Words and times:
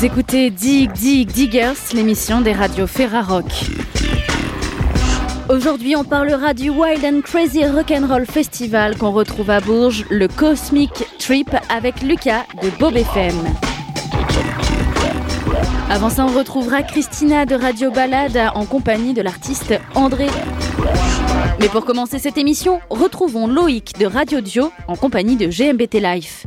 Vous 0.00 0.06
écoutez 0.06 0.48
Dig 0.48 0.90
Dig 0.92 1.30
Diggers, 1.30 1.74
l'émission 1.92 2.40
des 2.40 2.54
radios 2.54 2.86
Ferrarock. 2.86 3.44
Aujourd'hui, 5.50 5.94
on 5.94 6.04
parlera 6.04 6.54
du 6.54 6.70
Wild 6.70 7.04
and 7.04 7.20
Crazy 7.20 7.66
Rock'n'Roll 7.66 8.24
Festival 8.24 8.96
qu'on 8.96 9.10
retrouve 9.10 9.50
à 9.50 9.60
Bourges, 9.60 10.06
le 10.08 10.26
Cosmic 10.26 11.04
Trip 11.18 11.54
avec 11.68 12.00
Lucas 12.00 12.46
de 12.62 12.70
Bob 12.78 12.96
FM. 12.96 13.34
Avant 15.90 16.08
ça, 16.08 16.24
on 16.24 16.34
retrouvera 16.34 16.82
Christina 16.82 17.44
de 17.44 17.54
Radio 17.54 17.90
Balade 17.90 18.52
en 18.54 18.64
compagnie 18.64 19.12
de 19.12 19.20
l'artiste 19.20 19.78
André. 19.94 20.28
Mais 21.60 21.68
pour 21.68 21.84
commencer 21.84 22.18
cette 22.18 22.38
émission, 22.38 22.80
retrouvons 22.88 23.46
Loïc 23.46 23.98
de 23.98 24.06
Radio 24.06 24.40
Dio 24.40 24.72
en 24.88 24.96
compagnie 24.96 25.36
de 25.36 25.48
GMBT 25.48 26.00
Life. 26.00 26.46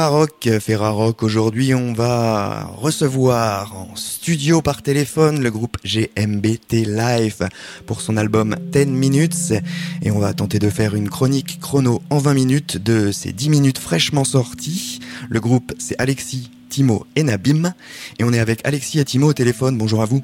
Ferrarock, 0.00 0.48
Ferrarock, 0.60 1.22
aujourd'hui 1.22 1.74
on 1.74 1.92
va 1.92 2.64
recevoir 2.74 3.76
en 3.76 3.94
studio 3.96 4.62
par 4.62 4.80
téléphone 4.80 5.42
le 5.42 5.50
groupe 5.50 5.76
GMBT 5.84 6.86
Live 6.86 7.46
pour 7.84 8.00
son 8.00 8.16
album 8.16 8.56
10 8.72 8.86
Minutes 8.86 9.52
et 10.00 10.10
on 10.10 10.18
va 10.18 10.32
tenter 10.32 10.58
de 10.58 10.70
faire 10.70 10.94
une 10.94 11.10
chronique 11.10 11.60
chrono 11.60 12.00
en 12.08 12.16
20 12.16 12.32
minutes 12.32 12.78
de 12.78 13.12
ces 13.12 13.32
10 13.32 13.50
minutes 13.50 13.78
fraîchement 13.78 14.24
sorties. 14.24 15.00
Le 15.28 15.38
groupe 15.38 15.74
c'est 15.78 16.00
Alexis, 16.00 16.50
Timo 16.70 17.04
et 17.14 17.22
Nabim 17.22 17.74
et 18.18 18.24
on 18.24 18.32
est 18.32 18.40
avec 18.40 18.66
Alexis 18.66 19.00
et 19.00 19.04
Timo 19.04 19.26
au 19.26 19.34
téléphone. 19.34 19.76
Bonjour 19.76 20.00
à 20.00 20.06
vous. 20.06 20.22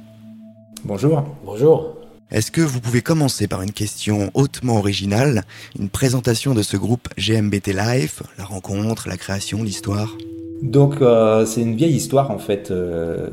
Bonjour. 0.84 1.22
Bonjour. 1.44 1.95
Est-ce 2.32 2.50
que 2.50 2.60
vous 2.60 2.81
pouvez 2.81 3.03
commencer 3.03 3.47
par 3.47 3.62
une 3.62 3.70
question 3.70 4.32
hautement 4.34 4.78
originale, 4.78 5.44
une 5.78 5.88
présentation 5.88 6.54
de 6.54 6.62
ce 6.62 6.76
groupe 6.76 7.09
GMBT 7.16 7.69
Life, 7.69 8.25
la 8.37 8.44
rencontre, 8.44 9.09
la 9.09 9.16
création, 9.16 9.62
l'histoire? 9.62 10.16
Donc 10.60 11.00
euh, 11.00 11.47
c'est 11.47 11.60
une 11.60 11.76
vieille 11.76 11.94
histoire 11.94 12.32
en 12.32 12.38
fait 12.38 12.72
euh, 12.72 13.28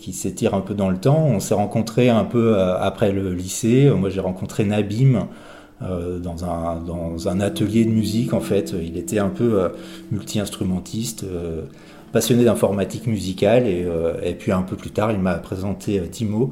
qui 0.00 0.14
s'étire 0.14 0.54
un 0.54 0.62
peu 0.62 0.72
dans 0.72 0.88
le 0.88 0.96
temps. 0.96 1.26
On 1.26 1.40
s'est 1.40 1.52
rencontrés 1.52 2.08
un 2.08 2.24
peu 2.24 2.56
euh, 2.56 2.78
après 2.78 3.12
le 3.12 3.34
lycée. 3.34 3.90
Moi 3.94 4.08
j'ai 4.08 4.20
rencontré 4.20 4.64
Nabim 4.64 5.28
dans, 5.80 6.44
un, 6.44 6.80
dans 6.80 7.28
un 7.28 7.40
atelier 7.40 7.84
de 7.84 7.90
musique 7.90 8.32
en 8.32 8.40
fait. 8.40 8.74
Il 8.82 8.96
était 8.96 9.18
un 9.18 9.28
peu 9.28 9.70
multi-instrumentiste, 10.10 11.24
passionné 12.12 12.44
d'informatique 12.44 13.06
musicale 13.06 13.68
et, 13.68 14.34
puis 14.36 14.50
un 14.50 14.62
peu 14.62 14.74
plus 14.74 14.90
tard 14.90 15.12
il 15.12 15.20
m'a 15.20 15.34
présenté 15.34 16.00
Timo. 16.10 16.50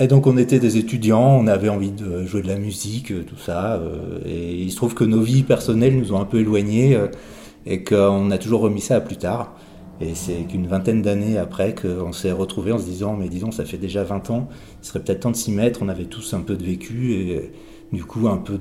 Et 0.00 0.06
donc 0.06 0.26
on 0.26 0.38
était 0.38 0.58
des 0.58 0.78
étudiants, 0.78 1.36
on 1.38 1.46
avait 1.46 1.68
envie 1.68 1.90
de 1.90 2.24
jouer 2.24 2.40
de 2.40 2.48
la 2.48 2.56
musique, 2.56 3.12
euh, 3.12 3.22
tout 3.22 3.36
ça. 3.36 3.74
Euh, 3.74 4.18
et 4.24 4.54
il 4.54 4.70
se 4.70 4.76
trouve 4.76 4.94
que 4.94 5.04
nos 5.04 5.20
vies 5.20 5.42
personnelles 5.42 5.96
nous 5.96 6.14
ont 6.14 6.20
un 6.20 6.24
peu 6.24 6.40
éloignés 6.40 6.98
et 7.66 7.84
qu'on 7.84 8.30
a 8.30 8.38
toujours 8.38 8.62
remis 8.62 8.80
ça 8.80 8.96
à 8.96 9.00
plus 9.00 9.18
tard. 9.18 9.54
Et 10.00 10.14
c'est 10.14 10.46
qu'une 10.48 10.66
vingtaine 10.66 11.02
d'années 11.02 11.36
après 11.36 11.74
qu'on 11.74 12.12
s'est 12.12 12.32
retrouvés 12.32 12.72
en 12.72 12.78
se 12.78 12.84
disant, 12.84 13.14
mais 13.14 13.28
disons, 13.28 13.50
ça 13.50 13.66
fait 13.66 13.76
déjà 13.76 14.02
20 14.02 14.30
ans, 14.30 14.48
il 14.82 14.86
serait 14.86 15.00
peut-être 15.00 15.20
temps 15.20 15.30
de 15.30 15.36
s'y 15.36 15.52
mettre. 15.52 15.80
On 15.82 15.90
avait 15.90 16.06
tous 16.06 16.32
un 16.32 16.40
peu 16.40 16.56
de 16.56 16.64
vécu 16.64 17.12
et 17.12 17.52
du 17.92 18.04
coup 18.04 18.26
un 18.28 18.38
peu 18.38 18.56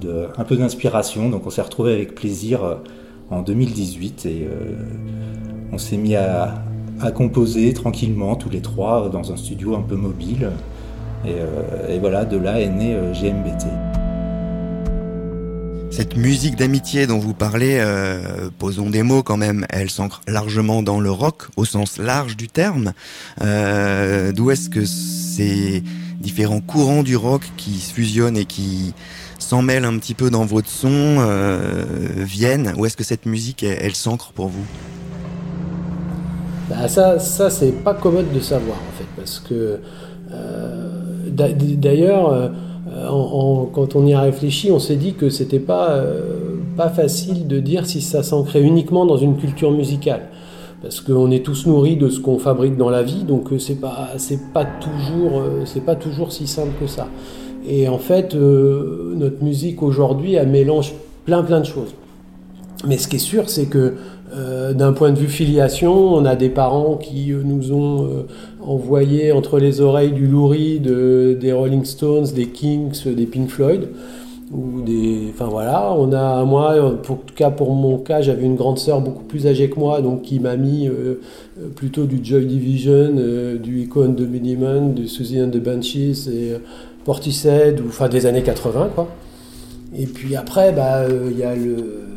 d'inspiration. 0.57 1.30
Donc 1.30 1.47
on 1.47 1.50
s'est 1.50 1.62
retrouvés 1.62 1.94
avec 1.94 2.15
plaisir 2.15 2.81
en 3.30 3.42
2018 3.42 4.25
et 4.25 4.47
on 5.71 5.77
s'est 5.77 5.95
mis 5.95 6.15
à 6.15 6.62
composer 7.15 7.74
tranquillement 7.74 8.35
tous 8.35 8.50
les 8.50 8.62
trois 8.62 9.07
dans 9.07 9.31
un 9.31 9.38
studio 9.38 9.75
un 9.75 9.81
peu 9.81 9.95
mobile. 9.95 10.50
Et, 11.25 11.36
euh, 11.38 11.98
voilà, 12.00 12.25
de 12.25 12.38
là 12.38 12.60
est 12.60 12.69
né 12.69 12.95
euh, 12.95 13.13
GMBT. 13.13 13.68
Cette 15.92 16.16
musique 16.16 16.56
d'amitié 16.56 17.07
dont 17.07 17.18
vous 17.18 17.33
parlez, 17.33 17.77
euh, 17.80 18.50
posons 18.57 18.89
des 18.89 19.04
mots 19.04 19.24
quand 19.24 19.36
même, 19.38 19.66
elle 19.69 19.89
s'ancre 19.89 20.21
largement 20.27 20.81
dans 20.81 21.00
le 21.00 21.12
rock 21.12 21.48
au 21.57 21.66
sens 21.66 21.98
large 21.98 22.38
du 22.38 22.48
terme. 22.48 22.94
D'où 23.39 24.51
est-ce 24.51 24.69
que 24.69 24.86
ces 24.86 25.83
différents 26.19 26.62
courants 26.62 27.04
du 27.04 27.18
rock 27.18 27.42
qui 27.57 27.80
se 27.80 27.92
fusionnent 27.92 28.38
et 28.38 28.45
qui 28.45 28.94
s'en 29.39 29.62
mêle 29.62 29.83
un 29.83 29.98
petit 29.98 30.13
peu 30.13 30.30
dans 30.30 30.45
votre 30.45 30.69
son, 30.69 31.18
euh, 31.19 31.83
viennent? 32.16 32.74
Ou 32.77 32.86
est-ce 32.86 32.95
que 32.95 33.04
cette 33.04 33.25
musique, 33.25 33.63
elle, 33.63 33.95
s'ancre 33.95 34.31
pour 34.31 34.48
vous? 34.48 34.66
Bah 36.69 36.88
ça, 36.88 37.18
ça 37.19 37.50
c'est 37.50 37.71
pas 37.83 37.95
commode 37.95 38.31
de 38.31 38.39
savoir 38.39 38.77
en 38.77 38.98
fait, 38.98 39.07
parce 39.18 39.39
que 39.39 39.80
d'ailleurs, 41.31 42.52
quand 43.74 43.96
on 43.96 44.06
y 44.06 44.14
a 44.14 44.22
réfléchi, 44.22 44.72
on 44.72 44.80
s'est 44.80 44.96
dit 44.96 45.14
que 45.14 45.30
c'était 45.30 45.60
pas, 45.60 46.04
pas 46.78 46.90
facile 46.90 47.48
de 47.48 47.60
dire 47.60 47.86
si 47.86 48.02
ça 48.02 48.24
s'ancrait 48.24 48.62
uniquement 48.62 49.06
dans 49.06 49.18
une 49.18 49.38
culture 49.38 49.72
musicale 49.72 50.30
parce 50.81 51.02
qu'on 51.02 51.30
est 51.31 51.44
tous 51.44 51.66
nourris 51.66 51.98
de 51.98 52.10
ce 52.10 52.20
qu'on 52.20 52.40
fabrique 52.40 52.78
dans 52.78 52.90
la 52.90 53.04
vie, 53.04 53.24
donc 53.24 53.52
euh, 53.52 53.60
c'est 53.60 53.81
pas 53.81 54.10
pas 54.54 54.66
toujours 54.66 55.42
euh, 55.42 56.30
si 56.30 56.48
simple 56.48 56.72
que 56.80 56.88
ça. 56.88 57.08
Et 57.68 57.88
en 57.90 57.98
fait, 57.98 58.36
euh, 58.36 59.14
notre 59.16 59.44
musique 59.44 59.84
aujourd'hui, 59.84 60.36
elle 60.36 60.48
mélange 60.48 60.94
plein 61.26 61.44
plein 61.44 61.60
de 61.60 61.66
choses. 61.66 61.94
Mais 62.88 62.98
ce 62.98 63.10
qui 63.10 63.18
est 63.18 63.20
sûr, 63.20 63.50
c'est 63.50 63.66
que 63.66 63.96
d'un 64.31 64.94
point 64.94 65.12
de 65.12 65.18
vue 65.18 65.28
filiation, 65.28 66.14
on 66.14 66.26
a 66.26 66.36
des 66.36 66.50
parents 66.50 66.98
qui 66.98 67.34
nous 67.44 67.72
ont 67.74 68.26
envoyé 68.62 69.31
entre 69.31 69.60
les 69.60 69.81
oreilles 69.81 70.12
du 70.12 70.28
Lou 70.28 70.48
Reed, 70.48 70.88
des 71.40 71.52
Rolling 71.52 71.84
Stones, 71.86 72.28
des 72.36 72.48
Kings, 72.48 73.06
des 73.06 73.26
Pink 73.26 73.50
Floyd 73.50 73.88
ou 74.52 74.81
des 74.81 75.28
enfin 75.30 75.46
voilà. 75.46 75.94
On 75.98 76.12
a 76.12 76.44
moi 76.44 76.98
pour 77.04 77.18
en 77.18 77.20
tout 77.20 77.36
cas 77.36 77.52
pour 77.52 77.74
mon 77.74 77.98
cas 77.98 78.22
j'avais 78.22 78.44
une 78.44 78.56
grande 78.56 78.80
sœur 78.80 79.02
beaucoup 79.02 79.24
plus 79.24 79.48
âgée 79.48 79.70
que 79.70 79.80
moi 79.80 80.02
donc 80.02 80.24
qui 80.24 80.40
m'a 80.40 80.56
mis 80.56 80.88
euh, 80.88 81.22
euh, 81.60 81.68
plutôt 81.76 82.06
du 82.06 82.20
Joy 82.24 82.46
Division 82.46 83.16
euh, 83.18 83.58
du 83.58 83.81
Icon 83.81 84.10
de 84.10 84.26
Miniman 84.26 84.94
du 84.94 85.08
Susie 85.08 85.42
and 85.42 85.50
the 85.50 85.58
Banshees 85.58 86.28
et 86.30 86.54
Portishead 87.06 87.80
ou 87.80 87.90
enfin 87.90 88.10
des 88.10 88.26
années 88.26 88.44
80 88.44 88.90
quoi. 88.96 89.08
Et 89.96 90.06
puis 90.06 90.36
après 90.36 90.72
bah 90.72 91.04
il 91.30 91.38
y 91.38 91.44
a 91.44 91.56
le 91.56 92.08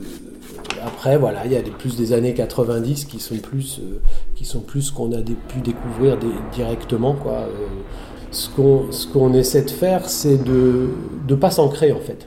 après 0.84 1.16
voilà 1.16 1.46
il 1.46 1.52
y 1.52 1.56
a 1.56 1.62
des, 1.62 1.70
plus 1.70 1.96
des 1.96 2.12
années 2.12 2.34
90 2.34 3.04
qui 3.04 3.18
sont 3.18 3.36
plus 3.36 3.80
qui 4.34 4.44
sont 4.44 4.60
plus 4.60 4.90
qu'on 4.90 5.12
a 5.12 5.22
pu 5.22 5.60
découvrir 5.62 6.18
directement 6.52 7.14
quoi 7.14 7.46
ce 8.32 9.06
qu'on 9.06 9.34
essaie 9.34 9.62
de 9.62 9.70
faire, 9.70 10.08
c'est 10.08 10.42
de 10.42 10.88
ne 11.28 11.34
pas 11.34 11.50
s'ancrer 11.50 11.92
en 11.92 12.00
fait. 12.00 12.26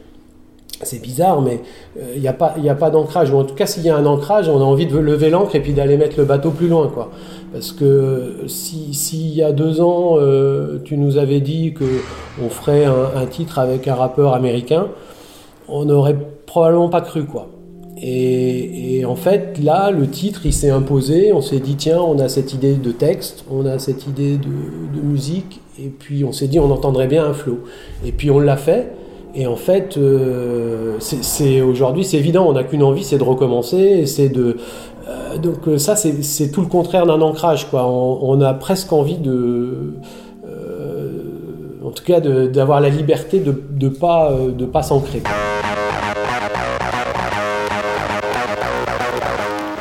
C'est 0.81 1.01
bizarre, 1.01 1.41
mais 1.41 1.61
il 1.95 2.01
euh, 2.01 2.19
n'y 2.19 2.27
a 2.27 2.33
pas, 2.33 2.53
a 2.53 2.75
pas 2.75 2.89
d'ancrage. 2.89 3.31
Ou 3.31 3.37
en 3.37 3.45
tout 3.45 3.55
cas, 3.55 3.65
s'il 3.65 3.83
y 3.83 3.89
a 3.89 3.95
un 3.95 4.05
ancrage, 4.05 4.49
on 4.49 4.57
a 4.57 4.63
envie 4.63 4.85
de 4.85 4.97
lever 4.97 5.29
l'ancre 5.29 5.55
et 5.55 5.61
puis 5.61 5.73
d'aller 5.73 5.95
mettre 5.95 6.17
le 6.17 6.25
bateau 6.25 6.51
plus 6.51 6.67
loin. 6.67 6.89
Quoi. 6.89 7.11
Parce 7.53 7.71
que 7.71 8.43
si, 8.47 9.29
y 9.29 9.41
a 9.41 9.53
deux 9.53 9.79
ans, 9.79 10.17
euh, 10.17 10.79
tu 10.83 10.97
nous 10.97 11.17
avais 11.17 11.39
dit 11.39 11.73
qu'on 11.73 12.49
ferait 12.49 12.83
un, 12.83 13.09
un, 13.15 13.25
titre 13.25 13.57
avec 13.57 13.87
un 13.87 13.95
rappeur 13.95 14.33
américain, 14.33 14.89
on 15.69 15.85
n'aurait 15.85 16.17
probablement 16.45 16.89
pas 16.89 17.01
cru. 17.01 17.25
quoi. 17.25 17.47
Et, 18.01 19.03
en 19.05 19.15
fait, 19.15 19.59
là, 19.63 19.91
le 19.91 20.07
titre, 20.07 20.41
il 20.45 20.53
s'est 20.53 20.69
imposé. 20.69 21.31
On 21.33 21.41
s'est 21.41 21.59
dit, 21.59 21.75
tiens, 21.75 21.99
on 21.99 22.19
a 22.19 22.27
cette 22.27 22.53
idée 22.53 22.73
de 22.73 22.91
texte, 22.91 23.45
on 23.49 23.65
a 23.65 23.79
cette 23.79 24.07
idée 24.07 24.37
de, 24.37 25.01
musique, 25.01 25.61
et 25.79 25.87
puis 25.87 26.23
on 26.25 26.31
s'est 26.31 26.47
dit, 26.47 26.59
on 26.59 26.71
entendrait 26.71 27.07
bien 27.07 27.25
un 27.25 27.33
flow. 27.33 27.59
Et 28.05 28.11
puis 28.11 28.31
on 28.31 28.39
l'a 28.39 28.57
fait. 28.57 28.91
Et 29.33 29.47
en 29.47 29.57
fait, 29.57 29.97
euh, 29.97 30.97
aujourd'hui, 31.67 32.05
c'est 32.05 32.17
évident, 32.17 32.45
on 32.47 32.53
n'a 32.53 32.63
qu'une 32.63 32.83
envie, 32.83 33.03
c'est 33.03 33.17
de 33.17 33.23
recommencer. 33.23 34.05
c'est 34.05 34.29
de 34.29 34.57
euh, 35.07 35.37
donc 35.37 35.67
euh, 35.67 35.77
ça, 35.77 35.95
c'est 35.95 36.51
tout 36.51 36.61
le 36.61 36.67
contraire 36.67 37.05
d'un 37.05 37.21
ancrage. 37.21 37.67
On, 37.73 38.41
a 38.41 38.53
presque 38.53 38.91
envie 38.93 39.17
de, 39.17 39.93
en 41.83 41.91
tout 41.91 42.03
cas, 42.03 42.19
d'avoir 42.21 42.81
la 42.81 42.89
liberté 42.89 43.39
de 43.39 43.53
ne 43.79 43.89
pas, 43.89 44.31
pas 44.71 44.83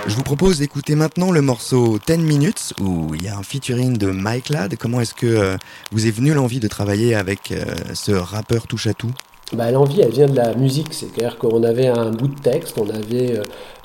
Je 0.06 0.16
vous 0.16 0.22
propose 0.22 0.58
d'écouter 0.58 0.96
maintenant 0.96 1.32
le 1.32 1.40
morceau 1.40 1.98
10 2.06 2.18
Minutes 2.18 2.74
où 2.78 3.14
il 3.14 3.24
y 3.24 3.28
a 3.28 3.38
un 3.38 3.42
featuring 3.42 3.96
de 3.96 4.08
Mike 4.08 4.50
Ladd. 4.50 4.76
Comment 4.76 5.00
est-ce 5.00 5.14
que 5.14 5.26
euh, 5.26 5.56
vous 5.92 6.06
est 6.06 6.10
venu 6.10 6.34
l'envie 6.34 6.60
de 6.60 6.68
travailler 6.68 7.14
avec 7.14 7.50
euh, 7.50 7.64
ce 7.94 8.12
rappeur 8.12 8.66
touche 8.66 8.86
à 8.86 8.92
tout? 8.92 9.12
Bah, 9.54 9.70
L'envie, 9.70 10.02
elle 10.02 10.12
vient 10.12 10.28
de 10.28 10.36
la 10.36 10.54
musique. 10.54 10.92
C'est-à-dire 10.92 11.38
qu'on 11.38 11.62
avait 11.62 11.86
un 11.86 12.10
bout 12.10 12.28
de 12.28 12.38
texte, 12.38 12.76
on 12.78 12.90
avait 12.90 13.40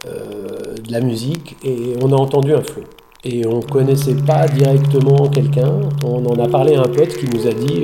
euh, 0.07 0.75
de 0.75 0.91
la 0.91 0.99
musique 0.99 1.55
et 1.63 1.93
on 2.01 2.11
a 2.11 2.15
entendu 2.17 2.53
un 2.53 2.63
flow. 2.63 2.83
Et 3.23 3.47
on 3.47 3.61
connaissait 3.61 4.15
pas 4.15 4.45
directement 4.45 5.29
quelqu'un. 5.29 5.79
On 6.03 6.25
en 6.25 6.43
a 6.43 6.49
parlé 6.49 6.75
à 6.75 6.81
un 6.81 6.89
pote 6.91 7.15
qui 7.15 7.27
nous 7.27 7.47
a 7.47 7.53
dit 7.53 7.83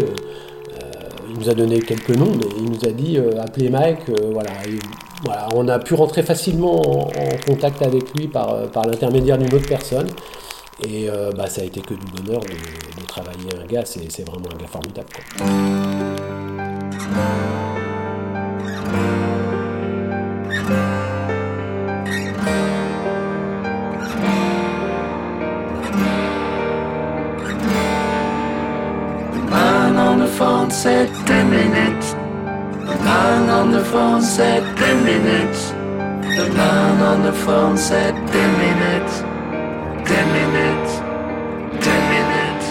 il 1.30 1.40
nous 1.40 1.50
a 1.50 1.54
donné 1.54 1.80
quelques 1.80 2.16
noms, 2.16 2.32
mais 2.38 2.48
il 2.58 2.66
nous 2.66 2.86
a 2.86 2.92
dit 2.92 3.18
appelez 3.40 3.70
Mike, 3.70 4.10
voilà, 4.34 4.52
on 5.56 5.68
a 5.68 5.80
pu 5.80 5.94
rentrer 5.94 6.24
facilement 6.24 6.81
en, 6.81 7.07
contact 7.48 7.81
avec 7.81 8.13
lui 8.16 8.27
par, 8.27 8.54
euh, 8.54 8.68
par 8.68 8.86
l'intermédiaire 8.86 9.38
d'une 9.38 9.54
autre 9.54 9.68
personne. 9.68 10.07
Et 10.83 11.10
euh, 11.10 11.31
bah, 11.31 11.48
ça 11.48 11.62
a 11.62 11.63
été 11.63 11.81
que 11.81 11.94
du 11.94 12.06
bonheur 12.06 12.42
de, 12.42 13.06
travailler 13.07 13.50
un 13.62 13.66
gars, 13.66 13.86
c'est, 13.86 14.25
vraiment 14.25 14.50
un 14.54 14.57
gars 14.57 14.68
formidable. 14.68 15.07
man 29.50 29.98
on 29.98 30.19
the 30.19 30.27
phone 30.27 30.69
said 30.72 31.10
10 31.25 31.44
minutes. 31.45 32.05
On 33.56 33.72
the 33.72 33.84
phone 33.86 34.22
said 34.22 34.63
10 34.78 35.06
minutes. 35.06 35.69
The 35.69 36.50
man 36.54 37.02
on 37.02 37.24
the 37.24 37.31
phone 37.31 37.78
said 37.78 38.13
10 38.13 38.57
minutes. 38.66 39.22
10 40.10 40.34
minutes. 40.40 41.00
10 41.86 42.10
minutes. 42.16 42.66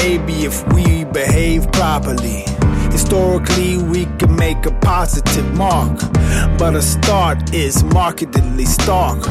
Maybe 0.00 0.46
if 0.46 0.66
we 0.72 1.04
behave 1.04 1.70
properly 1.72 2.47
Historically, 3.08 3.78
we 3.78 4.04
can 4.18 4.36
make 4.36 4.66
a 4.66 4.70
positive 4.80 5.56
mark, 5.56 5.98
but 6.58 6.74
a 6.74 6.82
start 6.82 7.54
is 7.54 7.82
markedly 7.84 8.66
stark. 8.66 9.26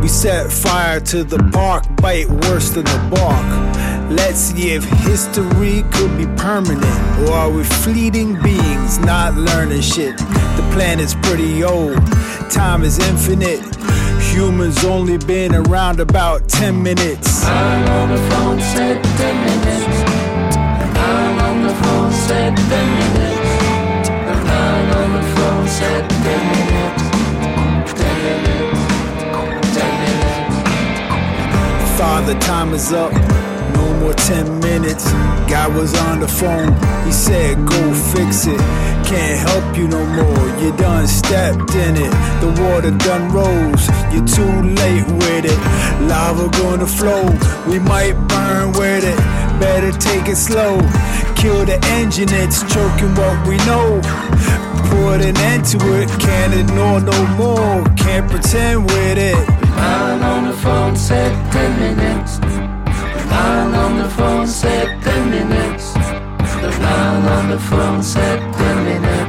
We 0.00 0.06
set 0.06 0.52
fire 0.52 1.00
to 1.00 1.24
the 1.24 1.42
bark, 1.50 1.82
bite 1.96 2.28
worse 2.28 2.70
than 2.70 2.84
the 2.84 3.08
bark. 3.10 4.08
Let's 4.08 4.38
see 4.38 4.70
if 4.70 4.84
history 4.84 5.82
could 5.94 6.16
be 6.16 6.26
permanent, 6.40 7.28
or 7.28 7.32
are 7.32 7.50
we 7.50 7.64
fleeting 7.64 8.40
beings 8.40 9.00
not 9.00 9.34
learning 9.34 9.80
shit? 9.80 10.16
The 10.16 10.70
planet's 10.72 11.14
pretty 11.14 11.64
old, 11.64 11.96
time 12.52 12.84
is 12.84 13.00
infinite. 13.00 13.64
Humans 14.30 14.84
only 14.84 15.18
been 15.18 15.56
around 15.56 15.98
about 15.98 16.48
10 16.48 16.80
minutes. 16.80 17.44
I'm 17.46 17.88
on 17.88 18.10
the 18.10 18.30
phone, 18.30 18.60
said 18.60 19.02
10 19.02 19.44
minutes. 19.44 20.08
I'm 20.96 21.47
on 21.68 21.74
the 21.74 21.82
phone, 21.82 22.12
said 22.12 22.56
10 22.56 22.96
minutes. 22.96 23.48
Father, 31.98 32.38
time 32.40 32.72
is 32.74 32.92
up. 32.92 33.12
No 33.74 33.92
more 34.00 34.14
10 34.14 34.60
minutes. 34.60 35.10
Guy 35.50 35.66
was 35.68 35.94
on 35.98 36.20
the 36.20 36.28
phone. 36.28 36.72
He 37.04 37.12
said, 37.12 37.56
Go 37.66 37.94
fix 38.14 38.46
it. 38.46 38.60
Can't 39.04 39.48
help 39.48 39.76
you 39.76 39.88
no 39.88 40.04
more. 40.04 40.48
You 40.60 40.76
done 40.76 41.06
stepped 41.06 41.74
in 41.74 41.96
it. 41.96 42.12
The 42.40 42.50
water 42.62 42.92
done 42.92 43.32
rose. 43.32 43.88
You're 44.12 44.26
too 44.26 44.54
late 44.80 45.06
with 45.06 45.44
it. 45.44 45.58
Lava 46.08 46.48
gonna 46.58 46.86
flow. 46.86 47.24
We 47.68 47.78
might 47.78 48.14
burn 48.28 48.72
with 48.72 49.04
it. 49.04 49.18
Better 49.58 49.92
take 49.98 50.28
it 50.28 50.36
slow. 50.36 50.78
Kill 51.38 51.64
the 51.64 51.78
engine, 51.98 52.28
it's 52.30 52.62
choking 52.72 53.14
what 53.14 53.48
we 53.48 53.56
know 53.58 54.02
put 54.90 55.20
an 55.20 55.36
end 55.36 55.64
to 55.66 55.78
it. 56.00 56.08
Can't 56.20 56.54
ignore 56.54 57.00
no 57.00 57.18
more. 57.40 57.84
Can't 57.96 58.28
pretend 58.30 58.84
with 58.84 59.18
it. 59.18 59.48
Man 59.76 60.22
on 60.22 60.44
the 60.48 60.56
phone 60.64 60.96
said 60.96 61.32
10 61.52 61.80
minutes. 61.80 62.38
The 62.38 63.38
on 63.84 63.98
the 63.98 64.08
phone 64.16 64.46
said 64.46 65.02
10 65.02 65.30
minutes. 65.30 65.92
The 66.62 66.70
on 67.36 67.50
the 67.50 67.58
phone 67.58 68.02
said 68.02 68.38
10 68.54 68.84
minutes. 68.84 69.27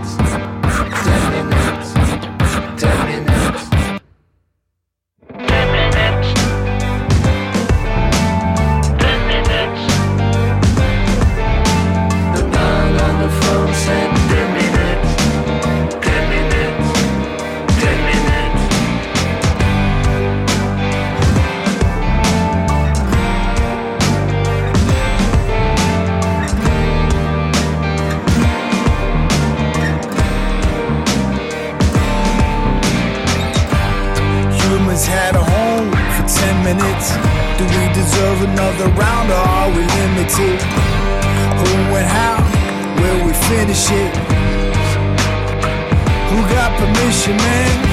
Permission, 47.30 47.38
man? 47.38 47.89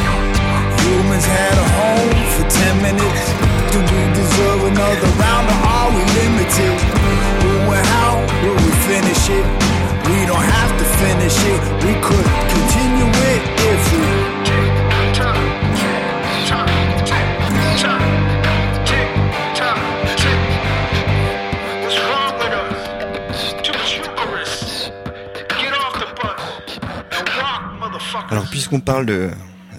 Parle 28.86 29.06
de 29.06 29.30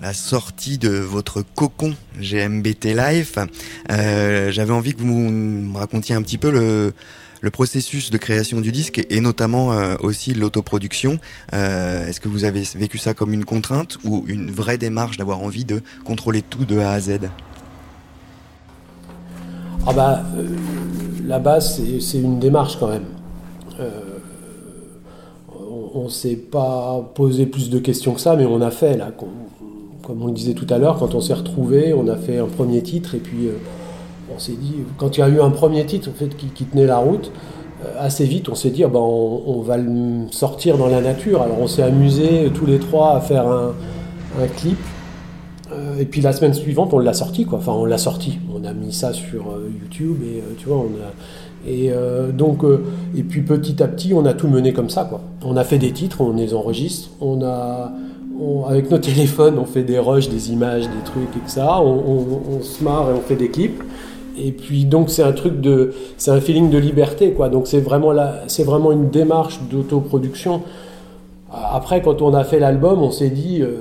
la 0.02 0.14
sortie 0.14 0.78
de 0.78 0.90
votre 0.90 1.42
cocon 1.42 1.96
GMBT 2.20 2.88
Life, 2.88 3.38
euh, 3.90 4.52
j'avais 4.52 4.74
envie 4.74 4.94
que 4.94 5.00
vous 5.00 5.08
me 5.08 5.78
racontiez 5.78 6.14
un 6.14 6.22
petit 6.22 6.38
peu 6.38 6.52
le, 6.52 6.94
processus 7.52 8.12
de 8.12 8.18
création 8.18 8.60
du 8.60 8.74
disque 8.74 9.02
et 9.10 9.22
notamment 9.22 9.72
euh, 9.72 9.96
aussi 10.02 10.34
l'autoproduction. 10.34 11.20
Euh, 11.54 12.06
Est-ce 12.06 12.20
que 12.20 12.28
vous 12.28 12.44
avez 12.44 12.64
vécu 12.76 12.98
ça 12.98 13.14
comme 13.14 13.32
une 13.32 13.46
contrainte 13.46 13.98
ou 14.04 14.26
une 14.28 14.52
vraie 14.52 14.78
démarche 14.78 15.16
d'avoir 15.16 15.40
envie 15.40 15.64
de 15.64 15.82
contrôler 16.04 16.42
tout 16.42 16.66
de 16.66 16.78
A 16.80 16.92
à 16.92 17.00
Z? 17.00 17.20
Ah 19.88 19.94
bah, 19.94 20.26
là-bas, 21.24 21.62
c'est 21.62 22.02
c'est 22.02 22.20
une 22.20 22.40
démarche 22.40 22.78
quand 22.78 22.90
même. 22.90 23.06
Euh, 25.88 26.00
on 26.00 26.04
ne 26.06 26.10
s'est 26.10 26.36
pas 26.36 27.02
posé 27.16 27.46
plus 27.46 27.70
de 27.70 27.80
questions 27.80 28.14
que 28.14 28.22
ça, 28.22 28.36
mais 28.36 28.46
on 28.46 28.62
a 28.62 28.72
fait, 28.72 28.98
là, 28.98 29.12
com- 29.16 29.28
comme 30.04 30.22
on 30.22 30.28
le 30.28 30.34
disait 30.34 30.54
tout 30.54 30.68
à 30.70 30.78
l'heure, 30.78 30.98
quand 30.98 31.16
on 31.16 31.22
s'est 31.22 31.34
retrouvé, 31.34 31.94
on 31.94 32.08
a 32.08 32.16
fait 32.16 32.38
un 32.38 32.46
premier 32.46 32.82
titre, 32.82 33.16
et 33.16 33.20
puis 33.20 33.48
euh, 33.48 33.58
on 34.34 34.40
s'est 34.40 34.54
dit, 34.54 34.76
quand 34.98 35.18
il 35.18 35.20
y 35.20 35.24
a 35.24 35.30
eu 35.30 35.42
un 35.42 35.50
premier 35.50 35.86
titre 35.86 36.10
fait, 36.16 36.36
qui, 36.36 36.66
tenait 36.66 36.86
la 36.86 36.98
route, 36.98 37.32
euh, 37.86 37.94
assez 38.00 38.26
vite, 38.26 38.50
on 38.50 38.56
s'est 38.56 38.70
dit, 38.70 38.84
ah 38.84 38.88
ben, 38.88 39.00
on, 39.00 39.62
va 39.62 39.78
le 39.78 40.28
sortir 40.32 40.78
dans 40.78 40.88
la 40.88 41.02
nature. 41.02 41.42
Alors 41.42 41.60
on 41.60 41.68
s'est 41.68 41.84
amusé 41.84 42.50
tous 42.54 42.66
les 42.66 42.80
trois 42.80 43.16
à 43.16 43.22
faire 43.22 43.48
un, 43.48 43.74
clip. 44.56 44.78
Euh, 45.74 46.00
et 46.00 46.06
puis 46.06 46.22
la 46.22 46.32
semaine 46.32 46.54
suivante, 46.54 46.94
on 46.94 47.00
l'a 47.00 47.14
sorti, 47.14 47.46
quoi. 47.46 47.60
Enfin, 47.60 47.74
on 47.74 47.86
l'a 47.86 47.98
sorti. 47.98 48.40
On 48.56 48.64
a 48.64 48.72
mis 48.74 48.94
ça 48.94 49.14
sur 49.14 49.52
euh, 49.52 49.70
YouTube 49.82 50.18
et 50.24 50.38
euh, 50.38 50.54
tu 50.58 50.68
vois. 50.68 50.86
Et 51.68 51.92
euh, 51.92 52.32
donc, 52.32 52.64
euh, 52.64 52.84
et 53.16 53.24
puis 53.24 53.42
petit 53.42 53.84
à 53.84 53.88
petit, 53.88 54.14
on 54.14 54.26
a 54.26 54.34
tout 54.34 54.48
mené 54.48 54.72
comme 54.72 54.90
ça, 54.90 55.04
quoi. 55.04 55.22
On 55.44 55.58
a 55.58 55.64
fait 55.66 55.78
des 55.78 55.92
titres, 55.92 56.22
on 56.22 56.34
les 56.34 56.54
enregistre, 56.54 57.10
on 57.20 57.44
a, 57.44 57.92
avec 58.70 58.90
nos 58.90 58.98
téléphones, 59.00 59.58
on 59.60 59.66
fait 59.66 59.84
des 59.84 60.00
rushs, 60.00 60.30
des 60.30 60.52
images, 60.52 60.84
des 60.84 61.04
trucs 61.04 61.36
et 61.36 61.50
ça. 61.50 61.82
On, 61.82 62.62
se 62.62 62.84
marre 62.84 63.10
et 63.10 63.14
on 63.14 63.22
fait 63.22 63.36
des 63.36 63.50
clips. 63.50 63.84
Et 64.40 64.52
puis 64.52 64.86
donc 64.86 65.10
c'est 65.10 65.24
un 65.24 65.32
truc 65.32 65.60
de, 65.62 65.94
c'est 66.18 66.32
un 66.32 66.40
feeling 66.40 66.70
de 66.70 66.78
liberté, 66.78 67.32
quoi. 67.32 67.50
Donc 67.50 67.68
c'est 67.68 67.80
vraiment 67.80 68.14
c'est 68.48 68.64
vraiment 68.64 68.92
une 68.92 69.10
démarche 69.10 69.60
d'autoproduction. 69.70 70.62
Après, 71.52 72.02
quand 72.02 72.22
on 72.22 72.34
a 72.34 72.44
fait 72.44 72.60
l'album, 72.60 73.02
on 73.02 73.12
s'est 73.12 73.30
dit. 73.30 73.62
euh, 73.62 73.76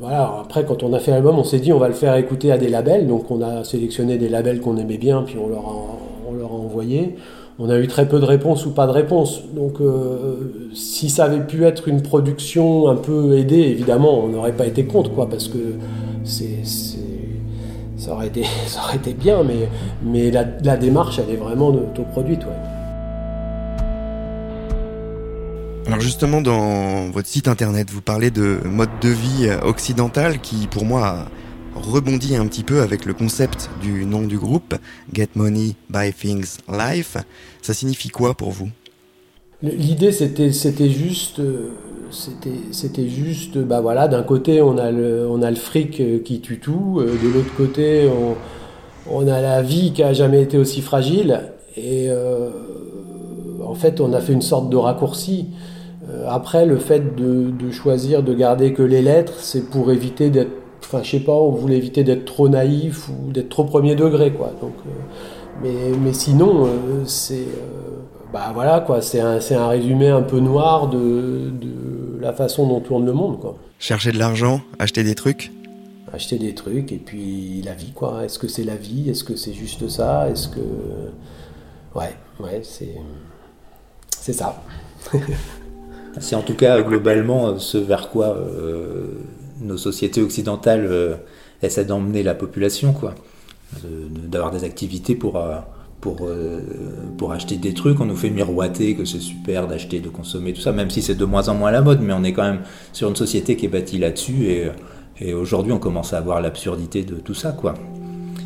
voilà, 0.00 0.32
après, 0.40 0.64
quand 0.64 0.82
on 0.84 0.92
a 0.92 1.00
fait 1.00 1.10
l'album, 1.10 1.38
on 1.38 1.44
s'est 1.44 1.58
dit 1.58 1.72
on 1.72 1.78
va 1.78 1.88
le 1.88 1.94
faire 1.94 2.14
écouter 2.16 2.52
à 2.52 2.58
des 2.58 2.68
labels. 2.68 3.06
Donc, 3.06 3.30
on 3.30 3.42
a 3.42 3.64
sélectionné 3.64 4.16
des 4.16 4.28
labels 4.28 4.60
qu'on 4.60 4.76
aimait 4.76 4.96
bien, 4.96 5.22
puis 5.22 5.36
on 5.42 5.48
leur 5.48 5.60
a 5.66 6.07
On 7.60 7.68
a 7.70 7.78
eu 7.78 7.88
très 7.88 8.06
peu 8.06 8.20
de 8.20 8.24
réponses 8.24 8.66
ou 8.66 8.70
pas 8.70 8.86
de 8.86 8.92
réponses. 8.92 9.42
Donc, 9.52 9.80
euh, 9.80 10.68
si 10.74 11.10
ça 11.10 11.24
avait 11.24 11.44
pu 11.44 11.64
être 11.64 11.88
une 11.88 12.02
production 12.02 12.88
un 12.88 12.94
peu 12.94 13.36
aidée, 13.36 13.62
évidemment, 13.62 14.20
on 14.20 14.28
n'aurait 14.28 14.52
pas 14.52 14.66
été 14.66 14.84
contre, 14.84 15.12
quoi, 15.12 15.28
parce 15.28 15.48
que 15.48 15.58
ça, 16.24 18.12
aurait 18.12 18.28
été, 18.28 18.44
bien, 19.14 19.44
mais, 20.04 20.30
la, 20.30 20.76
démarche, 20.76 21.18
elle 21.18 21.34
est 21.34 21.38
vraiment 21.38 21.68
autoproduite, 21.68 22.44
ouais. 22.44 22.52
Alors 25.86 26.00
justement, 26.00 26.42
dans 26.42 27.10
votre 27.10 27.28
site 27.28 27.48
internet, 27.48 27.90
vous 27.90 28.02
parlez 28.02 28.30
de 28.30 28.58
mode 28.66 28.90
de 29.00 29.08
vie 29.08 29.48
occidental 29.62 30.38
qui, 30.38 30.66
pour 30.66 30.84
moi, 30.84 31.24
a 31.78 31.90
rebondi 31.90 32.36
un 32.36 32.46
petit 32.46 32.64
peu 32.64 32.80
avec 32.80 33.04
le 33.04 33.14
concept 33.14 33.70
du 33.80 34.04
nom 34.04 34.22
du 34.22 34.38
groupe, 34.38 34.74
Get 35.12 35.28
Money, 35.34 35.74
Buy 35.90 36.12
Things, 36.12 36.58
Life. 36.68 37.16
Ça 37.62 37.74
signifie 37.74 38.08
quoi 38.08 38.34
pour 38.34 38.50
vous? 38.50 38.68
L'idée, 39.62 40.12
c'était, 40.12 40.52
c'était 40.52 40.88
juste, 40.88 41.40
euh, 41.40 41.70
c'était, 42.12 42.60
c'était 42.70 43.08
juste, 43.08 43.58
bah 43.58 43.80
voilà, 43.80 44.06
d'un 44.06 44.22
côté, 44.22 44.62
on 44.62 44.78
a 44.78 44.92
le, 44.92 45.26
on 45.28 45.42
a 45.42 45.50
le 45.50 45.56
fric 45.56 46.00
euh, 46.00 46.20
qui 46.20 46.40
tue 46.40 46.60
tout, 46.60 46.98
euh, 47.00 47.18
de 47.20 47.28
l'autre 47.28 47.52
côté, 47.56 48.08
on, 48.08 48.36
on 49.12 49.26
a 49.26 49.40
la 49.40 49.62
vie 49.62 49.92
qui 49.92 50.04
a 50.04 50.12
jamais 50.12 50.42
été 50.42 50.58
aussi 50.58 50.80
fragile, 50.80 51.40
et 51.76 52.08
en 53.64 53.74
fait, 53.74 54.00
on 54.00 54.12
a 54.12 54.20
fait 54.20 54.32
une 54.32 54.42
sorte 54.42 54.68
de 54.68 54.76
raccourci. 54.76 55.46
Après, 56.26 56.66
le 56.66 56.76
fait 56.76 57.14
de, 57.14 57.50
de 57.50 57.70
choisir 57.70 58.24
de 58.24 58.34
garder 58.34 58.72
que 58.72 58.82
les 58.82 59.00
lettres, 59.00 59.34
c'est 59.38 59.70
pour 59.70 59.92
éviter 59.92 60.28
d'être, 60.28 60.50
enfin, 60.80 61.02
je 61.02 61.10
sais 61.10 61.20
pas, 61.20 61.32
on 61.32 61.50
voulait 61.50 61.76
éviter 61.76 62.04
d'être 62.04 62.24
trop 62.24 62.48
naïf 62.48 63.08
ou 63.08 63.32
d'être 63.32 63.48
trop 63.48 63.64
premier 63.64 63.94
degré, 63.94 64.32
quoi. 64.32 64.52
Donc, 64.60 64.74
euh, 64.86 64.90
mais, 65.62 65.96
mais 65.98 66.12
sinon, 66.12 66.66
euh, 66.66 67.04
c'est, 67.04 67.34
euh, 67.34 68.02
bah 68.32 68.50
voilà, 68.54 68.80
quoi, 68.80 69.02
c'est 69.02 69.20
un, 69.20 69.40
c'est 69.40 69.54
un 69.54 69.68
résumé 69.68 70.08
un 70.08 70.22
peu 70.22 70.40
noir 70.40 70.88
de, 70.88 71.50
de 71.50 72.20
la 72.20 72.32
façon 72.32 72.66
dont 72.66 72.80
tourne 72.80 73.06
le 73.06 73.12
monde, 73.12 73.40
quoi. 73.40 73.56
Chercher 73.78 74.12
de 74.12 74.18
l'argent, 74.18 74.60
acheter 74.78 75.04
des 75.04 75.14
trucs 75.14 75.52
Acheter 76.10 76.38
des 76.38 76.54
trucs 76.54 76.90
et 76.90 76.96
puis 76.96 77.60
la 77.62 77.74
vie, 77.74 77.92
quoi. 77.92 78.24
Est-ce 78.24 78.38
que 78.38 78.48
c'est 78.48 78.64
la 78.64 78.76
vie? 78.76 79.10
Est-ce 79.10 79.24
que 79.24 79.36
c'est 79.36 79.52
juste 79.52 79.88
ça? 79.90 80.28
Est-ce 80.30 80.48
que, 80.48 80.60
ouais, 81.94 82.16
ouais, 82.40 82.60
c'est, 82.62 82.94
c'est 84.18 84.32
ça. 84.32 84.62
C'est 86.20 86.34
en 86.36 86.42
tout 86.42 86.54
cas 86.54 86.80
globalement 86.82 87.58
ce 87.58 87.78
vers 87.78 88.10
quoi 88.10 88.36
euh, 88.36 89.20
nos 89.60 89.76
sociétés 89.76 90.22
occidentales 90.22 90.86
euh, 90.86 91.14
essaient 91.62 91.84
d'emmener 91.84 92.22
la 92.22 92.34
population, 92.34 92.92
quoi. 92.92 93.14
D'avoir 93.84 94.50
des 94.50 94.64
activités 94.64 95.14
pour, 95.14 95.36
euh, 95.36 95.56
pour, 96.00 96.26
euh, 96.26 96.60
pour 97.18 97.32
acheter 97.32 97.56
des 97.56 97.74
trucs. 97.74 98.00
On 98.00 98.06
nous 98.06 98.16
fait 98.16 98.30
miroiter 98.30 98.94
que 98.94 99.04
c'est 99.04 99.20
super 99.20 99.68
d'acheter, 99.68 100.00
de 100.00 100.08
consommer, 100.08 100.52
tout 100.52 100.60
ça, 100.60 100.72
même 100.72 100.90
si 100.90 101.02
c'est 101.02 101.14
de 101.14 101.24
moins 101.24 101.48
en 101.48 101.54
moins 101.54 101.70
la 101.70 101.82
mode, 101.82 102.00
mais 102.00 102.14
on 102.14 102.24
est 102.24 102.32
quand 102.32 102.44
même 102.44 102.62
sur 102.92 103.08
une 103.08 103.16
société 103.16 103.56
qui 103.56 103.66
est 103.66 103.68
bâtie 103.68 103.98
là-dessus 103.98 104.46
et, 104.46 104.70
et 105.20 105.34
aujourd'hui 105.34 105.72
on 105.72 105.78
commence 105.78 106.14
à 106.14 106.20
voir 106.20 106.40
l'absurdité 106.40 107.02
de 107.02 107.16
tout 107.16 107.34
ça, 107.34 107.52
quoi. 107.52 107.74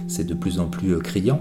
C'est 0.08 0.26
de 0.26 0.34
plus 0.34 0.58
en 0.58 0.66
plus 0.66 0.98
criant. 0.98 1.40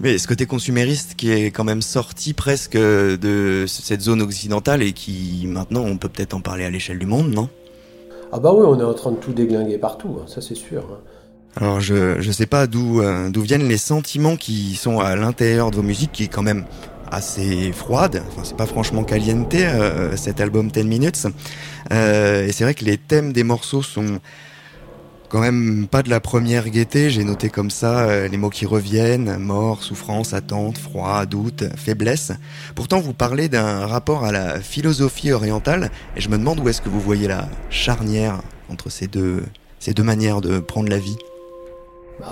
Mais 0.00 0.18
ce 0.18 0.28
côté 0.28 0.46
consumériste 0.46 1.14
qui 1.16 1.30
est 1.32 1.50
quand 1.50 1.64
même 1.64 1.82
sorti 1.82 2.32
presque 2.32 2.76
de 2.76 3.64
cette 3.66 4.00
zone 4.00 4.22
occidentale 4.22 4.82
et 4.82 4.92
qui 4.92 5.46
maintenant 5.48 5.82
on 5.82 5.96
peut 5.96 6.08
peut-être 6.08 6.34
en 6.34 6.40
parler 6.40 6.64
à 6.64 6.70
l'échelle 6.70 6.98
du 6.98 7.06
monde, 7.06 7.32
non? 7.32 7.48
Ah 8.32 8.38
bah 8.40 8.52
oui, 8.52 8.64
on 8.66 8.78
est 8.78 8.84
en 8.84 8.94
train 8.94 9.12
de 9.12 9.16
tout 9.16 9.32
déglinguer 9.32 9.78
partout, 9.78 10.18
hein, 10.20 10.24
ça 10.26 10.40
c'est 10.40 10.54
sûr. 10.54 10.84
hein. 10.92 10.98
Alors 11.56 11.80
je 11.80 12.20
je 12.20 12.30
sais 12.30 12.46
pas 12.46 12.66
d'où 12.66 13.00
euh, 13.00 13.30
d'où 13.30 13.40
viennent 13.42 13.66
les 13.66 13.78
sentiments 13.78 14.36
qui 14.36 14.76
sont 14.76 15.00
à 15.00 15.16
l'intérieur 15.16 15.70
de 15.70 15.76
vos 15.76 15.82
musiques 15.82 16.12
qui 16.12 16.24
est 16.24 16.28
quand 16.28 16.42
même 16.42 16.64
assez 17.10 17.72
froide. 17.72 18.22
Enfin 18.28 18.42
c'est 18.44 18.56
pas 18.56 18.66
franchement 18.66 19.02
caliente 19.02 19.54
euh, 19.54 20.14
cet 20.16 20.40
album 20.40 20.70
10 20.70 20.84
minutes. 20.84 21.26
Euh, 21.92 22.46
et 22.46 22.52
c'est 22.52 22.64
vrai 22.64 22.74
que 22.74 22.84
les 22.84 22.98
thèmes 22.98 23.32
des 23.32 23.44
morceaux 23.44 23.82
sont 23.82 24.20
quand 25.28 25.40
même 25.40 25.86
pas 25.90 26.02
de 26.02 26.10
la 26.10 26.20
première 26.20 26.68
gaieté. 26.68 27.10
J'ai 27.10 27.24
noté 27.24 27.48
comme 27.48 27.70
ça 27.70 28.00
euh, 28.00 28.28
les 28.28 28.36
mots 28.36 28.50
qui 28.50 28.66
reviennent 28.66 29.36
mort, 29.38 29.82
souffrance, 29.82 30.32
attente, 30.32 30.78
froid, 30.78 31.26
doute, 31.26 31.64
faiblesse. 31.76 32.32
Pourtant 32.74 33.00
vous 33.00 33.12
parlez 33.14 33.48
d'un 33.48 33.86
rapport 33.86 34.24
à 34.24 34.32
la 34.32 34.60
philosophie 34.60 35.32
orientale 35.32 35.90
et 36.16 36.20
je 36.20 36.28
me 36.28 36.38
demande 36.38 36.60
où 36.60 36.68
est-ce 36.68 36.80
que 36.80 36.88
vous 36.88 37.00
voyez 37.00 37.28
la 37.28 37.48
charnière 37.70 38.40
entre 38.70 38.90
ces 38.90 39.06
deux 39.06 39.42
ces 39.78 39.94
deux 39.94 40.02
manières 40.02 40.40
de 40.40 40.58
prendre 40.58 40.88
la 40.88 40.98
vie. 40.98 41.16
Bah, 42.20 42.26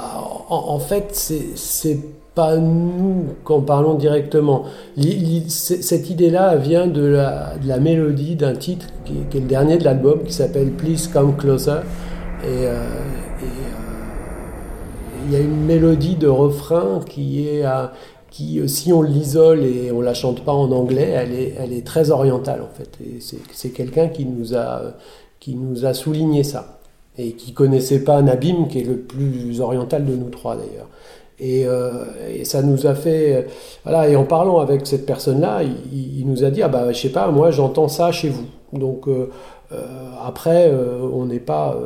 en, 0.48 0.78
fait, 0.80 1.14
c'est 1.54 1.98
pas 2.34 2.56
nous 2.56 3.26
qu'en 3.44 3.60
parlons 3.60 3.94
directement. 3.94 4.64
Cette 5.48 6.10
idée-là 6.10 6.56
vient 6.56 6.86
de 6.86 7.04
la, 7.04 7.56
de 7.56 7.68
la 7.68 7.78
mélodie 7.78 8.36
d'un 8.36 8.54
titre 8.54 8.86
qui 9.04 9.14
est 9.36 9.40
le 9.40 9.46
dernier 9.46 9.78
de 9.78 9.84
l'album, 9.84 10.24
qui 10.24 10.32
s'appelle 10.32 10.72
Please 10.72 11.08
Come 11.12 11.36
Closer. 11.36 11.80
Et, 12.46 12.66
euh, 12.66 12.70
euh, 12.72 13.46
il 15.26 15.32
y 15.32 15.36
a 15.36 15.40
une 15.40 15.64
mélodie 15.64 16.14
de 16.14 16.28
refrain 16.28 17.00
qui 17.08 17.48
est 17.48 17.64
qui, 18.30 18.60
euh, 18.60 18.68
si 18.68 18.92
on 18.92 19.02
l'isole 19.02 19.64
et 19.64 19.90
on 19.90 20.00
la 20.00 20.14
chante 20.14 20.44
pas 20.44 20.52
en 20.52 20.70
anglais, 20.70 21.08
elle 21.08 21.32
est, 21.32 21.54
elle 21.58 21.72
est 21.72 21.84
très 21.84 22.10
orientale 22.10 22.62
en 22.62 22.72
fait. 22.72 22.98
C'est 23.52 23.70
quelqu'un 23.70 24.08
qui 24.08 24.26
nous 24.26 24.54
a 24.54 24.94
qui 25.40 25.56
nous 25.56 25.86
a 25.86 25.94
souligné 25.94 26.44
ça. 26.44 26.78
et 27.18 27.32
qui 27.32 27.52
connaissait 27.52 28.04
pas 28.04 28.22
Nabim, 28.22 28.66
qui 28.68 28.80
est 28.80 28.84
le 28.84 28.98
plus 28.98 29.60
oriental 29.60 30.04
de 30.04 30.14
nous 30.14 30.28
trois 30.30 30.56
d'ailleurs. 30.56 30.88
Et, 31.38 31.66
ça 32.44 32.62
nous 32.62 32.86
a 32.86 32.94
fait. 32.94 33.46
Voilà, 33.84 34.08
et 34.08 34.16
en 34.16 34.24
parlant 34.24 34.58
avec 34.60 34.86
cette 34.86 35.06
personne-là, 35.06 35.62
il, 35.62 36.26
nous 36.26 36.44
a 36.44 36.50
dit 36.50 36.62
Ah 36.62 36.68
bah, 36.68 36.92
je 36.92 36.98
sais 37.00 37.10
pas, 37.10 37.28
moi 37.30 37.50
j'entends 37.50 37.88
ça 37.88 38.12
chez 38.12 38.28
vous. 38.28 38.46
Donc 38.72 39.08
euh, 39.72 39.84
après, 40.24 40.70
euh, 40.70 40.98
on 41.12 41.26
n'est 41.26 41.40
pas, 41.40 41.76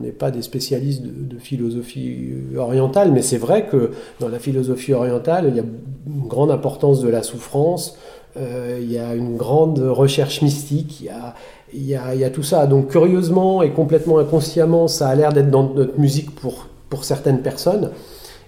n'est 0.00 0.12
pas 0.12 0.30
des 0.30 0.42
spécialistes 0.42 1.02
de, 1.02 1.34
de 1.34 1.38
philosophie 1.38 2.32
orientale, 2.56 3.12
mais 3.12 3.22
c'est 3.22 3.38
vrai 3.38 3.66
que 3.66 3.90
dans 4.20 4.28
la 4.28 4.38
philosophie 4.38 4.92
orientale, 4.92 5.46
il 5.48 5.56
y 5.56 5.60
a 5.60 5.64
une 6.06 6.28
grande 6.28 6.50
importance 6.50 7.00
de 7.00 7.08
la 7.08 7.22
souffrance, 7.22 7.96
il 8.38 8.92
y 8.92 8.98
a 8.98 9.14
une 9.14 9.36
grande 9.38 9.78
recherche 9.78 10.42
mystique, 10.42 11.00
il 11.00 11.06
y 11.06 11.08
a, 11.08 11.34
il 11.72 11.86
y, 11.86 11.94
a, 11.94 12.14
il 12.14 12.20
y 12.20 12.24
a 12.24 12.30
tout 12.30 12.42
ça. 12.42 12.66
Donc 12.66 12.88
curieusement 12.88 13.62
et 13.62 13.70
complètement 13.70 14.18
inconsciemment, 14.18 14.88
ça 14.88 15.08
a 15.08 15.14
l'air 15.14 15.32
d'être 15.32 15.50
dans 15.50 15.70
notre 15.74 15.98
musique 15.98 16.34
pour, 16.34 16.66
pour 16.90 17.04
certaines 17.04 17.42
personnes. 17.42 17.90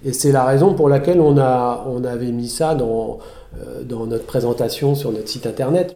Et 0.05 0.13
c'est 0.13 0.31
la 0.31 0.45
raison 0.45 0.75
pour 0.75 0.89
laquelle 0.89 1.21
on, 1.21 1.39
a, 1.39 1.85
on 1.89 2.05
avait 2.05 2.31
mis 2.31 2.49
ça 2.49 2.75
dans, 2.75 3.19
euh, 3.57 3.83
dans 3.83 4.07
notre 4.07 4.27
présentation 4.27 4.95
sur 4.95 5.11
notre 5.11 5.29
site 5.29 5.47
internet. 5.47 5.95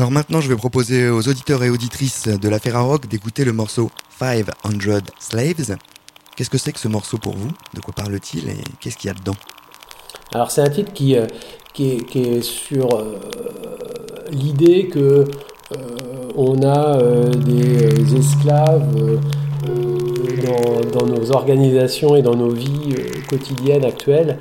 Alors 0.00 0.10
maintenant, 0.10 0.40
je 0.40 0.48
vais 0.48 0.56
proposer 0.56 1.10
aux 1.10 1.28
auditeurs 1.28 1.62
et 1.62 1.68
auditrices 1.68 2.26
de 2.26 2.48
la 2.48 2.58
Ferrarock 2.58 3.06
d'écouter 3.06 3.44
le 3.44 3.52
morceau 3.52 3.90
500 4.18 4.50
Slaves. 5.18 5.76
Qu'est-ce 6.34 6.48
que 6.48 6.56
c'est 6.56 6.72
que 6.72 6.80
ce 6.80 6.88
morceau 6.88 7.18
pour 7.18 7.36
vous? 7.36 7.50
De 7.74 7.80
quoi 7.82 7.92
parle-t-il 7.94 8.48
et 8.48 8.56
qu'est-ce 8.80 8.96
qu'il 8.96 9.08
y 9.08 9.10
a 9.10 9.14
dedans? 9.14 9.36
Alors 10.32 10.50
c'est 10.50 10.62
un 10.62 10.70
titre 10.70 10.94
qui, 10.94 11.18
euh, 11.18 11.26
qui, 11.74 11.98
est, 12.14 12.40
sur 12.40 12.94
euh, 12.94 13.18
l'idée 14.30 14.88
que 14.88 15.00
euh, 15.00 15.26
on 16.34 16.62
a 16.62 16.96
des 17.34 18.16
esclaves 18.16 19.20
dans, 20.46 20.80
dans, 20.98 21.06
nos 21.06 21.30
organisations 21.32 22.16
et 22.16 22.22
dans 22.22 22.36
nos 22.36 22.48
vies 22.48 22.94
quotidiennes 23.28 23.84
actuelles, 23.84 24.38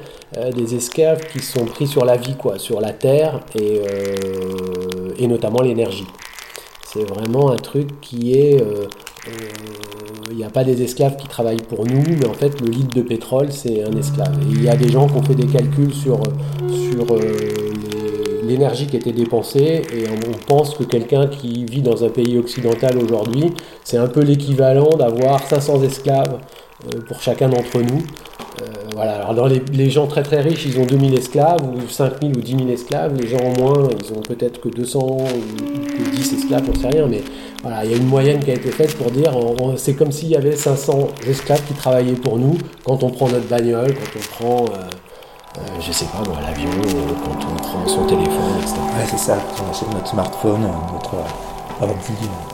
des 0.55 0.75
esclaves 0.75 1.19
qui 1.33 1.39
sont 1.39 1.65
pris 1.65 1.85
sur 1.85 2.05
la 2.05 2.15
vie, 2.15 2.37
quoi, 2.37 2.59
sur 2.59 2.79
la 2.79 2.93
terre 2.93 3.41
et, 3.59 3.81
et 5.19 5.27
notamment 5.27 5.61
l'énergie. 5.61 6.07
C'est 6.91 7.03
vraiment 7.03 7.51
un 7.51 7.57
truc 7.57 8.01
qui 8.01 8.33
est 8.33 8.63
il 10.31 10.37
n'y 10.37 10.43
a 10.43 10.49
pas 10.49 10.63
des 10.63 10.81
esclaves 10.81 11.17
qui 11.17 11.27
travaillent 11.27 11.61
pour 11.61 11.85
nous, 11.85 12.03
mais 12.07 12.27
en 12.27 12.33
fait, 12.33 12.61
le 12.61 12.67
litre 12.67 12.95
de 12.95 13.01
pétrole, 13.01 13.51
c'est 13.51 13.83
un 13.83 13.91
esclave. 13.91 14.39
Et 14.41 14.51
il 14.51 14.63
y 14.63 14.69
a 14.69 14.75
des 14.75 14.89
gens 14.89 15.07
qui 15.07 15.15
ont 15.15 15.23
fait 15.23 15.35
des 15.35 15.47
calculs 15.47 15.93
sur, 15.93 16.19
sur 16.69 17.15
euh, 17.15 17.21
l'énergie 18.43 18.87
qui 18.87 18.97
était 18.97 19.11
dépensée, 19.11 19.81
et 19.93 20.05
on, 20.07 20.31
pense 20.47 20.75
que 20.75 20.83
quelqu'un 20.83 21.27
qui 21.27 21.65
vit 21.65 21.81
dans 21.81 22.03
un 22.03 22.09
pays 22.09 22.37
occidental 22.37 22.97
aujourd'hui, 22.97 23.53
c'est 23.83 23.97
un 23.97 24.07
peu 24.07 24.21
l'équivalent 24.21 24.89
d'avoir 24.97 25.45
500 25.45 25.83
esclaves 25.83 26.39
euh, 26.85 26.99
pour 27.07 27.21
chacun 27.21 27.49
d'entre 27.49 27.81
nous. 27.81 28.01
Euh, 28.99 29.05
voilà, 29.05 29.15
alors 29.15 29.33
dans 29.33 29.47
les, 29.47 29.89
gens 29.89 30.07
très 30.07 30.23
très 30.23 30.41
riches, 30.41 30.65
ils 30.65 30.79
ont 30.79 30.85
2000 30.85 31.13
esclaves, 31.13 31.61
ou 31.63 31.87
5000 31.87 32.37
ou 32.37 32.41
10 32.41 32.51
000 32.57 32.69
esclaves, 32.69 33.15
les 33.15 33.27
gens 33.27 33.37
en 33.37 33.61
moins, 33.61 33.87
ils 34.03 34.17
ont 34.17 34.21
peut-être 34.21 34.59
que 34.59 34.69
200 34.69 34.99
ou 34.99 35.85
que 35.85 36.15
10 36.15 36.33
esclaves, 36.33 36.63
on 36.69 36.77
sait 36.77 36.89
rien, 36.89 37.07
mais 37.07 37.21
voilà, 37.61 37.85
il 37.85 37.91
y 37.91 37.93
a 37.93 37.97
une 37.97 38.07
moyenne 38.07 38.43
qui 38.43 38.51
a 38.51 38.55
été 38.55 38.71
faite 38.71 38.97
pour 38.97 39.11
dire, 39.11 39.31
c'est 39.77 39.93
comme 39.93 40.11
s'il 40.11 40.29
y 40.29 40.35
avait 40.35 40.55
500 40.55 41.07
esclaves 41.27 41.63
qui 41.65 41.73
travaillaient 41.73 42.13
pour 42.13 42.37
nous 42.37 42.57
quand 42.83 43.03
on 43.03 43.09
prend 43.09 43.29
notre 43.29 43.47
bagnole, 43.47 43.93
quand 43.93 44.19
on 44.19 44.43
prend, 44.43 44.65
euh, 44.65 44.77
euh, 45.57 45.61
je 45.79 45.91
sais 45.91 46.05
pas 46.05 46.21
l'avion, 46.41 46.69
quand 47.23 47.47
on 47.51 47.55
prend 47.55 47.87
son 47.87 48.05
téléphone, 48.05 48.57
etc. 48.61 48.75
Ouais, 48.75 49.05
c'est 49.09 49.17
ça, 49.19 49.37
achète 49.69 49.93
notre 49.93 50.07
smartphone, 50.07 50.61
notre 50.93 51.15
ordi. 51.81 52.48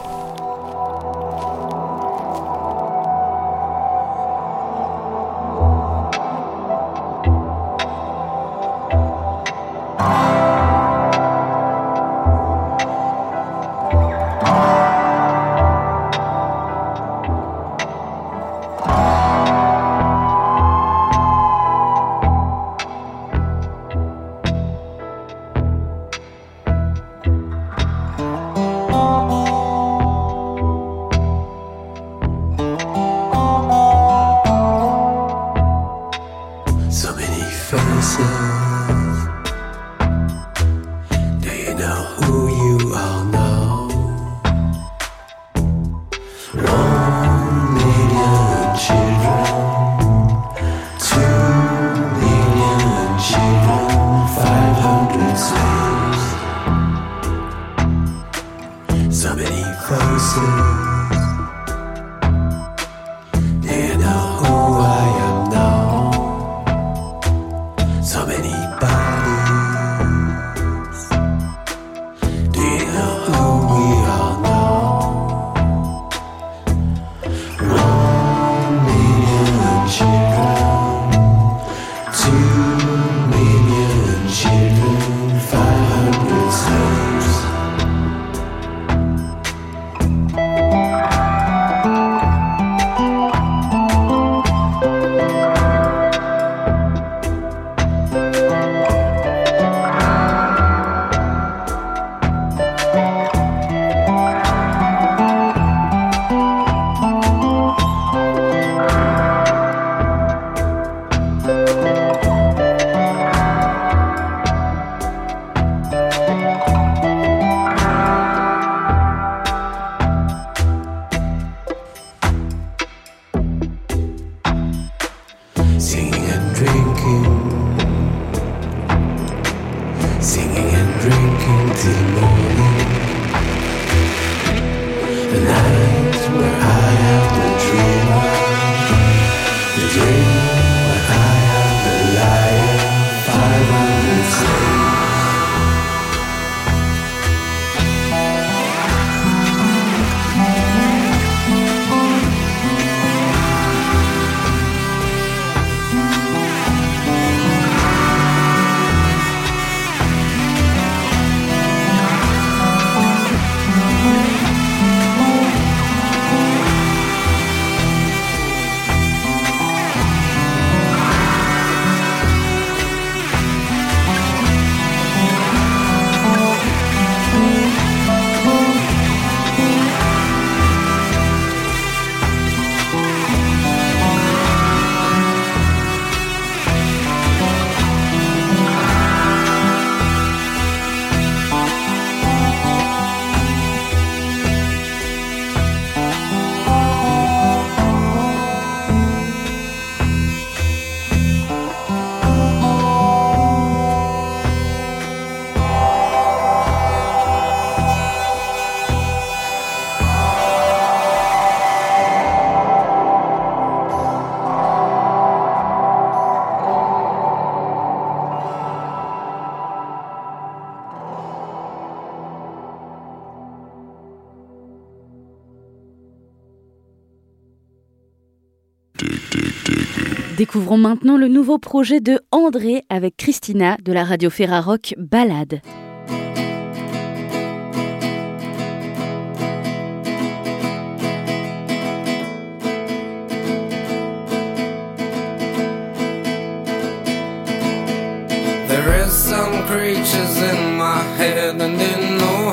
Découvrons 230.56 230.78
maintenant 230.78 231.18
le 231.18 231.28
nouveau 231.28 231.58
projet 231.58 232.00
de 232.00 232.18
André 232.32 232.86
avec 232.88 233.18
Christina 233.18 233.76
de 233.84 233.92
la 233.92 234.06
radio 234.06 234.30
Ferrarock 234.30 234.96
Balade. 234.98 235.60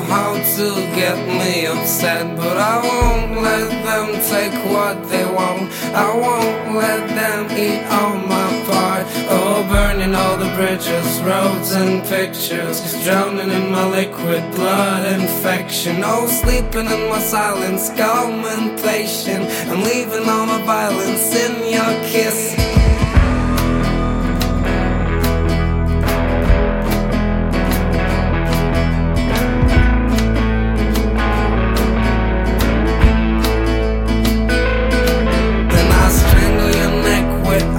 How 0.05 0.33
to 0.33 0.67
get 0.95 1.17
me 1.27 1.65
upset 1.65 2.35
But 2.35 2.57
I 2.57 2.75
won't 2.89 3.41
let 3.41 3.69
them 3.87 4.07
take 4.33 4.53
what 4.71 5.09
they 5.09 5.25
want. 5.25 5.71
I 5.93 6.09
won't 6.15 6.75
let 6.75 7.07
them 7.09 7.45
eat 7.57 7.83
all 7.89 8.17
my 8.17 8.49
pride 8.65 9.05
Oh, 9.29 9.65
burning 9.69 10.15
all 10.15 10.37
the 10.37 10.51
bridges, 10.55 11.21
roads 11.21 11.71
and 11.71 12.03
pictures 12.03 12.77
Drowning 13.03 13.51
in 13.51 13.71
my 13.71 13.87
liquid 13.89 14.43
blood 14.55 15.19
infection. 15.19 16.01
Oh, 16.03 16.27
sleeping 16.27 16.87
in 16.87 17.09
my 17.09 17.19
silence, 17.19 17.89
calm 17.97 18.45
and 18.45 18.79
patient. 18.79 19.45
I'm 19.69 19.83
leaving 19.83 20.27
all 20.29 20.45
my 20.45 20.61
violence 20.63 21.35
in 21.35 21.73
your 21.73 21.93
kiss 22.09 22.72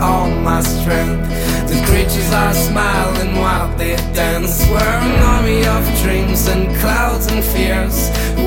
all 0.05 0.31
my 0.51 0.61
strength. 0.61 1.25
The 1.71 1.79
creatures 1.89 2.31
are 2.33 2.53
smiling 2.53 3.33
while 3.43 3.71
they 3.77 3.97
dance. 4.13 4.55
We're 4.71 4.99
an 5.09 5.23
army 5.35 5.61
of 5.77 5.83
dreams 6.03 6.47
and 6.53 6.65
clouds 6.81 7.27
and 7.33 7.43
fears, 7.43 7.97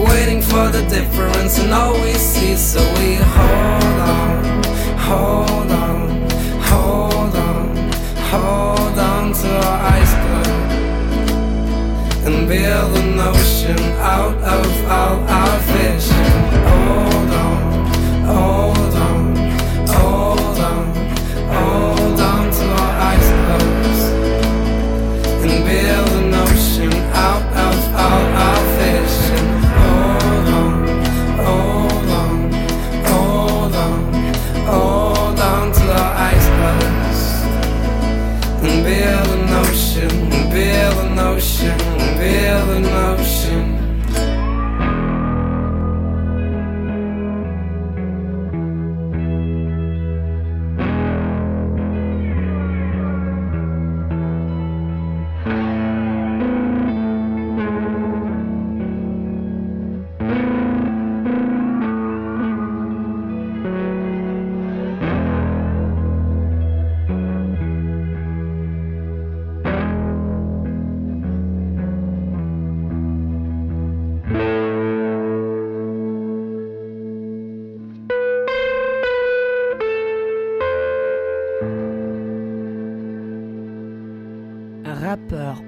waiting 0.10 0.42
for 0.42 0.66
the 0.76 0.84
difference 0.98 1.54
and 1.60 1.72
all 1.74 1.96
we 2.06 2.14
see. 2.14 2.56
So 2.56 2.82
we 2.98 3.10
hold 3.38 4.00
on, 4.16 4.64
hold 5.10 5.72
on, 5.86 6.00
hold 6.72 7.36
on, 7.50 7.66
hold 8.32 8.98
on 9.12 9.24
to 9.42 9.50
our 9.68 9.80
iceberg 10.00 10.48
and 12.28 12.48
build 12.48 12.92
an 13.02 13.20
ocean 13.32 13.82
out 14.18 14.38
of 14.58 14.70
all 14.98 15.18
our 15.40 15.58
vision. 15.74 16.28
Hold 16.70 17.32
on, 17.46 17.60
hold 18.32 18.78
on, 18.78 18.87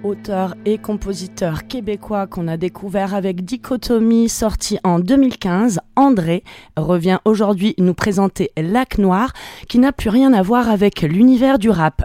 auteur 0.10 0.56
et 0.66 0.80
compositeur 0.80 1.68
québécois 1.68 2.26
qu'on 2.26 2.48
a 2.48 2.58
découvert 2.58 3.14
avec 3.14 3.46
Dichotomie 3.46 4.28
sorti 4.28 4.80
en 4.84 5.00
2015, 5.00 5.80
André 5.96 6.44
revient 6.76 7.20
aujourd'hui 7.26 7.76
nous 7.78 7.94
présenter 7.94 8.52
Lac 8.58 8.98
Noir 8.98 9.34
qui 9.68 9.78
n'a 9.78 9.92
plus 9.92 10.10
rien 10.10 10.34
à 10.34 10.42
voir 10.42 10.68
avec 10.68 11.04
l'univers 11.04 11.60
du 11.60 11.70
rap. 11.70 12.02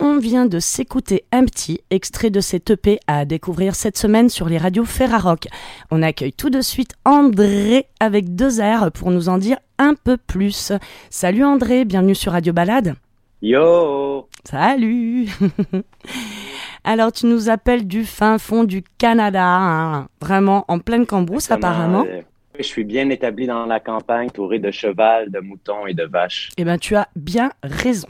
On 0.00 0.18
vient 0.18 0.46
de 0.46 0.58
s'écouter 0.58 1.24
Empty, 1.32 1.80
extrait 1.90 2.30
de 2.30 2.40
cet 2.40 2.70
EP 2.70 2.98
à 3.06 3.24
découvrir 3.24 3.76
cette 3.76 3.98
semaine 3.98 4.28
sur 4.28 4.48
les 4.48 4.58
radios 4.58 4.84
Ferrarock. 4.84 5.46
On 5.92 6.02
accueille 6.02 6.32
tout 6.32 6.50
de 6.50 6.60
suite 6.60 6.94
André 7.04 7.86
avec 8.00 8.34
deux 8.34 8.60
airs 8.60 8.90
pour 8.90 9.12
nous 9.12 9.28
en 9.28 9.38
dire 9.38 9.58
un 9.78 9.94
peu 9.94 10.16
plus. 10.16 10.72
Salut 11.08 11.44
André, 11.44 11.84
bienvenue 11.84 12.16
sur 12.16 12.32
Radio 12.32 12.52
Balade. 12.52 12.96
Yo 13.40 14.28
Salut 14.44 15.28
Alors 16.84 17.12
tu 17.12 17.26
nous 17.26 17.48
appelles 17.48 17.86
du 17.86 18.04
fin 18.04 18.38
fond 18.38 18.64
du 18.64 18.82
Canada, 18.98 19.42
hein, 19.42 20.08
vraiment 20.20 20.64
en 20.68 20.78
pleine 20.78 21.06
cambrousse 21.06 21.50
apparemment. 21.50 22.04
Euh, 22.06 22.20
je 22.58 22.62
suis 22.62 22.84
bien 22.84 23.08
établi 23.10 23.46
dans 23.46 23.66
la 23.66 23.80
campagne, 23.80 24.30
touré 24.30 24.58
de 24.58 24.70
cheval, 24.70 25.30
de 25.30 25.40
moutons 25.40 25.86
et 25.86 25.94
de 25.94 26.04
vaches. 26.04 26.50
Eh 26.56 26.64
bien 26.64 26.78
tu 26.78 26.94
as 26.94 27.08
bien 27.16 27.50
raison. 27.62 28.08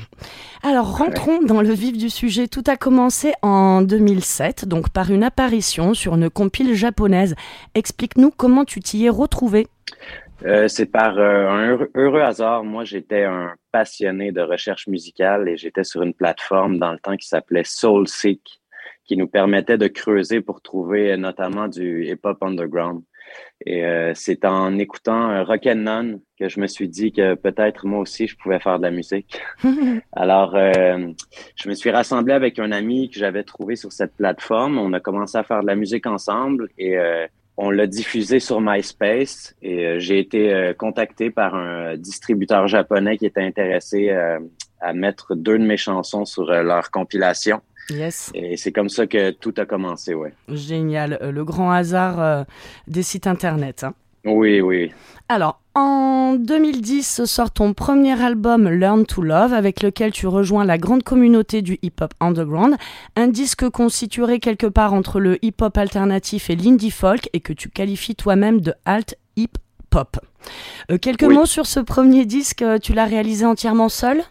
Alors 0.62 0.98
rentrons 0.98 1.40
dans 1.42 1.62
le 1.62 1.72
vif 1.72 1.96
du 1.96 2.10
sujet. 2.10 2.48
Tout 2.48 2.64
a 2.66 2.76
commencé 2.76 3.32
en 3.42 3.80
2007, 3.80 4.66
donc 4.66 4.90
par 4.90 5.10
une 5.10 5.22
apparition 5.22 5.94
sur 5.94 6.16
une 6.16 6.28
compile 6.28 6.74
japonaise. 6.74 7.37
Explique-nous 7.74 8.32
comment 8.32 8.64
tu 8.64 8.80
t'y 8.80 9.06
es 9.06 9.08
retrouvé. 9.08 9.66
Euh, 10.44 10.68
c'est 10.68 10.87
par 10.87 11.18
euh, 11.18 11.48
un 11.48 11.70
heureux, 11.70 11.90
heureux 11.94 12.20
hasard. 12.20 12.64
Moi, 12.64 12.84
j'étais 12.84 13.24
un 13.24 13.54
passionné 13.72 14.30
de 14.30 14.42
recherche 14.42 14.87
musicale 14.88 15.48
et 15.48 15.56
j'étais 15.56 15.84
sur 15.84 16.02
une 16.02 16.12
plateforme 16.12 16.78
dans 16.78 16.92
le 16.92 16.98
temps 16.98 17.16
qui 17.16 17.26
s'appelait 17.26 17.64
SoulSeek, 17.64 18.60
qui 19.04 19.16
nous 19.16 19.28
permettait 19.28 19.78
de 19.78 19.88
creuser 19.88 20.40
pour 20.40 20.60
trouver 20.60 21.12
euh, 21.12 21.16
notamment 21.16 21.68
du 21.68 22.06
hip-hop 22.06 22.42
underground. 22.42 23.02
Et 23.66 23.84
euh, 23.84 24.12
c'est 24.14 24.44
en 24.44 24.78
écoutant 24.78 25.30
euh, 25.30 25.42
Rock'n'None 25.42 26.20
que 26.38 26.48
je 26.48 26.60
me 26.60 26.66
suis 26.66 26.88
dit 26.88 27.12
que 27.12 27.34
peut-être 27.34 27.86
moi 27.86 28.00
aussi 28.00 28.26
je 28.26 28.36
pouvais 28.36 28.58
faire 28.58 28.78
de 28.78 28.84
la 28.84 28.90
musique. 28.90 29.40
Alors, 30.12 30.54
euh, 30.54 31.12
je 31.56 31.68
me 31.68 31.74
suis 31.74 31.90
rassemblé 31.90 32.34
avec 32.34 32.58
un 32.58 32.72
ami 32.72 33.08
que 33.08 33.18
j'avais 33.18 33.44
trouvé 33.44 33.76
sur 33.76 33.92
cette 33.92 34.14
plateforme. 34.16 34.78
On 34.78 34.92
a 34.92 35.00
commencé 35.00 35.38
à 35.38 35.44
faire 35.44 35.62
de 35.62 35.66
la 35.66 35.76
musique 35.76 36.06
ensemble 36.06 36.68
et 36.78 36.98
euh, 36.98 37.26
on 37.56 37.70
l'a 37.70 37.86
diffusé 37.86 38.40
sur 38.40 38.60
MySpace. 38.60 39.54
Et 39.62 39.86
euh, 39.86 39.98
j'ai 39.98 40.18
été 40.18 40.72
contacté 40.76 41.30
par 41.30 41.54
un 41.54 41.96
distributeur 41.96 42.66
japonais 42.66 43.16
qui 43.16 43.26
était 43.26 43.42
intéressé 43.42 44.10
euh, 44.10 44.40
à 44.84 44.92
mettre 44.92 45.34
deux 45.34 45.58
de 45.58 45.64
mes 45.64 45.76
chansons 45.76 46.24
sur 46.24 46.50
euh, 46.50 46.62
leur 46.62 46.90
compilation. 46.90 47.60
Yes, 47.90 48.30
Et 48.34 48.56
c'est 48.56 48.72
comme 48.72 48.88
ça 48.88 49.06
que 49.06 49.30
tout 49.30 49.52
a 49.58 49.66
commencé, 49.66 50.14
ouais. 50.14 50.32
génial. 50.48 51.18
Euh, 51.20 51.30
Le 51.32 51.44
grand 51.44 51.70
hasard 51.70 52.20
euh, 52.20 52.44
des 52.88 53.02
sites 53.02 53.26
internet. 53.26 53.84
hein. 53.84 53.94
Oui, 54.24 54.62
oui. 54.62 54.90
Alors, 55.28 55.60
en 55.74 56.34
2010 56.38 57.24
sort 57.26 57.50
ton 57.50 57.74
premier 57.74 58.18
album 58.22 58.70
Learn 58.70 59.04
to 59.04 59.20
Love 59.20 59.52
avec 59.52 59.82
lequel 59.82 60.12
tu 60.12 60.26
rejoins 60.26 60.64
la 60.64 60.78
grande 60.78 61.02
communauté 61.02 61.60
du 61.60 61.78
hip-hop 61.82 62.14
underground, 62.20 62.76
un 63.16 63.26
disque 63.28 63.68
constitué 63.68 64.38
quelque 64.40 64.66
part 64.66 64.94
entre 64.94 65.20
le 65.20 65.44
hip-hop 65.44 65.76
alternatif 65.76 66.48
et 66.48 66.56
l'indie 66.56 66.90
folk 66.90 67.28
et 67.34 67.40
que 67.40 67.52
tu 67.52 67.68
qualifies 67.68 68.14
toi-même 68.16 68.62
de 68.62 68.72
alt 68.86 69.14
hip-hop. 69.36 70.16
Euh, 70.90 70.96
quelques 70.96 71.22
Oui. 71.26 71.34
mots 71.34 71.46
sur 71.46 71.66
ce 71.66 71.80
premier 71.80 72.24
disque, 72.24 72.64
tu 72.82 72.94
l'as 72.94 73.04
réalisé 73.04 73.44
entièrement 73.44 73.90
seul? 73.90 74.22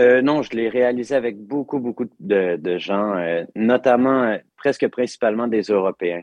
Euh, 0.00 0.22
non, 0.22 0.42
je 0.42 0.50
l'ai 0.52 0.68
réalisé 0.68 1.14
avec 1.14 1.36
beaucoup, 1.38 1.78
beaucoup 1.78 2.06
de, 2.18 2.56
de 2.56 2.78
gens, 2.78 3.14
euh, 3.16 3.44
notamment, 3.54 4.22
euh, 4.22 4.36
presque 4.56 4.88
principalement 4.88 5.46
des 5.46 5.62
Européens. 5.62 6.22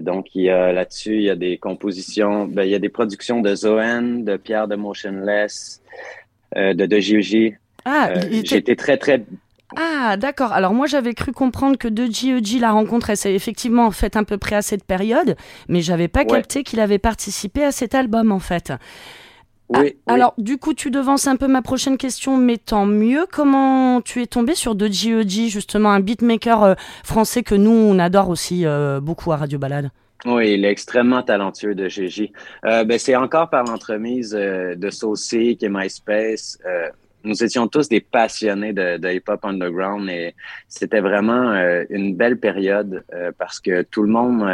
Donc, 0.00 0.26
il 0.36 0.42
y 0.42 0.50
a 0.50 0.72
là-dessus, 0.72 1.16
il 1.16 1.22
y 1.22 1.30
a 1.30 1.34
des 1.34 1.58
compositions, 1.58 2.46
ben, 2.46 2.62
il 2.62 2.70
y 2.70 2.76
a 2.76 2.78
des 2.78 2.88
productions 2.88 3.40
de 3.40 3.52
Zoen, 3.52 4.24
de 4.24 4.36
Pierre 4.36 4.68
de 4.68 4.76
Motionless, 4.76 5.82
de 6.54 6.86
De. 6.86 7.52
Ah, 7.84 8.12
J'ai 8.30 8.58
été 8.58 8.76
très, 8.76 8.96
très... 8.96 9.24
Ah, 9.74 10.16
d'accord. 10.16 10.52
Alors 10.52 10.72
moi, 10.72 10.86
j'avais 10.86 11.14
cru 11.14 11.32
comprendre 11.32 11.76
que 11.78 11.88
de 11.88 12.04
GEG, 12.06 12.60
la 12.60 12.70
rencontre, 12.70 13.10
elle 13.10 13.16
s'est 13.16 13.34
effectivement 13.34 13.90
faite 13.90 14.14
à 14.14 14.22
peu 14.22 14.38
près 14.38 14.54
à 14.54 14.62
cette 14.62 14.84
période, 14.84 15.34
mais 15.68 15.80
j'avais 15.80 16.06
pas 16.06 16.20
Ouais. 16.20 16.26
capté 16.26 16.62
qu'il 16.62 16.78
avait 16.78 17.00
participé 17.00 17.64
à 17.64 17.72
cet 17.72 17.96
album, 17.96 18.30
en 18.30 18.38
fait. 18.38 18.72
Oui, 19.68 19.78
oui. 19.80 19.96
Alors, 20.06 20.34
du 20.38 20.58
coup, 20.58 20.74
tu 20.74 20.90
devances 20.90 21.26
un 21.26 21.36
peu 21.36 21.48
ma 21.48 21.62
prochaine 21.62 21.98
question, 21.98 22.36
mais 22.36 22.56
tant 22.56 22.86
mieux. 22.86 23.26
Comment 23.30 24.00
tu 24.00 24.22
es 24.22 24.26
tombé 24.26 24.54
sur 24.54 24.74
de 24.74 24.86
GEG, 24.86 25.48
justement, 25.48 25.90
un 25.90 26.00
beatmaker 26.00 26.62
euh, 26.62 26.74
français 27.04 27.42
que 27.42 27.54
nous, 27.54 27.70
on 27.72 27.98
adore 27.98 28.28
aussi 28.28 28.64
euh, 28.64 29.00
beaucoup 29.00 29.32
à 29.32 29.36
Radio 29.36 29.58
Balade? 29.58 29.90
Oui, 30.24 30.54
il 30.54 30.64
est 30.64 30.70
extrêmement 30.70 31.22
talentueux 31.22 31.74
de 31.74 31.88
GG. 31.88 32.32
Euh, 32.64 32.84
ben, 32.84 32.98
c'est 32.98 33.14
encore 33.16 33.48
par 33.50 33.64
l'entremise 33.64 34.34
euh, 34.34 34.74
de 34.74 34.90
Saucy 34.90 35.56
et 35.60 35.68
MySpace. 35.68 36.58
Euh, 36.66 36.88
nous 37.22 37.44
étions 37.44 37.68
tous 37.68 37.88
des 37.88 38.00
passionnés 38.00 38.72
de, 38.72 38.96
de 38.96 39.08
hip-hop 39.08 39.44
underground 39.44 40.08
et 40.08 40.34
c'était 40.68 41.00
vraiment 41.00 41.54
une 41.90 42.14
belle 42.14 42.38
période 42.38 43.02
parce 43.36 43.58
que 43.58 43.82
tout 43.82 44.04
le 44.04 44.08
monde, 44.08 44.48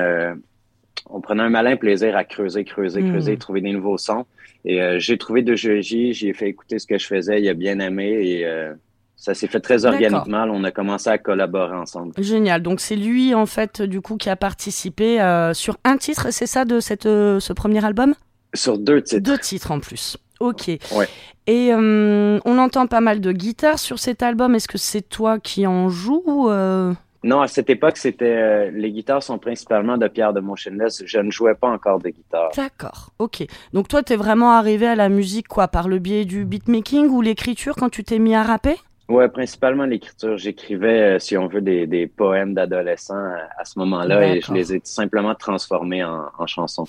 on 1.11 1.21
prenait 1.21 1.43
un 1.43 1.51
malin 1.51 1.77
plaisir 1.77 2.17
à 2.17 2.25
creuser, 2.25 2.65
creuser, 2.65 3.03
creuser, 3.03 3.37
trouver 3.37 3.61
des 3.61 3.73
nouveaux 3.73 3.99
sons. 3.99 4.25
Et 4.65 4.81
euh, 4.81 4.99
j'ai 4.99 5.19
trouvé 5.19 5.43
de 5.43 5.55
GG, 5.55 6.13
j'ai 6.13 6.33
fait 6.33 6.49
écouter 6.49 6.79
ce 6.79 6.87
que 6.87 6.99
je 6.99 7.07
faisais, 7.07 7.41
il 7.41 7.49
a 7.49 7.55
bien 7.55 7.81
aimé 7.81 8.11
et 8.23 8.47
euh, 8.47 8.73
ça 9.17 9.35
s'est 9.35 9.49
fait 9.49 9.61
très 9.61 9.85
organiquement. 9.85 10.45
On 10.49 10.63
a 10.65 10.71
commencé 10.71 11.11
à 11.11 11.19
collaborer 11.19 11.77
ensemble. 11.77 12.13
Génial. 12.19 12.63
Donc, 12.63 12.81
c'est 12.81 12.97
lui, 12.97 13.35
en 13.35 13.47
fait, 13.47 13.83
du 13.83 14.01
coup, 14.01 14.17
qui 14.17 14.31
a 14.31 14.37
participé 14.37 15.21
euh, 15.21 15.53
sur 15.53 15.79
un 15.85 15.97
titre, 15.97 16.29
c'est 16.31 16.47
ça, 16.47 16.65
de 16.65 16.81
cette, 16.81 17.05
ce 17.05 17.53
premier 17.53 17.85
album? 17.85 18.15
Sur 18.55 18.79
deux 18.79 19.03
titres. 19.03 19.23
Deux 19.23 19.39
titres 19.39 19.71
en 19.71 19.81
plus. 19.81 20.17
Ok. 20.39 20.69
Ouais. 20.69 21.09
Et 21.47 21.73
on 21.75 22.59
entend 22.59 22.87
pas 22.87 23.01
mal 23.01 23.21
de 23.21 23.33
guitare 23.33 23.79
sur 23.79 23.99
cet 23.99 24.23
album. 24.23 24.55
Est-ce 24.55 24.69
que 24.69 24.79
c'est 24.79 25.03
toi 25.03 25.39
qui 25.41 25.67
en 25.67 25.89
joues 25.89 26.23
ou, 26.27 26.49
Non, 27.25 27.41
à 27.41 27.47
cette 27.47 27.71
époque, 27.71 27.97
c'était 27.99 28.25
euh, 28.25 28.71
les 28.73 28.91
guitares 28.91 29.23
sont 29.23 29.39
principalement 29.39 29.97
de 29.97 30.09
Pierre 30.09 30.33
de 30.33 30.41
Motionless. 30.41 31.05
Je 31.07 31.19
ne 31.19 31.31
jouais 31.31 31.55
pas 31.55 31.69
encore 31.69 32.01
de 32.01 32.09
guitare. 32.09 32.51
D'accord, 32.57 33.11
ok. 33.21 33.45
Donc 33.73 33.87
toi, 33.87 34.03
t'es 34.03 34.17
vraiment 34.17 34.53
arrivé 34.53 34.89
à 34.89 34.97
la 34.97 35.09
musique 35.09 35.47
quoi 35.47 35.69
Par 35.69 35.87
le 35.87 36.01
biais 36.01 36.25
du 36.25 36.45
beatmaking 36.45 37.09
ou 37.09 37.23
l'écriture 37.23 37.77
quand 37.77 37.91
tu 37.91 38.03
t'es 38.03 38.19
mis 38.19 38.35
à 38.35 38.43
rapper? 38.43 38.75
Ouais, 39.09 39.29
principalement 39.29 39.85
l'écriture. 39.85 40.37
J'écrivais, 40.37 41.17
euh, 41.17 41.19
si 41.21 41.37
on 41.37 41.47
veut, 41.47 41.61
des, 41.61 41.87
des 41.87 42.07
poèmes 42.09 42.55
d'adolescents 42.55 43.15
à, 43.15 43.61
à 43.61 43.65
ce 43.65 43.79
moment-là 43.79 44.35
et 44.35 44.41
je 44.41 44.53
les 44.53 44.75
ai 44.75 44.81
simplement 44.83 45.35
transformés 45.35 46.03
en, 46.03 46.25
en 46.37 46.47
chansons. 46.47 46.87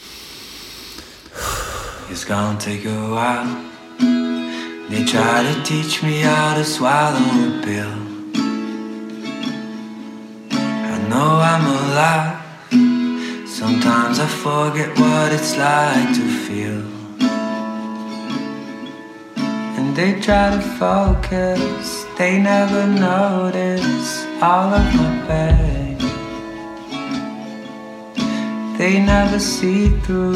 It's 2.09 2.25
gonna 2.25 2.55
take 2.59 2.85
a 2.85 2.89
while. 2.89 3.47
They 4.89 5.03
try 5.05 5.43
to 5.43 5.63
teach 5.63 6.03
me 6.03 6.21
how 6.21 6.55
to 6.55 6.63
swallow 6.63 7.17
a 7.17 7.61
pill. 7.63 8.12
Know 11.09 11.39
I'm 11.51 11.65
alive. 11.65 12.39
Sometimes 13.47 14.19
I 14.19 14.27
forget 14.27 14.89
what 14.97 15.31
it's 15.31 15.55
like 15.57 16.15
to 16.15 16.25
feel. 16.45 16.81
And 19.77 19.95
they 19.95 20.19
try 20.19 20.51
to 20.55 20.61
focus, 20.79 22.05
they 22.17 22.41
never 22.41 22.87
notice 22.87 24.25
all 24.41 24.73
of 24.73 24.85
my 24.95 25.13
pain. 25.27 25.97
They 28.77 28.99
never 28.99 29.39
see 29.39 29.89
through, 30.01 30.33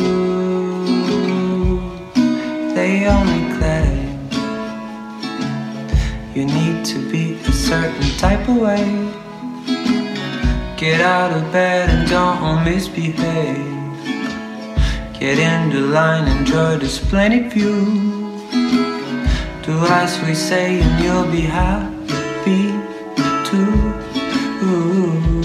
they 2.76 3.08
only 3.08 3.58
claim 3.58 4.08
you 6.36 6.46
need 6.46 6.86
to 6.86 7.00
be 7.12 7.34
a 7.34 7.52
certain 7.52 8.10
type 8.20 8.48
of 8.48 8.58
way. 8.58 9.27
Get 10.78 11.02
out 11.02 11.32
of 11.32 11.52
bed 11.52 11.90
and 11.90 12.08
don't 12.08 12.64
misbehave. 12.64 13.58
Get 15.20 15.40
into 15.40 15.80
line, 15.82 16.28
enjoy 16.38 16.78
this 16.78 17.00
plenty 17.00 17.50
view. 17.50 17.84
Do 19.64 19.74
as 19.90 20.22
we 20.22 20.36
say, 20.36 20.80
and 20.80 21.04
you'll 21.04 21.32
be 21.32 21.42
happy 21.42 22.70
too. 23.50 25.37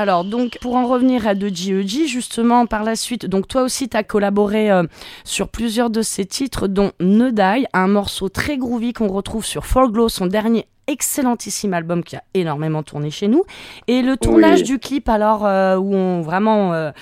Alors 0.00 0.24
donc 0.24 0.56
pour 0.62 0.76
en 0.76 0.86
revenir 0.86 1.26
à 1.28 1.34
de 1.34 1.48
GEG 1.48 2.06
justement 2.06 2.64
par 2.64 2.84
la 2.84 2.96
suite, 2.96 3.26
donc 3.26 3.46
toi 3.46 3.60
aussi 3.60 3.86
tu 3.86 3.98
as 3.98 4.02
collaboré 4.02 4.70
euh, 4.70 4.84
sur 5.24 5.48
plusieurs 5.48 5.90
de 5.90 6.00
ces 6.00 6.24
titres 6.24 6.68
dont 6.68 6.92
Ne 7.00 7.28
Die, 7.28 7.66
un 7.74 7.86
morceau 7.86 8.30
très 8.30 8.56
groovy 8.56 8.94
qu'on 8.94 9.08
retrouve 9.08 9.44
sur 9.44 9.66
Forglow, 9.66 10.08
son 10.08 10.26
dernier 10.26 10.64
excellentissime 10.86 11.74
album 11.74 12.02
qui 12.02 12.16
a 12.16 12.22
énormément 12.32 12.82
tourné 12.82 13.10
chez 13.10 13.28
nous 13.28 13.44
et 13.88 14.00
le 14.00 14.16
tournage 14.16 14.60
Oui. 14.60 14.64
du 14.64 14.78
clip 14.78 15.06
alors 15.10 15.44
euh, 15.44 15.76
où 15.76 15.94
on 15.94 16.22
vraiment 16.22 16.72
euh, 16.72 16.92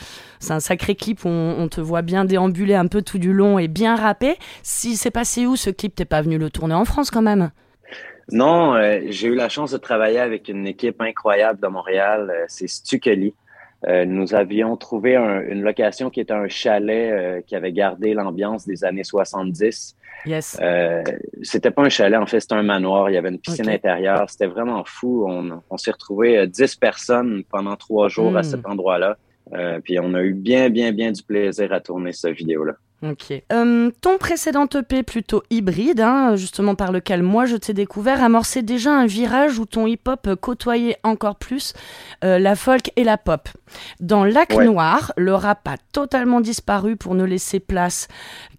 c'est 0.41 0.53
un 0.55 0.59
sacré 0.61 0.97
clip 0.97 1.25
où 1.25 1.29
on, 1.29 1.55
on 1.57 1.69
te 1.69 1.81
voit 1.81 2.03
bien 2.03 2.25
déambuler 2.25 2.75
un 2.75 2.89
peu 2.89 3.01
tout 3.03 3.19
du 3.19 3.33
long 3.33 3.61
et 3.61 3.69
bien 3.69 3.95
rapper. 3.95 4.37
Si 4.65 4.97
c'est 4.97 5.13
passé 5.13 5.47
où 5.47 5.55
ce 5.55 5.71
clip? 5.71 5.95
T'es 5.95 6.05
pas 6.05 6.21
venu 6.21 6.37
le 6.37 6.51
tourner 6.51 6.75
en 6.75 6.85
France 6.85 7.13
quand 7.13 7.23
même? 7.23 7.53
Non, 8.31 8.75
euh, 8.75 9.01
j'ai 9.09 9.29
eu 9.29 9.35
la 9.35 9.49
chance 9.49 9.71
de 9.73 9.79
travailler 9.79 10.19
avec 10.19 10.49
une 10.49 10.67
équipe 10.67 11.01
incroyable 11.01 11.61
de 11.61 11.67
Montréal. 11.69 12.31
euh, 12.31 12.45
c'est 12.49 12.67
Stukely. 12.69 13.35
Euh, 13.87 14.05
nous 14.05 14.35
avions 14.35 14.77
trouvé 14.77 15.15
un- 15.17 15.41
une 15.41 15.63
location 15.63 16.11
qui 16.11 16.21
était 16.21 16.33
un 16.35 16.49
chalet 16.49 17.13
euh, 17.13 17.41
qui 17.47 17.55
avait 17.55 17.73
gardé 17.73 18.13
l'ambiance 18.13 18.67
des 18.67 18.85
années 18.85 19.05
70. 19.05 19.97
Yes. 20.27 20.59
Euh, 20.61 21.03
c'était 21.43 21.71
pas 21.71 21.83
un 21.83 21.89
chalet, 21.89 22.19
en 22.19 22.27
fait, 22.27 22.41
c'était 22.41 22.57
un 22.57 22.65
manoir. 22.65 23.09
Il 23.09 23.15
y 23.15 23.17
avait 23.17 23.29
une 23.29 23.39
piscine 23.39 23.69
intérieure. 23.69 24.29
C'était 24.29 24.49
vraiment 24.49 24.83
fou. 24.85 25.25
On, 25.29 25.63
on 25.71 25.77
s'est 25.77 25.93
retrouvé 25.93 26.45
10 26.49 26.75
personnes 26.75 27.45
pendant 27.51 27.77
trois 27.77 28.09
jours 28.09 28.37
à 28.37 28.41
Mm. 28.41 28.45
cet 28.45 28.67
endroit-là. 28.67 29.17
Euh, 29.55 29.79
puis 29.83 29.99
on 30.01 30.13
a 30.15 30.23
eu 30.23 30.35
bien, 30.35 30.69
bien, 30.71 30.91
bien 30.93 31.13
du 31.13 31.23
plaisir 31.23 31.73
à 31.73 31.81
tourner 31.81 32.13
cette 32.13 32.35
vidéo-là. 32.37 32.75
Ok. 33.03 33.33
Euh, 33.53 33.91
ton 34.01 34.19
précédent 34.19 34.67
EP 34.75 35.05
plutôt 35.05 35.45
hybride, 35.51 36.01
hein, 36.01 36.35
justement 36.35 36.75
par 36.75 36.91
lequel 36.91 37.23
moi 37.23 37.47
je 37.47 37.57
t'ai 37.57 37.73
découvert, 37.73 38.23
amorçait 38.25 38.63
déjà 38.63 38.93
un 38.93 39.07
virage 39.07 39.59
où 39.59 39.67
ton 39.67 39.87
hip-hop 39.87 40.35
côtoyait 40.41 40.97
encore 41.05 41.37
plus 41.37 41.75
euh, 42.25 42.41
la 42.41 42.57
folk 42.57 42.91
et 42.97 43.05
la 43.05 43.17
pop. 43.17 43.49
Dans 44.01 44.25
Lac 44.25 44.53
Ouais. 44.55 44.65
Noir, 44.65 45.13
le 45.17 45.35
rap 45.35 45.69
a 45.69 45.77
totalement 45.93 46.41
disparu 46.41 46.97
pour 46.97 47.15
ne 47.15 47.25
laisser 47.25 47.61
place 47.61 48.09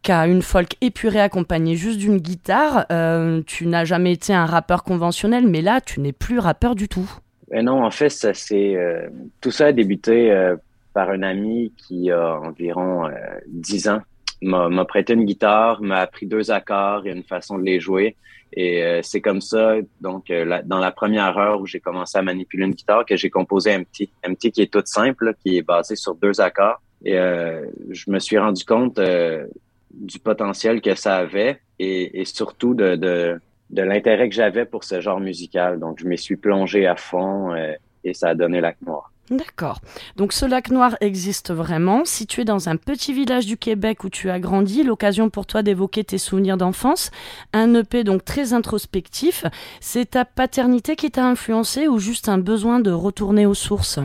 qu'à 0.04 0.28
une 0.28 0.41
folk 0.41 0.75
épurée 0.80 1.19
accompagnée 1.19 1.75
juste 1.75 1.97
d'une 1.97 2.17
guitare. 2.17 2.86
Euh, 2.91 3.41
tu 3.45 3.67
n'as 3.67 3.84
jamais 3.84 4.13
été 4.13 4.34
un 4.34 4.45
rappeur 4.45 4.84
conventionnel, 4.84 5.47
mais 5.47 5.62
là 5.62 5.82
tu 5.82 5.99
n'es 5.99 6.13
plus 6.13 6.39
rappeur 6.39 6.75
du 6.75 6.88
tout. 6.88 7.10
Et 7.52 7.62
non, 7.62 7.84
en 7.84 7.91
fait, 7.91 8.10
ça 8.10 8.34
c'est 8.34 8.75
euh, 8.75 9.10
tout 9.41 9.52
ça 9.52 9.67
a 9.67 9.71
débuté 9.71 10.32
euh, 10.32 10.56
par 10.93 11.10
un 11.10 11.23
ami 11.23 11.73
qui 11.78 12.12
a 12.12 12.39
environ 12.39 13.08
euh, 13.08 13.12
10 13.47 13.89
ans 13.89 14.02
m'a 14.41 14.86
prêté 14.86 15.13
une 15.13 15.25
guitare, 15.25 15.82
m'a 15.82 15.99
appris 15.99 16.25
deux 16.25 16.52
accords 16.52 17.06
et 17.06 17.12
une 17.12 17.23
façon 17.23 17.58
de 17.58 17.63
les 17.63 17.80
jouer. 17.80 18.15
Et 18.54 18.84
euh, 18.84 19.02
c'est 19.04 19.21
comme 19.21 19.41
ça, 19.41 19.75
donc 20.02 20.32
euh, 20.32 20.43
la- 20.43 20.63
dans 20.63 20.80
la 20.80 20.91
première 20.91 21.38
heure 21.38 21.62
où 21.62 21.67
j'ai 21.67 21.80
commencé 21.80 22.17
à 22.17 22.23
manipuler 22.23 22.65
une 22.65 22.73
guitare, 22.73 23.06
que 23.06 23.15
j'ai 23.15 23.30
composé 23.30 23.75
Empty. 23.75 24.10
Empty 24.28 24.52
qui 24.52 24.62
est 24.63 24.73
toute 24.73 24.88
simple, 24.88 25.25
là, 25.25 25.34
qui 25.34 25.58
est 25.58 25.62
basé 25.62 25.95
sur 25.95 26.15
deux 26.15 26.41
accords. 26.41 26.82
Et 27.06 27.17
euh, 27.17 27.65
je 27.91 28.10
me 28.10 28.17
suis 28.19 28.38
rendu 28.39 28.65
compte 28.65 28.97
euh, 28.97 29.45
du 29.93 30.17
potentiel 30.19 30.82
que 30.82 30.95
ça 30.95 31.17
avait 31.17 31.60
et, 31.78 32.21
et 32.21 32.25
surtout 32.25 32.73
de, 32.73 32.95
de, 32.95 33.39
de 33.69 33.82
l'intérêt 33.84 34.30
que 34.30 34.36
j'avais 34.36 34.65
pour 34.65 34.84
ce 34.84 34.99
genre 34.99 35.19
musical. 35.19 35.80
Donc 35.80 35.99
je 35.99 36.08
m'y 36.08 36.17
suis 36.17 36.36
plongé 36.36 36.88
à 36.88 36.95
fond 36.95 37.54
euh, 37.54 37.73
et 38.04 38.13
ça 38.15 38.30
a 38.30 38.36
donné 38.36 38.62
Lac 38.62 38.78
Noir. 38.82 39.12
D'accord. 39.29 39.79
Donc 40.15 40.33
ce 40.33 40.45
lac 40.45 40.71
noir 40.71 40.97
existe 41.01 41.51
vraiment. 41.51 42.03
Situé 42.03 42.45
dans 42.45 42.67
un 42.67 42.77
petit 42.77 43.13
village 43.13 43.45
du 43.45 43.57
Québec 43.57 44.03
où 44.03 44.09
tu 44.09 44.29
as 44.29 44.39
grandi, 44.39 44.83
l'occasion 44.83 45.29
pour 45.29 45.45
toi 45.45 45.61
d'évoquer 45.61 46.03
tes 46.03 46.17
souvenirs 46.17 46.57
d'enfance. 46.57 47.11
Un 47.53 47.73
EP 47.75 48.03
donc 48.03 48.25
très 48.25 48.53
introspectif. 48.53 49.45
C'est 49.81 50.11
ta 50.11 50.25
paternité 50.25 50.95
qui 50.95 51.11
t'a 51.11 51.25
influencé 51.25 51.87
ou 51.87 51.99
juste 51.99 52.27
un 52.27 52.39
besoin 52.39 52.79
de 52.79 52.91
retourner 52.91 53.45
aux 53.45 53.53
sources? 53.53 53.99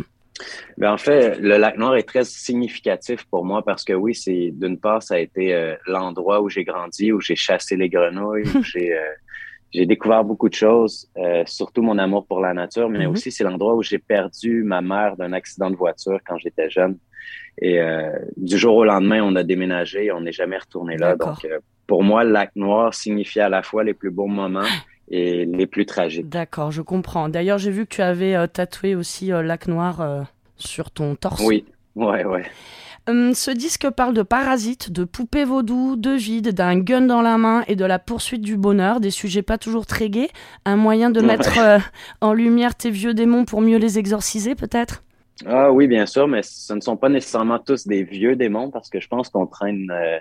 Ben, 0.78 0.92
en 0.92 0.98
fait, 0.98 1.38
le 1.38 1.56
lac 1.56 1.78
Noir 1.78 1.96
est 1.96 2.02
très 2.02 2.24
significatif 2.24 3.24
pour 3.24 3.44
moi 3.44 3.62
parce 3.64 3.84
que 3.84 3.92
oui, 3.92 4.14
c'est 4.14 4.50
d'une 4.52 4.78
part, 4.78 5.02
ça 5.02 5.14
a 5.14 5.18
été 5.18 5.54
euh, 5.54 5.76
l'endroit 5.86 6.42
où 6.42 6.48
j'ai 6.48 6.64
grandi, 6.64 7.12
où 7.12 7.20
j'ai 7.20 7.36
chassé 7.36 7.76
les 7.76 7.88
grenouilles, 7.88 8.42
où 8.54 8.62
j'ai 8.64 8.92
euh, 8.92 9.02
j'ai 9.74 9.86
découvert 9.86 10.24
beaucoup 10.24 10.48
de 10.48 10.54
choses, 10.54 11.10
euh, 11.18 11.42
surtout 11.46 11.82
mon 11.82 11.98
amour 11.98 12.26
pour 12.26 12.40
la 12.40 12.54
nature, 12.54 12.88
mais 12.88 13.06
Mhm. 13.06 13.12
aussi 13.12 13.32
c'est 13.32 13.42
l'endroit 13.44 13.74
où 13.74 13.82
j'ai 13.82 13.98
perdu 13.98 14.62
ma 14.62 14.80
mère 14.80 15.16
d'un 15.16 15.32
accident 15.32 15.70
de 15.70 15.76
voiture 15.76 16.18
quand 16.26 16.38
j'étais 16.38 16.70
jeune. 16.70 16.96
Et 17.60 17.80
euh, 17.80 18.10
du 18.36 18.56
jour 18.56 18.76
au 18.76 18.84
lendemain, 18.84 19.20
on 19.22 19.34
a 19.36 19.42
déménagé, 19.42 20.12
on 20.12 20.20
n'est 20.20 20.32
jamais 20.32 20.58
retourné 20.58 20.96
là. 20.96 21.16
Donc, 21.16 21.44
euh, 21.44 21.58
pour 21.86 22.02
moi, 22.02 22.22
le 22.24 22.30
lac 22.30 22.50
noir 22.56 22.94
signifie 22.94 23.40
à 23.40 23.48
la 23.48 23.62
fois 23.62 23.82
les 23.84 23.94
plus 23.94 24.10
beaux 24.10 24.26
moments 24.26 24.62
et 25.08 25.44
les 25.44 25.66
plus 25.66 25.86
tragiques. 25.86 26.28
D'accord, 26.28 26.70
je 26.70 26.82
comprends. 26.82 27.28
D'ailleurs, 27.28 27.58
j'ai 27.58 27.70
vu 27.70 27.84
que 27.86 27.94
tu 27.96 28.02
avais 28.02 28.48
tatoué 28.48 28.94
aussi 28.94 29.28
Lac 29.28 29.66
Noir 29.68 30.26
sur 30.56 30.90
ton 30.90 31.14
torse. 31.14 31.42
Oui, 31.44 31.64
ouais, 31.96 32.24
ouais. 32.24 32.44
Hum, 33.06 33.34
ce 33.34 33.50
disque 33.50 33.90
parle 33.90 34.14
de 34.14 34.22
parasites, 34.22 34.90
de 34.90 35.04
poupées 35.04 35.44
vaudou, 35.44 35.94
de 35.96 36.12
vide, 36.12 36.54
d'un 36.54 36.78
gun 36.78 37.02
dans 37.02 37.20
la 37.20 37.36
main 37.36 37.62
et 37.68 37.76
de 37.76 37.84
la 37.84 37.98
poursuite 37.98 38.40
du 38.40 38.56
bonheur, 38.56 38.98
des 38.98 39.10
sujets 39.10 39.42
pas 39.42 39.58
toujours 39.58 39.84
très 39.84 40.08
gais, 40.08 40.28
un 40.64 40.76
moyen 40.76 41.10
de 41.10 41.20
mettre 41.20 41.58
euh, 41.58 41.78
en 42.22 42.32
lumière 42.32 42.74
tes 42.74 42.90
vieux 42.90 43.12
démons 43.12 43.44
pour 43.44 43.60
mieux 43.60 43.76
les 43.76 43.98
exorciser 43.98 44.54
peut-être? 44.54 45.04
Ah 45.44 45.70
oui, 45.70 45.86
bien 45.86 46.06
sûr, 46.06 46.28
mais 46.28 46.42
ce 46.42 46.72
ne 46.72 46.80
sont 46.80 46.96
pas 46.96 47.10
nécessairement 47.10 47.58
tous 47.58 47.86
des 47.86 48.04
vieux 48.04 48.36
démons 48.36 48.70
parce 48.70 48.88
que 48.88 49.00
je 49.00 49.08
pense 49.08 49.28
qu'on 49.28 49.46
traîne 49.46 49.90
euh, 49.90 50.18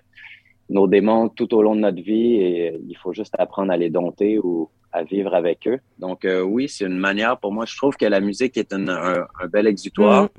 nos 0.70 0.88
démons 0.88 1.30
tout 1.30 1.54
au 1.54 1.62
long 1.62 1.76
de 1.76 1.82
notre 1.82 2.02
vie 2.02 2.36
et 2.36 2.72
euh, 2.72 2.78
il 2.90 2.98
faut 2.98 3.14
juste 3.14 3.36
apprendre 3.38 3.72
à 3.72 3.78
les 3.78 3.90
dompter 3.90 4.40
ou 4.40 4.70
à 4.94 5.04
vivre 5.04 5.34
avec 5.34 5.68
eux. 5.68 5.80
Donc 6.00 6.24
euh, 6.24 6.42
oui, 6.42 6.70
c'est 6.70 6.86
une 6.86 6.98
manière 6.98 7.38
pour 7.40 7.52
moi. 7.52 7.66
Je 7.66 7.76
trouve 7.76 7.96
que 7.98 8.06
la 8.06 8.20
musique 8.22 8.56
est 8.58 8.72
une- 8.74 8.90
un, 8.90 9.26
un 9.42 9.48
bel 9.48 9.66
exutoire, 9.68 10.24
Mhm. 10.24 10.30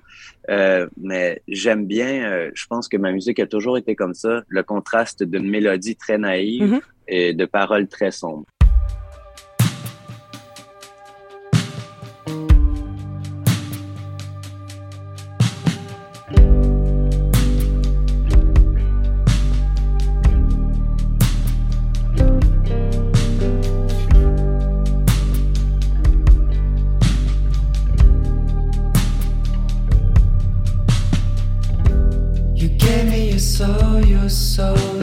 euh, 0.50 0.86
mais 0.96 1.42
j'aime 1.48 1.86
bien. 1.86 2.12
euh, 2.30 2.50
je 2.54 2.64
pense 2.66 2.88
que 2.88 2.96
ma 2.96 3.10
musique 3.12 3.40
a 3.40 3.46
toujours 3.46 3.76
été 3.78 3.94
comme 3.96 4.14
ça, 4.14 4.42
le 4.48 4.62
contraste 4.62 5.22
d'une 5.24 5.48
mélodie 5.50 5.96
très 5.96 6.18
naïve 6.18 6.62
Mhm. 6.74 6.80
et 7.08 7.34
de 7.34 7.44
paroles 7.46 7.88
très 7.88 8.10
sombres. 8.12 8.46
so 34.34 34.93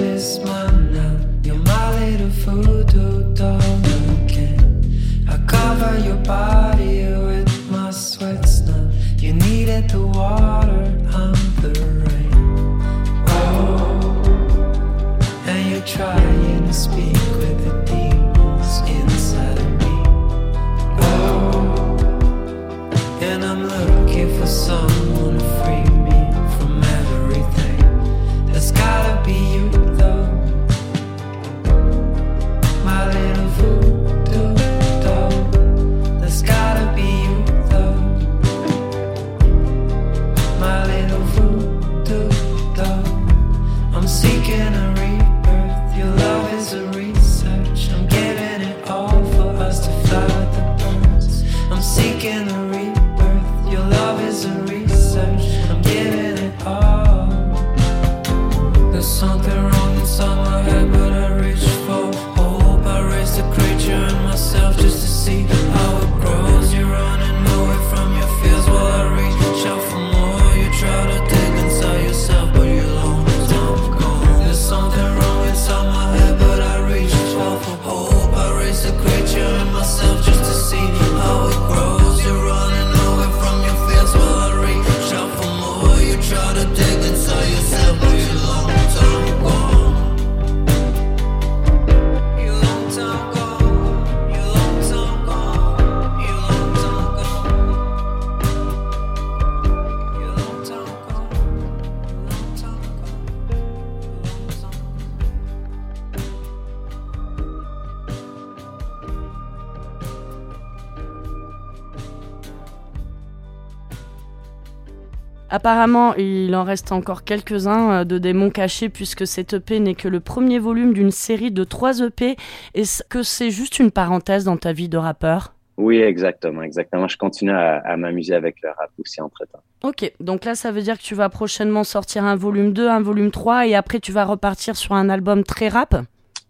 Apparemment, 115.53 116.15
il 116.15 116.55
en 116.55 116.63
reste 116.63 116.93
encore 116.93 117.25
quelques-uns 117.25 117.91
euh, 117.91 118.03
de 118.05 118.17
démons 118.17 118.49
cachés 118.49 118.87
puisque 118.87 119.27
cette 119.27 119.53
EP 119.53 119.81
n'est 119.81 119.95
que 119.95 120.07
le 120.07 120.21
premier 120.21 120.59
volume 120.59 120.93
d'une 120.93 121.11
série 121.11 121.51
de 121.51 121.65
trois 121.65 121.99
EP. 121.99 122.37
Est-ce 122.73 123.03
que 123.03 123.21
c'est 123.21 123.51
juste 123.51 123.77
une 123.79 123.91
parenthèse 123.91 124.45
dans 124.45 124.55
ta 124.55 124.71
vie 124.71 124.87
de 124.87 124.97
rappeur? 124.97 125.53
Oui, 125.75 125.97
exactement, 125.97 126.61
exactement. 126.61 127.09
Je 127.09 127.17
continue 127.17 127.51
à, 127.51 127.79
à 127.79 127.97
m'amuser 127.97 128.33
avec 128.33 128.61
le 128.63 128.69
rap 128.69 128.91
aussi 128.97 129.19
entre-temps. 129.19 129.61
Ok, 129.83 130.09
donc 130.21 130.45
là 130.45 130.55
ça 130.55 130.71
veut 130.71 130.81
dire 130.81 130.97
que 130.97 131.03
tu 131.03 131.15
vas 131.15 131.27
prochainement 131.27 131.83
sortir 131.83 132.23
un 132.23 132.37
volume 132.37 132.71
2, 132.71 132.87
un 132.87 133.01
volume 133.01 133.31
3 133.31 133.67
et 133.67 133.75
après 133.75 133.99
tu 133.99 134.13
vas 134.13 134.23
repartir 134.23 134.77
sur 134.77 134.93
un 134.93 135.09
album 135.09 135.43
très 135.43 135.67
rap? 135.67 135.95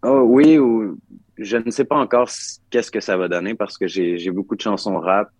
Oh 0.04 0.22
oui, 0.26 0.58
ou 0.58 0.96
je 1.38 1.56
ne 1.56 1.70
sais 1.72 1.84
pas 1.84 1.96
encore 1.96 2.28
qu'est-ce 2.70 2.90
que 2.92 3.00
ça 3.00 3.16
va 3.16 3.26
donner 3.26 3.54
parce 3.54 3.78
que 3.78 3.88
j'ai 3.88 4.18
j'ai 4.18 4.30
beaucoup 4.30 4.54
de 4.54 4.60
chansons 4.60 4.98
rap 5.00 5.30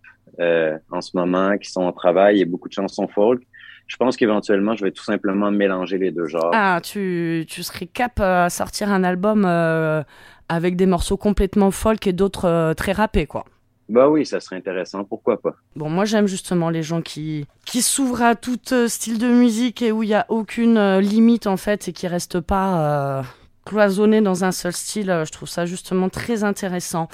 euh, 0.41 0.79
en 0.91 1.01
ce 1.01 1.17
moment 1.17 1.57
qui 1.59 1.71
sont 1.71 1.83
en 1.83 1.93
travail 1.93 2.41
et 2.41 2.45
beaucoup 2.45 2.69
de 2.69 2.75
chansons 2.75 3.07
folk. 3.09 3.43
Je 3.87 3.97
pense 3.97 4.17
qu'éventuellement, 4.17 4.75
je 4.75 4.85
vais 4.85 4.91
tout 4.91 5.05
simplement 5.05 5.51
mélanger 5.51 5.99
les 5.99 6.11
deux 6.11 6.27
genres. 6.27 6.51
Ah, 6.55 6.81
tu, 6.83 7.45
tu 7.49 7.63
serais 7.63 7.87
cap 7.87 8.21
à 8.21 8.49
sortir 8.51 8.91
un 8.91 9.05
album 9.05 9.45
euh, 9.47 10.03
avec 10.49 10.77
des 10.77 10.87
morceaux 10.87 11.17
complètement 11.17 11.71
folk 11.71 12.07
et 12.07 12.13
d'autres 12.13 12.47
euh, 12.47 12.75
très 12.75 12.93
rappés 12.93 13.27
quoi. 13.27 13.45
Bah 13.89 14.09
oui, 14.09 14.25
ça 14.25 14.41
serait 14.41 14.57
intéressant, 14.57 15.05
pourquoi 15.05 15.41
pas. 15.41 15.57
Bon, 15.77 15.91
moi 15.91 16.05
j'aime 16.05 16.27
justement 16.27 16.71
les 16.71 16.83
gens 16.83 17.03
qui, 17.03 17.47
qui 17.67 17.83
s'ouvrent 17.83 18.23
à 18.23 18.35
tout 18.35 18.73
euh, 18.73 18.89
style 18.89 19.19
de 19.19 19.29
musique 19.29 19.83
et 19.83 19.93
où 19.93 20.03
il 20.03 20.09
n'y 20.09 20.15
a 20.15 20.25
aucune 20.31 20.99
limite 20.99 21.47
en 21.47 21.57
fait 21.57 21.89
et 21.89 21.93
qui 21.93 22.07
restent 22.07 22.41
pas 22.41 23.23
cloisonnés 23.65 24.21
dans 24.21 24.45
un 24.45 24.53
seul 24.53 24.73
style. 24.73 25.11
Euh, 25.11 25.25
Je 25.25 25.33
trouve 25.33 25.49
ça 25.49 25.67
justement 25.67 26.09
très 26.09 26.45
intéressant. 26.45 27.09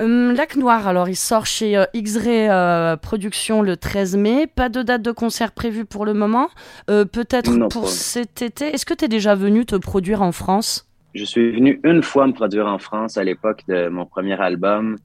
Hum, 0.00 0.32
Lac 0.32 0.56
Noir, 0.56 0.86
alors 0.88 1.08
il 1.08 1.16
sort 1.16 1.46
chez 1.46 1.76
euh, 1.76 1.84
X-Ray 1.94 2.48
euh, 2.48 2.96
Productions 2.96 3.62
le 3.62 3.76
13 3.76 4.16
mai. 4.16 4.46
Pas 4.46 4.68
de 4.68 4.82
date 4.82 5.02
de 5.02 5.12
concert 5.12 5.52
prévue 5.52 5.84
pour 5.84 6.04
le 6.04 6.14
moment. 6.14 6.48
Euh, 6.90 7.04
Peut-être 7.04 7.68
pour 7.68 7.82
pas. 7.82 7.88
cet 7.88 8.42
été. 8.42 8.68
Est-ce 8.74 8.86
que 8.86 8.94
tu 8.94 9.04
es 9.04 9.08
déjà 9.08 9.34
venu 9.34 9.66
te 9.66 9.76
produire 9.76 10.22
en 10.22 10.32
France? 10.32 10.88
Je 11.14 11.24
suis 11.24 11.52
venu 11.52 11.78
une 11.84 12.02
fois 12.02 12.26
me 12.26 12.32
produire 12.32 12.66
en 12.66 12.78
France 12.78 13.18
à 13.18 13.24
l'époque 13.24 13.64
de 13.68 13.88
mon 13.88 14.06
premier 14.06 14.40
album. 14.40 14.96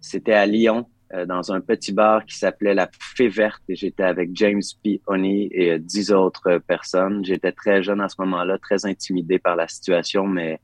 C'était 0.00 0.32
à 0.34 0.46
Lyon, 0.46 0.86
dans 1.26 1.52
un 1.52 1.60
petit 1.60 1.92
bar 1.92 2.24
qui 2.24 2.36
s'appelait 2.36 2.74
La 2.74 2.88
Fée 3.16 3.28
Verte 3.28 3.62
et 3.68 3.76
j'étais 3.76 4.02
avec 4.02 4.30
James 4.34 4.62
P. 4.82 5.00
Honey 5.06 5.48
et 5.52 5.72
euh, 5.72 5.78
dix 5.78 6.12
autres 6.12 6.48
euh, 6.48 6.58
personnes. 6.58 7.24
J'étais 7.24 7.52
très 7.52 7.82
jeune 7.82 8.00
à 8.00 8.08
ce 8.08 8.16
moment-là, 8.20 8.58
très 8.58 8.86
intimidé 8.86 9.38
par 9.38 9.56
la 9.56 9.68
situation, 9.68 10.26
mais 10.26 10.60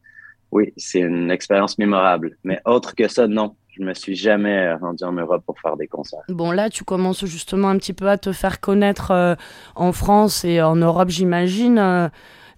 oui, 0.51 0.73
c'est 0.77 1.01
une 1.01 1.31
expérience 1.31 1.79
mémorable. 1.79 2.37
Mais 2.45 2.61
autre 2.65 2.95
que 2.95 3.09
ça, 3.09 3.27
non. 3.27 3.57
Je 3.75 3.83
me 3.83 3.95
suis 3.95 4.15
jamais 4.15 4.67
euh, 4.67 4.77
rendu 4.77 5.03
en 5.05 5.13
Europe 5.13 5.45
pour 5.47 5.59
faire 5.59 5.77
des 5.77 5.87
concerts. 5.87 6.21
Bon, 6.29 6.51
là, 6.51 6.69
tu 6.69 6.85
commences 6.85 7.25
justement 7.25 7.69
un 7.69 7.79
petit 7.79 7.95
peu 7.95 8.09
à 8.09 8.19
te 8.19 8.33
faire 8.33 8.61
connaître 8.61 9.13
euh, 9.13 9.35
en 9.75 9.93
France 9.93 10.45
et 10.45 10.61
en 10.61 10.77
Europe, 10.77 11.09
j'imagine. 11.09 11.79
Euh, 11.79 12.09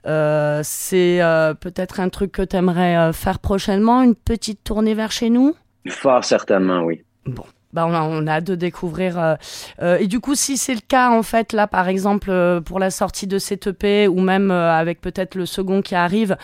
euh, 0.06 0.60
c'est 0.64 1.22
euh, 1.22 1.54
peut-être 1.54 2.00
un 2.00 2.08
truc 2.08 2.32
que 2.32 2.42
tu 2.42 2.56
aimerais 2.56 3.12
faire 3.12 3.38
prochainement, 3.38 4.02
une 4.02 4.16
petite 4.16 4.64
tournée 4.64 4.94
vers 4.94 5.12
chez 5.12 5.30
nous? 5.30 5.54
Fort 5.88 6.24
certainement, 6.24 6.82
oui. 6.82 7.02
Bon. 7.26 7.44
Bah 7.74 7.84
on, 7.86 7.92
a, 7.92 8.00
on 8.02 8.26
a 8.26 8.32
hâte 8.34 8.44
de 8.44 8.54
découvrir. 8.54 9.18
euh, 9.18 9.34
euh, 9.82 9.98
et 9.98 10.06
du 10.06 10.20
coup, 10.20 10.34
si 10.34 10.56
c'est 10.56 10.74
le 10.74 10.80
cas, 10.80 11.10
en 11.10 11.22
fait, 11.22 11.52
là, 11.52 11.66
par 11.66 11.88
exemple, 11.88 12.30
euh, 12.30 12.60
pour 12.62 12.78
la 12.78 12.90
sortie 12.90 13.26
de 13.26 13.38
cet 13.38 13.66
EP, 13.66 14.08
ou 14.08 14.20
même 14.20 14.50
avec 14.50 15.00
peut-être 15.02 15.34
le 15.34 15.44
second 15.44 15.82
qui 15.82 15.94
arrive, 15.94 16.36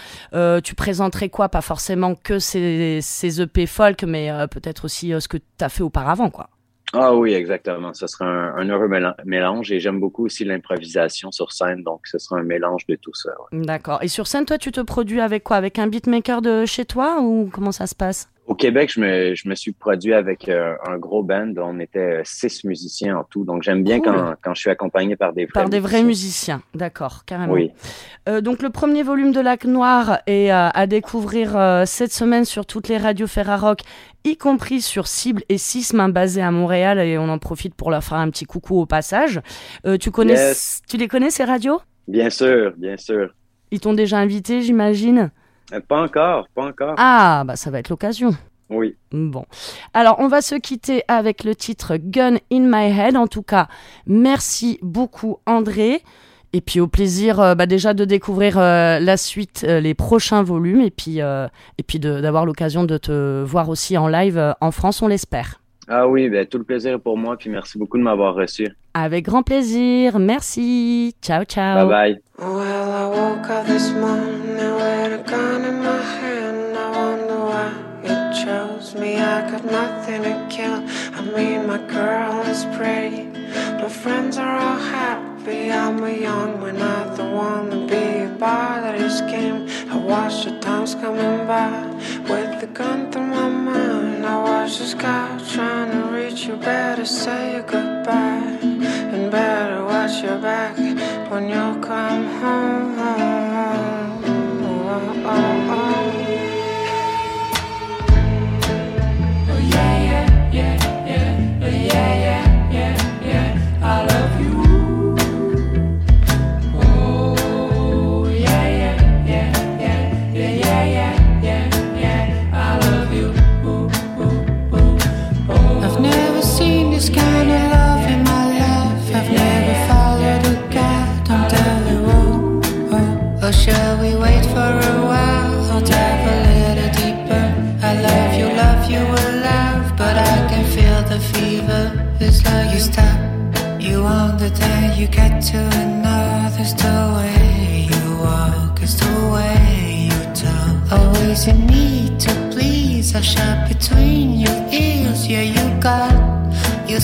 tu 0.64 0.74
présenterais 0.74 1.28
quoi? 1.30 1.48
Pas 1.48 1.62
forcément 1.62 2.14
que 2.14 2.38
ces, 2.38 2.98
ces 3.00 3.40
EP 3.40 3.66
folk, 3.66 4.02
mais 4.02 4.30
peut-être 4.50 4.84
aussi 4.84 5.12
ce 5.18 5.28
que 5.28 5.36
tu 5.38 5.64
as 5.64 5.68
fait 5.68 5.82
auparavant, 5.82 6.30
quoi. 6.30 6.50
Ah 6.92 7.14
oui, 7.14 7.34
exactement. 7.34 7.94
Ce 7.94 8.08
sera 8.08 8.24
un, 8.26 8.56
un 8.56 8.68
heureux 8.68 8.88
méla- 8.88 9.14
mélange 9.24 9.70
et 9.70 9.78
j'aime 9.78 10.00
beaucoup 10.00 10.24
aussi 10.24 10.44
l'improvisation 10.44 11.30
sur 11.30 11.52
scène, 11.52 11.84
donc 11.84 12.00
ce 12.04 12.18
sera 12.18 12.40
un 12.40 12.42
mélange 12.42 12.84
de 12.88 12.96
tout 12.96 13.14
ça. 13.14 13.30
ouais. 13.52 13.64
D'accord. 13.64 14.02
Et 14.02 14.08
sur 14.08 14.26
scène, 14.26 14.44
toi, 14.44 14.58
tu 14.58 14.72
te 14.72 14.80
produis 14.80 15.20
avec 15.20 15.44
quoi? 15.44 15.56
Avec 15.56 15.78
un 15.78 15.86
beatmaker 15.86 16.42
de 16.42 16.66
chez 16.66 16.84
toi 16.84 17.20
ou 17.20 17.48
comment 17.52 17.70
ça 17.70 17.86
se 17.86 17.94
passe? 17.94 18.28
Au 18.50 18.56
Québec, 18.56 18.90
je 18.92 18.98
me, 19.00 19.34
je 19.36 19.48
me 19.48 19.54
suis 19.54 19.70
produit 19.70 20.12
avec 20.12 20.48
euh, 20.48 20.74
un 20.84 20.98
gros 20.98 21.22
band. 21.22 21.52
On 21.58 21.78
était 21.78 22.18
euh, 22.18 22.22
six 22.24 22.64
musiciens 22.64 23.16
en 23.18 23.22
tout, 23.22 23.44
donc 23.44 23.62
j'aime 23.62 23.84
bien 23.84 24.00
Cool. 24.00 24.12
quand, 24.12 24.34
quand 24.42 24.54
je 24.54 24.60
suis 24.60 24.70
accompagné 24.70 25.14
par 25.14 25.32
des 25.32 25.44
vrais 25.44 25.52
Par 25.52 25.68
des 25.68 25.78
vrais 25.78 26.02
musiciens. 26.02 26.60
D'accord, 26.74 27.24
carrément. 27.24 27.52
Oui. 27.52 27.70
Euh, 28.28 28.40
donc 28.40 28.60
le 28.60 28.70
premier 28.70 29.04
volume 29.04 29.30
de 29.30 29.38
Lac 29.38 29.66
Noir 29.66 30.18
est 30.26 30.50
euh, 30.50 30.68
à 30.74 30.86
découvrir 30.88 31.56
cette 31.86 32.12
semaine 32.12 32.44
sur 32.44 32.66
toutes 32.66 32.88
les 32.88 32.98
radios 32.98 33.28
Ferrarock, 33.28 33.82
y 34.24 34.36
compris 34.36 34.80
sur 34.80 35.06
Cible 35.06 35.42
et 35.48 35.56
Sisme, 35.56 36.00
hein, 36.00 36.08
basé 36.08 36.42
à 36.42 36.50
Montréal, 36.50 36.98
et 36.98 37.18
on 37.18 37.28
en 37.28 37.38
profite 37.38 37.76
pour 37.76 37.92
leur 37.92 38.02
faire 38.02 38.18
un 38.18 38.30
petit 38.30 38.46
coucou 38.46 38.80
au 38.80 38.84
passage. 38.86 39.40
Tu, 40.00 40.10
connais, 40.10 40.32
Yes. 40.34 40.82
tu 40.88 40.96
les 40.96 41.06
connais 41.06 41.30
ces 41.30 41.44
radios? 41.44 41.80
Bien 42.08 42.30
sûr, 42.30 42.72
bien 42.76 42.96
sûr. 42.96 43.32
Ils 43.70 43.78
t'ont 43.78 43.94
déjà 43.94 44.18
invité, 44.18 44.60
j'imagine? 44.62 45.30
Pas 45.88 46.02
encore, 46.02 46.48
pas 46.54 46.64
encore. 46.64 46.94
Ah, 46.98 47.44
bah 47.46 47.56
ça 47.56 47.70
va 47.70 47.78
être 47.78 47.88
l'occasion. 47.88 48.34
Oui. 48.70 48.96
Bon. 49.10 49.44
Alors, 49.94 50.16
on 50.20 50.28
va 50.28 50.42
se 50.42 50.54
quitter 50.54 51.02
avec 51.08 51.42
le 51.42 51.54
titre 51.56 51.96
Gun 51.96 52.36
in 52.52 52.60
My 52.60 52.86
Head. 52.96 53.16
En 53.16 53.26
tout 53.26 53.42
cas, 53.42 53.66
merci 54.06 54.78
beaucoup, 54.80 55.38
André. 55.44 56.02
Et 56.52 56.60
puis, 56.60 56.80
au 56.80 56.86
plaisir 56.88 57.40
euh, 57.40 57.54
bah, 57.54 57.66
déjà 57.66 57.94
de 57.94 58.04
découvrir 58.04 58.58
euh, 58.58 58.98
la 58.98 59.16
suite, 59.16 59.64
euh, 59.68 59.80
les 59.80 59.94
prochains 59.94 60.42
volumes, 60.42 60.80
et 60.80 60.90
puis, 60.90 61.20
euh, 61.20 61.46
et 61.78 61.82
puis 61.82 62.00
d'avoir 62.00 62.44
l'occasion 62.44 62.84
de 62.84 62.96
te 62.98 63.42
voir 63.42 63.68
aussi 63.68 63.96
en 63.96 64.08
live 64.08 64.38
euh, 64.38 64.52
en 64.60 64.70
France, 64.70 65.02
on 65.02 65.08
l'espère. 65.08 65.59
Ah 65.88 66.06
oui, 66.06 66.28
ben, 66.28 66.46
tout 66.46 66.58
le 66.58 66.64
plaisir 66.64 67.00
pour 67.00 67.16
moi, 67.16 67.36
puis 67.36 67.50
merci 67.50 67.78
beaucoup 67.78 67.98
de 67.98 68.02
m'avoir 68.02 68.34
reçu. 68.34 68.68
Avec 68.94 69.24
grand 69.24 69.42
plaisir, 69.42 70.18
merci. 70.18 71.14
Ciao, 71.22 71.44
ciao. 71.44 71.86
Bye 71.86 72.14
bye. 72.14 72.20
Well, 72.38 72.92
I 72.92 73.06
woke 73.08 73.50
up 73.50 73.66
this 73.66 73.90
morning 73.92 74.56
with 74.56 75.20
a 75.20 75.24
gun 75.26 75.64
in 75.64 75.80
my 75.80 76.00
hand. 76.02 76.76
I 76.76 76.90
wonder 76.90 77.38
why 77.50 77.72
you 78.02 78.44
chose 78.44 78.94
me. 78.94 79.16
I 79.16 79.50
got 79.50 79.64
nothing 79.64 80.22
to 80.22 80.46
kill. 80.48 80.82
I 81.14 81.22
mean, 81.36 81.66
my 81.66 81.78
girl 81.88 82.42
is 82.46 82.64
pretty. 82.76 83.28
My 83.80 83.88
friends 83.88 84.38
are 84.38 84.56
all 84.56 84.78
happy. 84.78 85.70
I'm 85.70 86.02
a 86.04 86.10
young 86.12 86.60
one, 86.60 86.78
not 86.78 87.16
the 87.16 87.24
one 87.24 87.70
to 87.70 87.86
be 87.86 88.24
a 88.24 88.36
bother. 88.38 88.98
This 88.98 89.20
game, 89.22 89.68
I 89.90 89.96
watch 89.96 90.44
the 90.44 90.58
times 90.60 90.94
coming 90.94 91.46
by. 91.46 91.86
Back 100.40 100.76
when 101.30 101.48
you 101.48 101.80
come 101.82 102.24
home. 102.40 102.59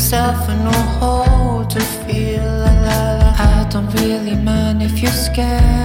Yourself 0.06 0.48
in 0.48 0.60
a 0.60 0.82
hole 1.00 1.64
to 1.66 1.80
feel. 1.80 2.44
La. 2.86 3.34
I 3.38 3.66
don't 3.68 3.92
really 4.00 4.36
mind 4.36 4.80
if 4.80 5.02
you're 5.02 5.10
scared 5.10 5.75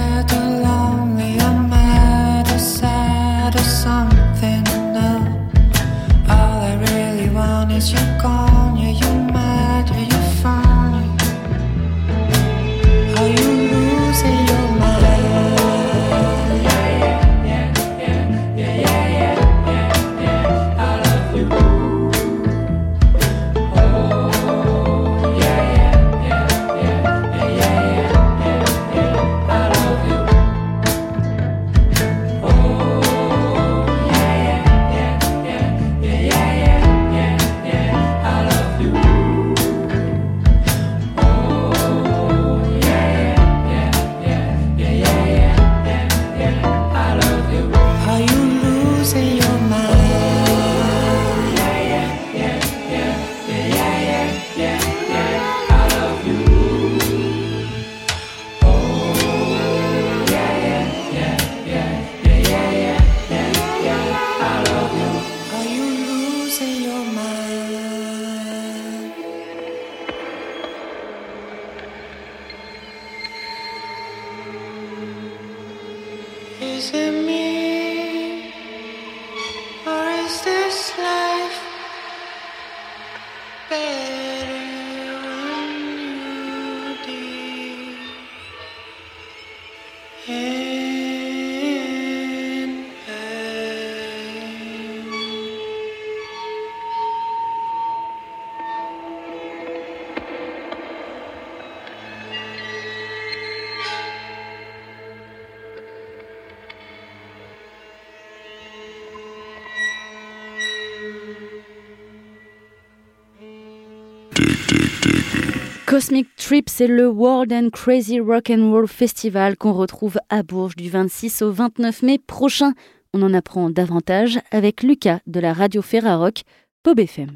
Cosmic 115.92 116.26
Trip, 116.36 116.70
c'est 116.70 116.86
le 116.86 117.06
World 117.06 117.52
and 117.52 117.68
Crazy 117.70 118.18
Rock 118.18 118.48
and 118.48 118.70
Roll 118.70 118.88
Festival 118.88 119.58
qu'on 119.58 119.74
retrouve 119.74 120.16
à 120.30 120.42
Bourges 120.42 120.74
du 120.74 120.88
26 120.88 121.42
au 121.42 121.52
29 121.52 122.00
mai 122.00 122.18
prochain. 122.18 122.72
On 123.12 123.20
en 123.20 123.34
apprend 123.34 123.68
davantage 123.68 124.40
avec 124.52 124.82
Lucas 124.82 125.18
de 125.26 125.38
la 125.38 125.52
radio 125.52 125.82
Ferrarock, 125.82 126.44
Pop 126.82 126.98
FM. 126.98 127.32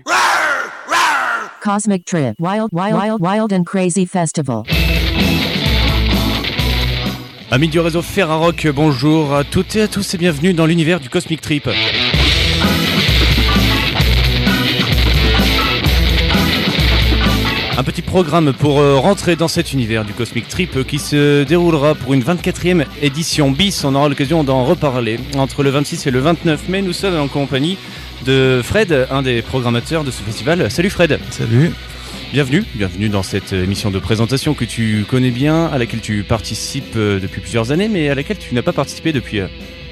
Cosmic 1.63 2.07
Trip, 2.07 2.35
Wild, 2.39 2.69
Wild, 2.73 2.95
Wild, 2.95 3.17
Wild 3.21 3.53
and 3.53 3.65
Crazy 3.65 4.07
Festival. 4.07 4.63
Amis 7.51 7.69
du 7.69 7.79
réseau 7.79 8.01
Ferrarock, 8.01 8.67
bonjour 8.75 9.35
à 9.35 9.45
toutes 9.45 9.77
et 9.77 9.83
à 9.83 9.89
tous 9.89 10.15
et 10.15 10.17
bienvenue 10.17 10.55
dans 10.55 10.65
l'univers 10.65 10.99
du 10.99 11.11
Cosmic 11.11 11.43
Trip. 11.43 11.69
Un 17.79 17.85
petit 17.85 18.01
programme 18.01 18.55
pour 18.55 18.81
euh, 18.81 18.97
rentrer 18.97 19.37
dans 19.37 19.49
cet 19.49 19.75
univers 19.75 20.07
du 20.07 20.15
Cosmic 20.15 20.49
Trip 20.49 20.79
euh, 20.79 20.83
qui 20.83 20.99
se 20.99 21.45
déroulera 21.45 21.95
pour 21.95 22.15
une 22.15 22.23
24e 22.23 22.87
édition 23.03 23.51
bis. 23.51 23.85
On 23.85 23.95
aura 23.95 24.09
l'occasion 24.09 24.45
d'en 24.45 24.65
reparler. 24.65 25.21
Entre 25.37 25.63
le 25.63 25.69
26 25.69 26.07
et 26.07 26.11
le 26.11 26.21
29 26.21 26.71
mai, 26.71 26.81
nous 26.81 26.95
sommes 26.95 27.21
en 27.21 27.29
compagnie 27.29 27.77
de 28.25 28.63
Fred, 28.65 29.07
un 29.11 29.21
des 29.21 29.43
programmateurs 29.43 30.05
de 30.05 30.11
ce 30.11 30.23
festival. 30.23 30.71
Salut 30.71 30.89
Fred. 30.89 31.21
Salut. 31.29 31.71
Bienvenue, 32.33 32.65
bienvenue 32.75 33.11
dans 33.11 33.23
cette 33.23 33.53
émission 33.53 33.91
de 33.91 33.99
présentation 33.99 34.55
que 34.55 34.65
tu 34.65 35.05
connais 35.07 35.31
bien, 35.31 35.67
à 35.67 35.77
laquelle 35.77 36.01
tu 36.01 36.23
participes 36.23 36.97
euh, 36.97 37.21
depuis 37.21 37.43
plusieurs 37.43 37.73
années, 37.73 37.89
mais 37.89 38.09
à 38.09 38.15
laquelle 38.15 38.39
tu 38.39 38.55
n'as 38.55 38.63
pas 38.63 38.73
participé 38.73 39.13
depuis 39.13 39.41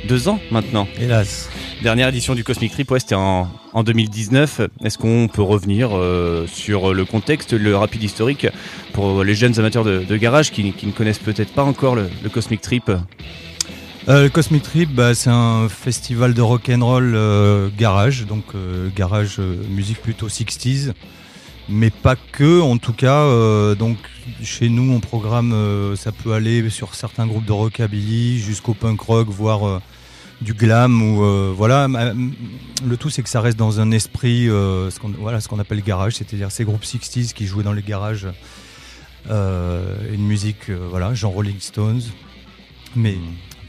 deux 0.07 0.29
ans 0.29 0.39
maintenant. 0.51 0.87
Hélas. 0.99 1.49
Dernière 1.83 2.09
édition 2.09 2.35
du 2.35 2.45
Cosmic 2.45 2.73
Trip, 2.73 2.91
ouais, 2.91 3.01
c'était 3.01 3.15
en, 3.15 3.49
en 3.73 3.83
2019. 3.83 4.61
Est-ce 4.85 4.99
qu'on 4.99 5.29
peut 5.29 5.43
revenir 5.43 5.91
euh, 5.93 6.47
sur 6.47 6.95
le 6.95 7.05
contexte, 7.05 7.53
le 7.53 7.77
rapide 7.77 8.03
historique 8.03 8.47
pour 8.93 9.25
les 9.25 9.35
jeunes 9.35 9.59
amateurs 9.59 9.85
de, 9.85 9.99
de 10.01 10.17
garage 10.17 10.51
qui, 10.51 10.73
qui 10.73 10.87
ne 10.87 10.93
connaissent 10.93 11.19
peut-être 11.19 11.53
pas 11.53 11.65
encore 11.65 11.95
le, 11.95 12.09
le 12.23 12.29
Cosmic 12.31 12.61
Trip? 12.61 12.91
Euh, 14.09 14.25
le 14.25 14.29
Cosmic 14.29 14.63
Trip, 14.63 14.91
bah, 14.91 15.15
c'est 15.15 15.31
un 15.31 15.69
festival 15.69 16.35
de 16.35 16.43
rock 16.43 16.69
and 16.69 16.85
roll 16.85 17.15
euh, 17.15 17.71
garage, 17.77 18.27
donc 18.27 18.45
euh, 18.55 18.89
garage 18.95 19.37
euh, 19.39 19.57
musique 19.71 20.03
plutôt 20.03 20.29
60s, 20.29 20.93
mais 21.71 21.89
pas 21.89 22.15
que. 22.17 22.61
En 22.61 22.77
tout 22.77 22.93
cas, 22.93 23.21
euh, 23.23 23.75
donc 23.75 23.97
chez 24.43 24.69
nous, 24.69 24.93
on 24.93 25.01
programme, 25.01 25.53
euh, 25.55 25.97
ça 25.97 26.13
peut 26.13 26.35
aller 26.35 26.69
sur 26.69 26.95
certains 26.95 27.27
groupes 27.27 27.47
de 27.47 27.53
rockabilly 27.53 28.41
jusqu'au 28.41 28.75
punk 28.75 29.01
rock, 29.01 29.29
voire 29.29 29.67
euh, 29.67 29.81
du 30.45 30.55
glam 30.55 31.03
ou 31.03 31.25
euh, 31.25 31.53
voilà. 31.57 31.89
Le 31.89 32.97
tout, 32.97 33.11
c'est 33.11 33.23
que 33.23 33.29
ça 33.29 33.41
reste 33.41 33.59
dans 33.59 33.81
un 33.81 33.91
esprit, 33.91 34.49
euh, 34.49 34.91
ce 34.91 35.01
qu'on 35.01 35.09
voilà, 35.09 35.41
ce 35.41 35.49
qu'on 35.49 35.59
appelle 35.59 35.83
garage, 35.83 36.15
c'est-à-dire 36.17 36.53
ces 36.53 36.65
groupes 36.65 36.85
60s 36.85 37.33
qui 37.33 37.47
jouaient 37.47 37.65
dans 37.65 37.73
les 37.73 37.83
garages. 37.83 38.29
Euh, 39.31 39.97
une 40.13 40.27
musique, 40.27 40.71
voilà, 40.71 41.15
genre 41.15 41.33
Rolling 41.33 41.59
Stones, 41.59 42.03
mais 42.95 43.17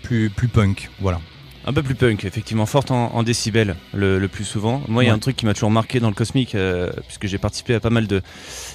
plus, 0.04 0.30
plus 0.30 0.50
punk, 0.50 0.90
voilà. 1.00 1.22
Un 1.68 1.74
peu 1.74 1.82
plus 1.82 1.96
punk, 1.96 2.26
effectivement, 2.26 2.68
forte 2.68 2.92
en, 2.92 3.16
en 3.16 3.24
décibels 3.24 3.76
le, 3.92 4.20
le 4.20 4.28
plus 4.28 4.44
souvent. 4.44 4.84
Moi, 4.88 5.04
il 5.04 5.08
y 5.08 5.10
a 5.10 5.14
un 5.14 5.20
truc 5.20 5.36
qui 5.36 5.48
m'a 5.48 5.56
toujours 5.56 5.72
marqué 5.72 6.00
dans 6.00 6.10
le 6.10 6.14
Cosmic, 6.14 6.54
euh, 6.54 6.92
puisque 7.08 7.26
j'ai 7.26 7.40
participé 7.40 7.74
à 7.74 7.80
pas 7.80 7.90
mal 7.90 8.06
de 8.06 8.22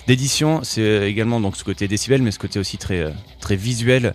d'éditions. 0.07 0.61
C'est 0.63 1.09
également 1.09 1.41
donc 1.41 1.57
ce 1.57 1.65
côté 1.65 1.89
décibels, 1.89 2.23
mais 2.23 2.31
ce 2.31 2.39
côté 2.39 2.59
aussi 2.59 2.79
très 2.79 3.01
euh, 3.01 3.11
très 3.41 3.57
visuel, 3.57 4.15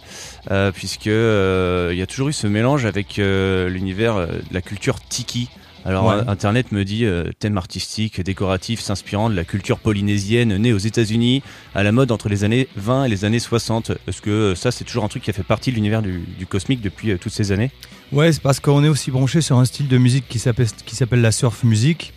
euh, 0.52 0.72
puisque 0.72 1.08
euh, 1.08 1.90
il 1.94 1.98
y 1.98 2.02
a 2.02 2.08
toujours 2.08 2.30
eu 2.30 2.34
ce 2.34 2.48
mélange 2.48 2.86
avec 2.86 3.20
euh, 3.20 3.70
l'univers 3.70 4.16
euh, 4.16 4.28
de 4.28 4.54
la 4.54 4.62
culture 4.62 5.00
tiki. 5.00 5.50
Alors 5.88 6.06
Ouais. 6.08 6.16
euh, 6.16 6.24
Internet 6.28 6.72
me 6.72 6.84
dit 6.84 7.06
euh, 7.06 7.26
thème 7.38 7.58
artistique, 7.58 8.20
décoratif, 8.20 8.80
s'inspirant 8.80 9.30
de 9.30 9.36
la 9.36 9.44
culture 9.46 9.78
polynésienne 9.78 10.58
née 10.58 10.74
aux 10.74 10.80
États-Unis, 10.80 11.44
à 11.76 11.84
la 11.84 11.92
mode 11.92 12.12
entre 12.12 12.28
les 12.28 12.44
années 12.44 12.68
20 12.76 13.06
et 13.06 13.10
les 13.10 13.24
années 13.24 13.38
60. 13.40 13.92
Est-ce 14.08 14.20
que 14.22 14.30
euh, 14.32 14.56
ça, 14.56 14.72
c'est 14.72 14.84
toujours 14.84 15.04
un 15.04 15.10
truc 15.10 15.22
qui 15.22 15.30
a 15.30 15.34
fait 15.34 15.44
partie 15.44 15.70
de 15.70 15.76
l'univers 15.76 16.02
du, 16.02 16.22
du 16.40 16.48
Cosmic 16.48 16.82
depuis 16.82 17.12
euh, 17.12 17.18
toutes 17.20 17.34
ces 17.34 17.52
années? 17.52 17.70
Ouais, 18.12 18.32
c'est 18.32 18.42
parce 18.42 18.60
qu'on 18.60 18.84
est 18.84 18.88
aussi 18.90 19.12
branché 19.12 19.42
sur 19.42 19.58
un 19.60 19.66
style 19.66 19.88
de 19.88 19.98
musique 20.00 20.28
qui 20.28 20.40
s'appelle 20.40 20.68
qui 20.86 20.96
s'appelle 20.96 21.22
la 21.22 21.32
surf 21.32 21.64
music, 21.64 22.14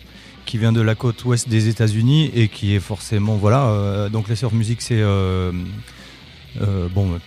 qui 0.49 0.57
vient 0.57 0.71
de 0.71 0.81
la 0.81 0.95
côte 0.95 1.23
ouest 1.25 1.47
des 1.47 1.67
États-Unis 1.67 2.31
et 2.33 2.47
qui 2.47 2.73
est 2.73 2.79
forcément 2.79 3.35
voilà. 3.35 3.67
euh, 3.67 4.09
donc 4.09 4.27
la 4.29 4.35
surf 4.35 4.51
music, 4.51 4.81
c'est 4.81 4.99
euh, 4.99 5.51
euh, 6.59 6.87
bon. 6.89 7.19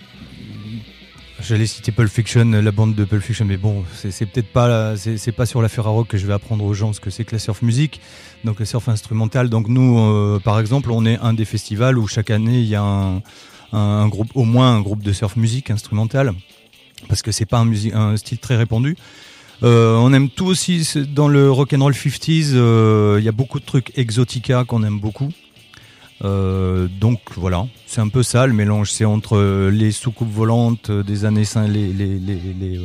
J'allais 1.39 1.65
citer 1.65 1.93
Pulp 1.93 2.09
Fiction, 2.09 2.43
la 2.43 2.71
bande 2.73 2.95
de 2.95 3.05
Pulp 3.05 3.23
Fiction, 3.23 3.45
mais 3.45 3.55
bon, 3.55 3.85
c'est 3.93 4.25
peut-être 4.25 4.51
pas, 4.51 4.97
c'est 4.97 5.31
pas 5.31 5.45
sur 5.45 5.61
la 5.61 5.69
Ferraro 5.69 6.03
que 6.03 6.17
je 6.17 6.27
vais 6.27 6.33
apprendre 6.33 6.65
aux 6.65 6.73
gens 6.73 6.91
ce 6.91 6.99
que 6.99 7.09
c'est 7.09 7.23
que 7.23 7.33
la 7.33 7.39
surf 7.39 7.61
music, 7.61 8.01
donc 8.43 8.59
la 8.59 8.65
surf 8.65 8.89
instrumentale. 8.89 9.49
Donc 9.49 9.69
nous, 9.69 10.39
par 10.41 10.59
exemple, 10.59 10.91
on 10.91 11.05
est 11.05 11.17
un 11.19 11.33
des 11.33 11.45
festivals 11.45 11.97
où 11.97 12.07
chaque 12.07 12.29
année 12.29 12.59
il 12.59 12.67
y 12.67 12.75
a 12.75 12.83
un, 13.71 14.07
groupe, 14.07 14.31
au 14.35 14.43
moins 14.43 14.75
un 14.75 14.81
groupe 14.81 15.01
de 15.01 15.13
surf 15.13 15.35
music 15.37 15.69
instrumentale, 15.69 16.33
parce 17.07 17.21
que 17.21 17.31
c'est 17.31 17.45
pas 17.45 17.59
un, 17.59 17.69
un 17.93 18.17
style 18.17 18.39
très 18.39 18.55
répandu. 18.55 18.95
Euh, 19.63 19.95
on 19.95 20.11
aime 20.13 20.29
tout 20.29 20.45
aussi 20.45 20.85
dans 21.13 21.27
le 21.29 21.49
rock 21.49 21.73
and 21.73 21.79
roll 21.81 21.93
50s. 21.93 22.51
euh, 22.53 23.15
Il 23.19 23.23
y 23.25 23.29
a 23.29 23.31
beaucoup 23.31 23.59
de 23.59 23.65
trucs 23.65 23.97
exotica 23.97 24.65
qu'on 24.65 24.83
aime 24.83 24.99
beaucoup. 24.99 25.29
Euh, 26.23 26.87
donc 27.01 27.19
voilà, 27.35 27.67
c'est 27.85 27.99
un 28.01 28.07
peu 28.07 28.23
ça 28.23 28.45
le 28.47 28.53
mélange. 28.53 28.91
C'est 28.91 29.05
entre 29.05 29.69
les 29.69 29.91
soucoupes 29.91 30.31
volantes 30.31 30.91
des 30.91 31.25
années 31.25 31.45
5, 31.45 31.67
les 31.67 31.91
les 31.93 32.19
les 32.19 32.39
les, 32.59 32.79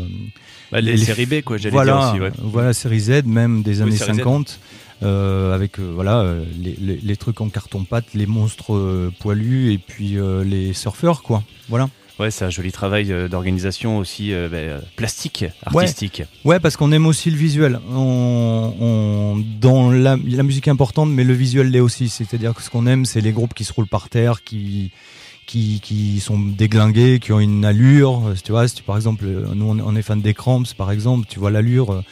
Bah, 0.73 0.81
les 0.81 0.97
séries 0.97 1.27
B, 1.27 1.43
quoi, 1.43 1.57
j'allais 1.57 1.73
voilà, 1.73 1.97
dire 1.97 2.11
aussi, 2.11 2.21
ouais. 2.21 2.33
Voilà, 2.43 2.73
série 2.73 3.01
Z, 3.01 3.23
même 3.27 3.63
des 3.63 3.77
Oui, 3.77 3.83
années 3.89 3.97
série 3.97 4.15
Z. 4.15 4.19
50, 4.19 4.59
euh, 5.05 5.55
avec 5.55 5.79
euh, 5.79 5.93
voilà 5.95 6.27
les, 6.61 6.75
les, 6.81 6.97
les 6.97 7.17
trucs 7.17 7.41
en 7.41 7.49
carton 7.49 7.85
pâte, 7.85 8.07
les 8.15 8.27
monstres 8.27 8.75
euh, 8.75 9.13
poilus 9.21 9.73
et 9.73 9.79
puis 9.79 10.17
les 10.45 10.73
surfeurs 10.73 11.23
quoi. 11.23 11.43
Voilà. 11.69 11.89
Ouais, 12.19 12.31
c'est 12.33 12.45
un 12.45 12.51
joli 12.51 12.73
travail 12.73 13.13
euh, 13.13 13.29
d'organisation 13.29 13.99
aussi 13.99 14.33
euh, 14.33 14.49
bah, 14.49 14.57
euh, 14.57 14.81
plastique, 14.97 15.45
artistique. 15.65 16.23
Ouais, 16.45 16.59
parce 16.59 16.77
qu'on 16.77 16.91
aime 16.91 17.07
aussi 17.07 17.31
le 17.31 17.37
visuel. 17.37 17.79
On, 17.91 18.75
on- 18.81 19.45
dans 19.61 19.91
la, 19.91 20.17
la 20.25 20.43
musique 20.43 20.67
est 20.67 20.71
importante, 20.73 21.11
mais 21.11 21.23
le 21.25 21.33
visuel 21.35 21.71
l'est 21.71 21.81
aussi. 21.81 22.09
C'est-à-dire 22.09 22.55
que 22.55 22.63
ce 22.63 22.71
qu'on 22.71 22.87
aime, 22.87 23.05
c'est 23.05 23.21
les 23.21 23.33
groupes 23.33 23.55
qui 23.55 23.63
se 23.65 23.73
roulent 23.73 23.87
par 23.87 24.09
terre, 24.09 24.43
qui, 24.43 24.91
qui, 25.47 25.81
qui 25.81 26.19
sont 26.21 26.39
déglingués, 26.41 27.21
qui 27.21 27.33
ont 27.33 27.41
une 27.41 27.65
allure. 27.65 28.35
Tu 28.45 28.51
vois, 28.51 28.67
si 28.67 28.75
tu, 28.75 28.83
par 28.83 28.97
exemple, 28.97 29.25
nous 29.55 29.67
on 29.85 29.95
est- 29.97 30.03
fan 30.03 30.21
des 30.21 30.35
Cramps, 30.35 30.65
par 30.77 30.91
exemple, 30.91 31.27
tu 31.29 31.39
vois 31.39 31.51
l'allure. 31.53 32.03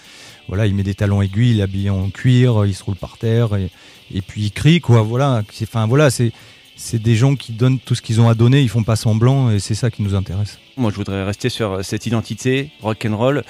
Voilà, 0.48 0.66
il 0.66 0.76
met 0.76 0.84
des 0.84 0.94
talons 0.94 1.20
aiguilles, 1.22 1.50
il 1.54 1.58
est 1.58 1.64
habillé 1.64 1.90
en 1.90 2.08
cuir, 2.10 2.64
il 2.66 2.74
se 2.76 2.84
roule 2.84 2.94
par 2.94 3.18
terre 3.18 3.56
et, 3.56 3.68
et 4.14 4.22
puis 4.22 4.42
il 4.42 4.52
crie 4.52 4.80
quoi. 4.80 5.02
Voilà, 5.02 5.42
enfin 5.64 5.88
voilà, 5.88 6.08
c'est 6.10 6.30
c'est 6.76 7.02
des 7.02 7.16
gens 7.16 7.34
qui 7.34 7.52
donnent 7.52 7.78
tout 7.78 7.94
ce 7.94 8.02
qu'ils 8.02 8.20
ont 8.20 8.28
à 8.28 8.34
donner, 8.34 8.60
ils 8.60 8.68
font 8.68 8.84
pas 8.84 8.96
semblant 8.96 9.50
et 9.50 9.58
c'est 9.58 9.74
ça 9.74 9.90
qui 9.90 10.02
nous 10.02 10.14
intéresse. 10.14 10.58
Moi, 10.76 10.90
je 10.90 10.96
voudrais 10.96 11.24
rester 11.24 11.48
sur 11.48 11.72
euh, 11.72 11.82
cette 11.82 12.06
identité 12.06 12.70
rock 12.82 13.06
and 13.08 13.16
roll, 13.16 13.42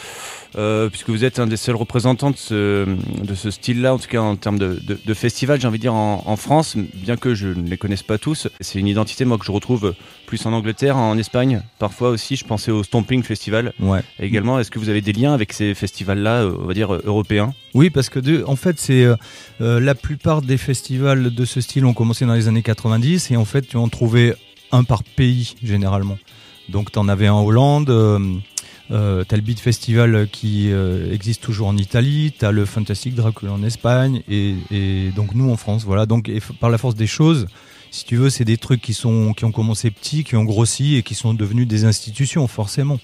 euh, 0.56 0.88
puisque 0.88 1.10
vous 1.10 1.24
êtes 1.24 1.38
un 1.38 1.46
des 1.46 1.56
seuls 1.56 1.76
représentants 1.76 2.30
de 2.30 2.36
ce, 2.36 2.86
de 3.22 3.34
ce 3.34 3.50
style-là, 3.50 3.94
en 3.94 3.98
tout 3.98 4.08
cas 4.08 4.20
en 4.20 4.36
termes 4.36 4.58
de, 4.58 4.80
de, 4.82 4.98
de 5.04 5.14
festival, 5.14 5.60
j'ai 5.60 5.68
envie 5.68 5.78
de 5.78 5.82
dire 5.82 5.94
en, 5.94 6.22
en 6.26 6.36
France, 6.36 6.76
bien 6.76 7.16
que 7.16 7.34
je 7.34 7.48
ne 7.48 7.68
les 7.68 7.76
connaisse 7.76 8.02
pas 8.02 8.18
tous. 8.18 8.48
C'est 8.60 8.78
une 8.78 8.86
identité, 8.88 9.24
moi, 9.24 9.38
que 9.38 9.44
je 9.44 9.52
retrouve 9.52 9.94
plus 10.26 10.44
en 10.46 10.52
Angleterre, 10.52 10.96
en 10.96 11.16
Espagne, 11.18 11.62
parfois 11.78 12.10
aussi. 12.10 12.36
Je 12.36 12.44
pensais 12.44 12.70
au 12.70 12.82
Stomping 12.82 13.22
Festival. 13.22 13.72
Ouais. 13.80 14.00
Également, 14.18 14.58
est-ce 14.58 14.70
que 14.70 14.78
vous 14.78 14.88
avez 14.88 15.00
des 15.00 15.12
liens 15.12 15.34
avec 15.34 15.52
ces 15.52 15.74
festivals-là, 15.74 16.42
euh, 16.42 16.56
on 16.60 16.66
va 16.66 16.74
dire 16.74 16.94
euh, 16.94 17.02
européens? 17.04 17.52
Oui, 17.74 17.90
parce 17.90 18.08
que 18.08 18.18
de, 18.18 18.44
en 18.46 18.56
fait, 18.56 18.78
c'est 18.78 19.04
euh, 19.04 19.16
la 19.80 19.94
plupart 19.94 20.42
des 20.42 20.56
festivals 20.56 21.34
de 21.34 21.44
ce 21.44 21.60
style 21.60 21.84
ont 21.84 21.94
commencé 21.94 22.24
dans 22.26 22.34
les 22.34 22.48
années 22.48 22.62
90 22.62 23.30
et 23.30 23.36
en 23.36 23.44
fait, 23.44 23.62
tu 23.62 23.76
en 23.76 23.88
trouvais 23.88 24.34
un 24.72 24.84
par 24.84 25.02
pays 25.04 25.54
généralement. 25.62 26.18
Donc, 26.68 26.90
tu 26.90 26.98
en 26.98 27.08
avais 27.08 27.28
en 27.28 27.44
Hollande, 27.44 27.90
euh, 27.90 28.18
euh, 28.90 29.24
t'as 29.26 29.36
le 29.36 29.42
Beat 29.42 29.60
Festival 29.60 30.28
qui 30.30 30.70
euh, 30.70 31.12
existe 31.12 31.42
toujours 31.42 31.68
en 31.68 31.76
Italie, 31.76 32.32
t'as 32.38 32.52
le 32.52 32.64
Fantastic 32.64 33.14
Dracula 33.14 33.52
en 33.52 33.62
Espagne 33.62 34.22
et, 34.28 34.54
et 34.70 35.10
donc 35.14 35.34
nous 35.34 35.50
en 35.50 35.56
France. 35.56 35.84
Voilà. 35.84 36.06
Donc, 36.06 36.28
et 36.28 36.40
par 36.60 36.70
la 36.70 36.78
force 36.78 36.94
des 36.94 37.06
choses, 37.06 37.46
si 37.90 38.04
tu 38.04 38.16
veux, 38.16 38.30
c'est 38.30 38.44
des 38.44 38.58
trucs 38.58 38.80
qui 38.80 38.94
sont 38.94 39.32
qui 39.32 39.44
ont 39.44 39.52
commencé 39.52 39.90
petits, 39.90 40.24
qui 40.24 40.36
ont 40.36 40.44
grossi 40.44 40.96
et 40.96 41.02
qui 41.02 41.14
sont 41.14 41.34
devenus 41.34 41.66
des 41.66 41.84
institutions 41.84 42.46
forcément. 42.46 42.98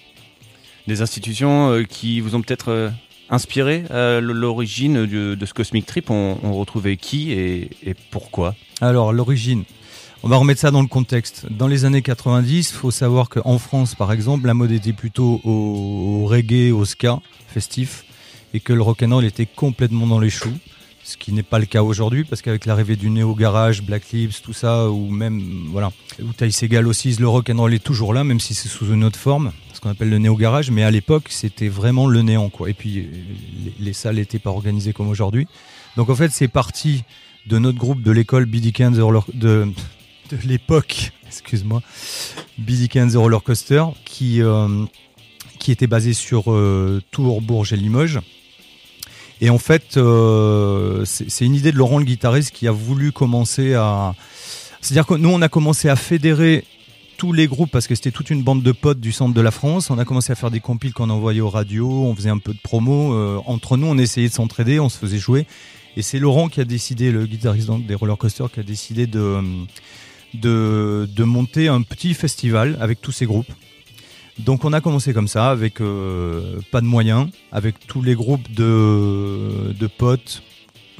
Des 0.86 1.00
institutions 1.00 1.70
euh, 1.70 1.82
qui 1.84 2.20
vous 2.20 2.34
ont 2.34 2.42
peut-être 2.42 2.70
euh, 2.70 2.90
inspiré 3.30 3.84
à 3.90 4.20
l'origine 4.20 5.06
de, 5.06 5.34
de 5.34 5.46
ce 5.46 5.54
Cosmic 5.54 5.86
Trip? 5.86 6.10
On, 6.10 6.38
on 6.42 6.52
retrouvait 6.52 6.96
qui 6.96 7.32
et, 7.32 7.70
et 7.84 7.94
pourquoi? 8.10 8.54
Alors, 8.80 9.12
l'origine. 9.12 9.64
On 10.24 10.28
va 10.28 10.36
remettre 10.36 10.60
ça 10.60 10.70
dans 10.70 10.82
le 10.82 10.86
contexte. 10.86 11.46
Dans 11.50 11.66
les 11.66 11.84
années 11.84 12.00
90, 12.00 12.70
il 12.70 12.76
faut 12.76 12.92
savoir 12.92 13.28
qu'en 13.28 13.58
France, 13.58 13.96
par 13.96 14.12
exemple, 14.12 14.46
la 14.46 14.54
mode 14.54 14.70
était 14.70 14.92
plutôt 14.92 15.40
au, 15.42 16.26
reggae, 16.26 16.70
au 16.70 16.84
ska, 16.84 17.18
festif, 17.48 18.04
et 18.54 18.60
que 18.60 18.72
le 18.72 18.82
rock'n'roll 18.82 19.24
était 19.24 19.46
complètement 19.46 20.06
dans 20.06 20.20
les 20.20 20.30
choux. 20.30 20.56
Ce 21.02 21.16
qui 21.16 21.32
n'est 21.32 21.42
pas 21.42 21.58
le 21.58 21.66
cas 21.66 21.82
aujourd'hui, 21.82 22.22
parce 22.22 22.40
qu'avec 22.40 22.66
l'arrivée 22.66 22.94
du 22.94 23.10
néo-garage, 23.10 23.82
Black 23.82 24.12
Lips, 24.12 24.42
tout 24.42 24.52
ça, 24.52 24.88
ou 24.90 25.10
même, 25.10 25.66
voilà, 25.72 25.90
ou 26.22 26.32
Ty 26.32 26.76
aussi, 26.84 27.16
le 27.16 27.28
rock'n'roll 27.28 27.74
est 27.74 27.82
toujours 27.82 28.14
là, 28.14 28.22
même 28.22 28.38
si 28.38 28.54
c'est 28.54 28.68
sous 28.68 28.92
une 28.92 29.02
autre 29.02 29.18
forme, 29.18 29.50
ce 29.72 29.80
qu'on 29.80 29.90
appelle 29.90 30.10
le 30.10 30.18
néo-garage, 30.18 30.70
mais 30.70 30.84
à 30.84 30.92
l'époque, 30.92 31.26
c'était 31.30 31.68
vraiment 31.68 32.06
le 32.06 32.22
néant, 32.22 32.48
quoi. 32.48 32.70
Et 32.70 32.74
puis, 32.74 33.08
les, 33.64 33.74
les 33.80 33.92
salles 33.92 34.16
n'étaient 34.16 34.38
pas 34.38 34.50
organisées 34.50 34.92
comme 34.92 35.08
aujourd'hui. 35.08 35.48
Donc, 35.96 36.10
en 36.10 36.14
fait, 36.14 36.30
c'est 36.30 36.46
parti 36.46 37.02
de 37.46 37.58
notre 37.58 37.78
groupe 37.78 38.02
de 38.02 38.12
l'école 38.12 38.48
Roller, 39.00 39.24
de, 39.34 39.66
l'époque, 40.44 41.12
excuse-moi, 41.26 41.82
Billy 42.58 42.88
Cans 42.88 43.08
Roller 43.14 43.42
Coaster, 43.42 43.84
qui, 44.04 44.42
euh, 44.42 44.84
qui 45.58 45.72
était 45.72 45.86
basé 45.86 46.12
sur 46.12 46.52
euh, 46.52 47.02
Tours, 47.10 47.40
Bourges 47.42 47.72
et 47.72 47.76
Limoges. 47.76 48.20
Et 49.40 49.50
en 49.50 49.58
fait, 49.58 49.96
euh, 49.96 51.04
c'est 51.04 51.44
une 51.44 51.54
idée 51.54 51.72
de 51.72 51.76
Laurent 51.76 51.98
le 51.98 52.04
guitariste 52.04 52.52
qui 52.52 52.68
a 52.68 52.72
voulu 52.72 53.10
commencer 53.10 53.74
à... 53.74 54.14
C'est-à-dire 54.80 55.06
que 55.06 55.14
nous, 55.14 55.30
on 55.30 55.42
a 55.42 55.48
commencé 55.48 55.88
à 55.88 55.96
fédérer 55.96 56.64
tous 57.16 57.32
les 57.32 57.46
groupes 57.46 57.70
parce 57.70 57.86
que 57.86 57.94
c'était 57.94 58.10
toute 58.10 58.30
une 58.30 58.42
bande 58.42 58.62
de 58.62 58.72
potes 58.72 59.00
du 59.00 59.12
centre 59.12 59.34
de 59.34 59.40
la 59.40 59.50
France. 59.50 59.90
On 59.90 59.98
a 59.98 60.04
commencé 60.04 60.32
à 60.32 60.36
faire 60.36 60.50
des 60.50 60.60
compiles 60.60 60.92
qu'on 60.92 61.10
envoyait 61.10 61.40
aux 61.40 61.50
radios, 61.50 62.04
on 62.04 62.14
faisait 62.14 62.30
un 62.30 62.38
peu 62.38 62.52
de 62.52 62.58
promo. 62.58 63.40
Entre 63.46 63.76
nous, 63.76 63.86
on 63.86 63.98
essayait 63.98 64.28
de 64.28 64.32
s'entraider, 64.32 64.80
on 64.80 64.88
se 64.88 64.98
faisait 64.98 65.18
jouer. 65.18 65.46
Et 65.96 66.02
c'est 66.02 66.18
Laurent 66.18 66.48
qui 66.48 66.60
a 66.60 66.64
décidé, 66.64 67.10
le 67.12 67.26
guitariste 67.26 67.68
des 67.86 67.94
Roller 67.94 68.16
Coaster, 68.16 68.44
qui 68.52 68.60
a 68.60 68.62
décidé 68.62 69.06
de, 69.06 69.40
de, 70.34 71.08
de 71.14 71.24
monter 71.24 71.68
un 71.68 71.82
petit 71.82 72.14
festival 72.14 72.76
avec 72.80 73.00
tous 73.00 73.12
ces 73.12 73.26
groupes. 73.26 73.52
Donc 74.38 74.64
on 74.64 74.72
a 74.72 74.80
commencé 74.80 75.12
comme 75.12 75.28
ça, 75.28 75.50
avec 75.50 75.80
euh, 75.80 76.60
pas 76.70 76.80
de 76.80 76.86
moyens, 76.86 77.28
avec 77.52 77.86
tous 77.86 78.02
les 78.02 78.14
groupes 78.14 78.50
de, 78.52 79.72
de 79.78 79.86
potes 79.86 80.42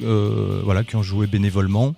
euh, 0.03 0.61
voilà, 0.63 0.83
qui 0.83 0.95
ont 0.95 1.03
joué 1.03 1.27
bénévolement. 1.27 1.95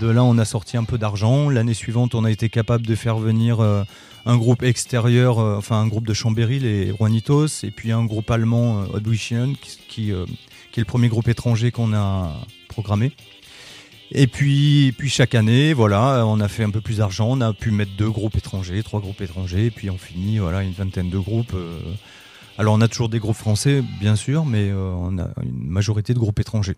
De 0.00 0.08
là, 0.08 0.24
on 0.24 0.38
a 0.38 0.44
sorti 0.44 0.76
un 0.76 0.84
peu 0.84 0.98
d'argent. 0.98 1.50
L'année 1.50 1.74
suivante, 1.74 2.14
on 2.14 2.24
a 2.24 2.30
été 2.30 2.48
capable 2.48 2.86
de 2.86 2.94
faire 2.94 3.18
venir 3.18 3.60
euh, 3.60 3.84
un 4.26 4.36
groupe 4.36 4.62
extérieur, 4.62 5.38
enfin 5.38 5.76
un 5.80 5.86
groupe 5.86 6.06
de 6.06 6.14
Chambéry, 6.14 6.58
les 6.58 6.94
Juanitos, 6.96 7.62
et 7.62 7.70
puis 7.70 7.92
un 7.92 8.04
groupe 8.04 8.30
allemand, 8.30 8.80
euh, 8.80 8.96
Audition, 8.96 9.52
qui, 9.62 9.78
qui 9.88 10.10
est 10.10 10.78
le 10.78 10.84
premier 10.84 11.08
groupe 11.08 11.28
étranger 11.28 11.70
qu'on 11.70 11.92
a 11.92 12.32
programmé. 12.68 13.12
Et 14.14 14.26
puis, 14.26 14.94
puis 14.98 15.08
chaque 15.08 15.34
année, 15.34 15.72
voilà, 15.72 16.24
on 16.26 16.38
a 16.40 16.48
fait 16.48 16.64
un 16.64 16.70
peu 16.70 16.82
plus 16.82 16.98
d'argent. 16.98 17.28
On 17.30 17.40
a 17.40 17.54
pu 17.54 17.70
mettre 17.70 17.92
deux 17.96 18.10
groupes 18.10 18.36
étrangers, 18.36 18.82
trois 18.82 19.00
groupes 19.00 19.22
étrangers, 19.22 19.66
et 19.66 19.70
puis 19.70 19.88
on 19.88 19.96
finit, 19.96 20.38
voilà, 20.38 20.62
une 20.62 20.72
vingtaine 20.72 21.08
de 21.08 21.18
groupes. 21.18 21.54
euh. 21.54 21.78
Alors 22.58 22.74
on 22.74 22.80
a 22.82 22.88
toujours 22.88 23.08
des 23.08 23.18
groupes 23.18 23.36
français, 23.36 23.82
bien 24.00 24.14
sûr, 24.14 24.44
mais 24.44 24.68
euh, 24.68 24.92
on 24.98 25.18
a 25.18 25.28
une 25.42 25.66
majorité 25.66 26.12
de 26.12 26.18
groupes 26.18 26.38
étrangers. 26.38 26.76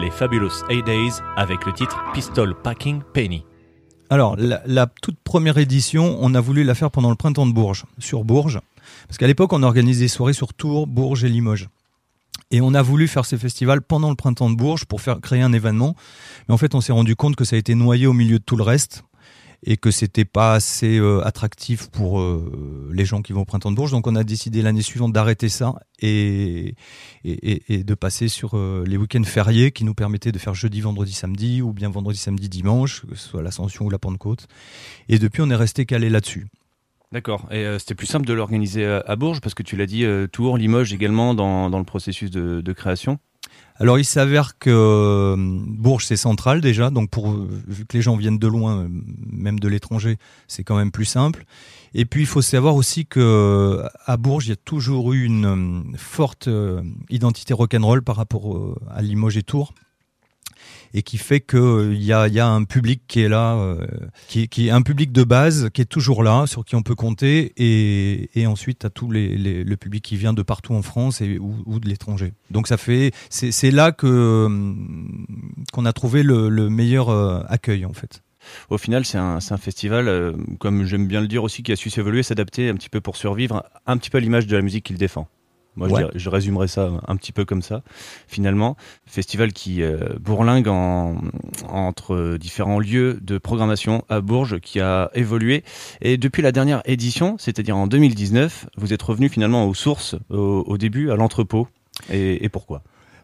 Les 0.00 0.10
Fabulous 0.10 0.64
A-Days 0.68 1.22
avec 1.36 1.66
le 1.66 1.72
titre 1.72 1.96
Pistol 2.12 2.54
Packing 2.64 3.00
Penny. 3.14 3.44
Alors, 4.10 4.34
la, 4.36 4.60
la 4.66 4.88
toute 5.00 5.18
première 5.22 5.56
édition, 5.58 6.18
on 6.20 6.34
a 6.34 6.40
voulu 6.40 6.64
la 6.64 6.74
faire 6.74 6.90
pendant 6.90 7.10
le 7.10 7.16
printemps 7.16 7.46
de 7.46 7.52
Bourges, 7.52 7.84
sur 7.98 8.24
Bourges. 8.24 8.60
Parce 9.06 9.18
qu'à 9.18 9.28
l'époque, 9.28 9.52
on 9.52 9.62
organisait 9.62 10.06
des 10.06 10.08
soirées 10.08 10.32
sur 10.32 10.52
Tours, 10.52 10.88
Bourges 10.88 11.22
et 11.22 11.28
Limoges. 11.28 11.68
Et 12.50 12.60
on 12.60 12.74
a 12.74 12.82
voulu 12.82 13.06
faire 13.06 13.24
ces 13.24 13.38
festivals 13.38 13.82
pendant 13.82 14.10
le 14.10 14.16
printemps 14.16 14.50
de 14.50 14.56
Bourges 14.56 14.84
pour 14.84 15.00
faire 15.00 15.20
créer 15.20 15.42
un 15.42 15.52
événement. 15.52 15.94
Mais 16.48 16.54
en 16.54 16.58
fait, 16.58 16.74
on 16.74 16.80
s'est 16.80 16.92
rendu 16.92 17.14
compte 17.14 17.36
que 17.36 17.44
ça 17.44 17.54
a 17.54 17.58
été 17.58 17.76
noyé 17.76 18.08
au 18.08 18.12
milieu 18.12 18.40
de 18.40 18.44
tout 18.44 18.56
le 18.56 18.64
reste 18.64 19.04
et 19.62 19.76
que 19.76 19.90
c'était 19.90 20.24
pas 20.24 20.54
assez 20.54 20.98
euh, 20.98 21.26
attractif 21.26 21.88
pour 21.88 22.20
euh, 22.20 22.90
les 22.92 23.04
gens 23.04 23.22
qui 23.22 23.32
vont 23.32 23.42
au 23.42 23.44
printemps 23.44 23.70
de 23.70 23.76
Bourges. 23.76 23.90
Donc 23.90 24.06
on 24.06 24.16
a 24.16 24.24
décidé 24.24 24.62
l'année 24.62 24.82
suivante 24.82 25.12
d'arrêter 25.12 25.48
ça 25.48 25.74
et, 26.00 26.74
de 27.24 27.94
passer 27.94 28.28
sur 28.28 28.56
euh, 28.56 28.84
les 28.86 28.96
week-ends 28.96 29.24
fériés 29.24 29.72
qui 29.72 29.84
nous 29.84 29.94
permettaient 29.94 30.32
de 30.32 30.38
faire 30.38 30.54
jeudi, 30.54 30.80
vendredi, 30.80 31.12
samedi 31.12 31.62
ou 31.62 31.72
bien 31.72 31.90
vendredi, 31.90 32.18
samedi, 32.18 32.48
dimanche, 32.48 33.06
que 33.06 33.14
ce 33.14 33.28
soit 33.28 33.42
l'Ascension 33.42 33.84
ou 33.86 33.90
la 33.90 33.98
Pentecôte. 33.98 34.46
Et 35.08 35.18
depuis, 35.18 35.42
on 35.42 35.50
est 35.50 35.56
resté 35.56 35.86
calé 35.86 36.10
là-dessus. 36.10 36.46
D'accord. 37.12 37.46
Et 37.52 37.64
c'était 37.78 37.94
plus 37.94 38.08
simple 38.08 38.26
de 38.26 38.32
l'organiser 38.32 38.84
à 38.84 39.16
Bourges 39.16 39.40
parce 39.40 39.54
que 39.54 39.62
tu 39.62 39.76
l'as 39.76 39.86
dit, 39.86 40.04
Tours, 40.32 40.58
Limoges 40.58 40.92
également 40.92 41.34
dans, 41.34 41.70
dans 41.70 41.78
le 41.78 41.84
processus 41.84 42.30
de 42.30 42.72
création? 42.72 43.20
Alors 43.78 43.98
il 43.98 44.04
s'avère 44.04 44.58
que 44.58 44.70
euh, 44.70 45.36
Bourges 45.38 46.06
c'est 46.06 46.16
central 46.16 46.60
déjà, 46.60 46.90
donc 46.90 47.10
pour 47.10 47.32
vu 47.32 47.84
que 47.84 47.96
les 47.96 48.02
gens 48.02 48.16
viennent 48.16 48.38
de 48.38 48.46
loin, 48.46 48.84
euh, 48.84 48.88
même 49.30 49.58
de 49.58 49.68
l'étranger, 49.68 50.16
c'est 50.48 50.64
quand 50.64 50.76
même 50.76 50.90
plus 50.90 51.04
simple. 51.04 51.44
Et 51.92 52.06
puis 52.06 52.22
il 52.22 52.26
faut 52.26 52.42
savoir 52.42 52.74
aussi 52.76 53.06
que 53.06 53.20
euh, 53.20 53.86
à 54.06 54.16
Bourges 54.16 54.46
il 54.46 54.50
y 54.50 54.52
a 54.52 54.56
toujours 54.56 55.12
eu 55.12 55.24
une 55.24 55.94
forte 55.98 56.48
identité 57.10 57.52
rock'n'roll 57.52 58.02
par 58.02 58.16
rapport 58.16 58.76
à 58.90 59.02
Limoges 59.02 59.36
et 59.36 59.42
Tours. 59.42 59.74
Et 60.98 61.02
qui 61.02 61.18
fait 61.18 61.40
que 61.40 61.92
il 61.92 62.02
y 62.02 62.12
a, 62.12 62.46
un 62.48 62.64
public 62.64 63.02
qui 63.06 63.20
est 63.20 63.28
là, 63.28 63.54
euh, 63.56 63.86
qui, 64.28 64.48
est- 64.66 64.70
un 64.70 64.80
public 64.80 65.12
de 65.12 65.24
base, 65.24 65.68
qui 65.74 65.82
est 65.82 65.84
toujours 65.84 66.22
là, 66.22 66.46
sur 66.46 66.64
qui 66.64 66.74
on 66.74 66.82
peut 66.82 66.94
compter, 66.94 67.52
et, 67.58 68.46
ensuite 68.46 68.86
à 68.86 68.90
tout 68.90 69.10
les, 69.10 69.36
les- 69.36 69.62
le 69.62 69.76
public 69.76 70.02
qui 70.02 70.16
vient 70.16 70.32
de 70.32 70.40
partout 70.42 70.72
en 70.72 70.80
France 70.80 71.20
et 71.20 71.38
ou, 71.38 71.78
de 71.80 71.86
l'étranger. 71.86 72.32
Donc 72.50 72.66
ça 72.66 72.78
fait, 72.78 73.12
c'est 73.28 73.70
là 73.70 73.92
que 73.92 74.46
hum, 74.46 75.26
qu'on 75.72 75.84
a 75.84 75.92
trouvé 75.92 76.22
le, 76.22 76.48
le 76.48 76.70
meilleur 76.70 77.10
euh, 77.10 77.42
accueil 77.48 77.84
en 77.84 77.92
fait. 77.92 78.22
Au 78.70 78.78
final, 78.78 79.04
c'est 79.04 79.18
un, 79.18 79.40
festival, 79.58 80.08
euh, 80.08 80.32
comme 80.58 80.84
j'aime 80.84 81.06
bien 81.06 81.20
le 81.20 81.28
dire 81.28 81.44
aussi, 81.44 81.62
qui 81.62 81.72
a 81.72 81.76
su 81.76 81.90
s'évoluer, 81.90 82.22
s'adapter 82.22 82.68
un 82.68 82.74
petit 82.74 82.88
peu 82.88 83.00
pour 83.00 83.16
survivre, 83.16 83.64
un 83.86 83.96
petit 83.98 84.10
peu 84.10 84.18
à 84.18 84.20
l'image 84.20 84.46
de 84.46 84.56
la 84.56 84.62
musique 84.62 84.84
qu'il 84.84 84.96
défend. 84.96 85.28
Moi, 85.76 85.88
Ouais. 85.88 85.92
je, 86.00 86.06
dirais- 86.06 86.18
je 86.18 86.28
résumerais 86.30 86.68
ça 86.68 86.90
un 87.06 87.16
petit 87.16 87.32
peu 87.32 87.44
comme 87.44 87.62
ça, 87.62 87.82
finalement. 88.26 88.76
Festival 89.06 89.52
qui 89.52 89.82
euh, 89.82 89.98
bourlingue 90.20 90.68
en- 90.68 91.16
entre 91.68 92.36
différents 92.38 92.78
lieux 92.80 93.18
de 93.22 93.38
programmation 93.38 94.04
à 94.08 94.20
Bourges, 94.20 94.58
qui 94.60 94.80
a 94.80 95.10
évolué. 95.14 95.64
Et 96.00 96.16
depuis 96.16 96.42
la 96.42 96.52
dernière 96.52 96.82
édition, 96.86 97.36
c'est-à-dire 97.38 97.76
en 97.76 97.86
2019, 97.86 98.66
vous 98.76 98.92
êtes 98.92 99.02
revenu 99.02 99.28
finalement 99.28 99.66
aux 99.66 99.74
sources, 99.74 100.16
au, 100.30 100.64
au 100.66 100.78
début, 100.78 101.10
à 101.10 101.16
l'entrepôt. 101.16 101.68
Et, 102.10 102.44
et 102.44 102.48
pourquoi? 102.48 102.82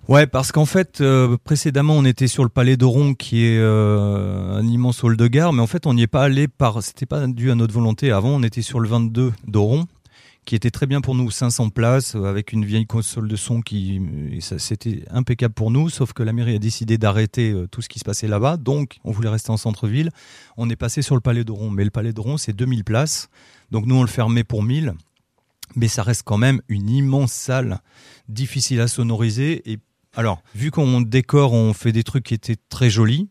Ouais, 0.08 0.26
parce 0.26 0.50
qu'en 0.50 0.64
fait, 0.66 1.00
euh, 1.00 1.36
précédemment, 1.44 1.94
on 1.94 2.04
était 2.04 2.26
sur 2.26 2.42
le 2.42 2.48
Palais 2.48 2.76
d'Oron, 2.76 3.14
qui 3.14 3.44
est 3.46 3.58
euh, 3.60 4.56
un 4.58 4.66
immense 4.66 5.04
hall 5.04 5.16
de 5.16 5.26
gare, 5.28 5.52
mais 5.52 5.62
en 5.62 5.68
fait, 5.68 5.86
on 5.86 5.94
n'y 5.94 6.02
est 6.02 6.06
pas 6.08 6.24
allé 6.24 6.48
par. 6.48 6.82
C'était 6.82 7.06
pas 7.06 7.24
dû 7.28 7.52
à 7.52 7.54
notre 7.54 7.72
volonté. 7.72 8.10
Avant, 8.10 8.30
on 8.30 8.42
était 8.42 8.62
sur 8.62 8.80
le 8.80 8.88
22 8.88 9.32
d'Oron, 9.46 9.86
qui 10.44 10.56
était 10.56 10.70
très 10.70 10.86
bien 10.86 11.00
pour 11.00 11.14
nous, 11.14 11.30
500 11.30 11.70
places, 11.70 12.16
euh, 12.16 12.24
avec 12.24 12.52
une 12.52 12.64
vieille 12.64 12.86
console 12.86 13.28
de 13.28 13.36
son 13.36 13.60
qui, 13.60 14.00
ça, 14.40 14.58
c'était 14.58 15.04
impeccable 15.10 15.54
pour 15.54 15.70
nous. 15.70 15.88
Sauf 15.88 16.12
que 16.12 16.22
la 16.22 16.32
mairie 16.32 16.56
a 16.56 16.58
décidé 16.58 16.98
d'arrêter 16.98 17.52
euh, 17.52 17.68
tout 17.68 17.80
ce 17.80 17.88
qui 17.88 17.98
se 17.98 18.04
passait 18.04 18.26
là-bas, 18.26 18.56
donc 18.56 18.98
on 19.04 19.12
voulait 19.12 19.28
rester 19.28 19.50
en 19.50 19.56
centre-ville. 19.56 20.10
On 20.56 20.68
est 20.68 20.76
passé 20.76 21.02
sur 21.02 21.14
le 21.14 21.20
Palais 21.20 21.44
d'Oron, 21.44 21.70
mais 21.70 21.84
le 21.84 21.90
Palais 21.90 22.12
d'Oron, 22.12 22.36
c'est 22.36 22.52
2000 22.52 22.84
places, 22.84 23.28
donc 23.70 23.86
nous 23.86 23.94
on 23.94 24.02
le 24.02 24.08
fermait 24.08 24.44
pour 24.44 24.62
1000. 24.62 24.94
Mais 25.74 25.88
ça 25.88 26.02
reste 26.02 26.24
quand 26.24 26.38
même 26.38 26.60
une 26.68 26.90
immense 26.90 27.32
salle, 27.32 27.80
difficile 28.28 28.80
à 28.80 28.88
sonoriser 28.88 29.70
et 29.70 29.78
alors, 30.14 30.42
vu 30.54 30.70
qu'on 30.70 31.00
décore, 31.00 31.54
on 31.54 31.72
fait 31.72 31.92
des 31.92 32.02
trucs 32.02 32.24
qui 32.24 32.34
étaient 32.34 32.58
très 32.68 32.90
jolis. 32.90 33.30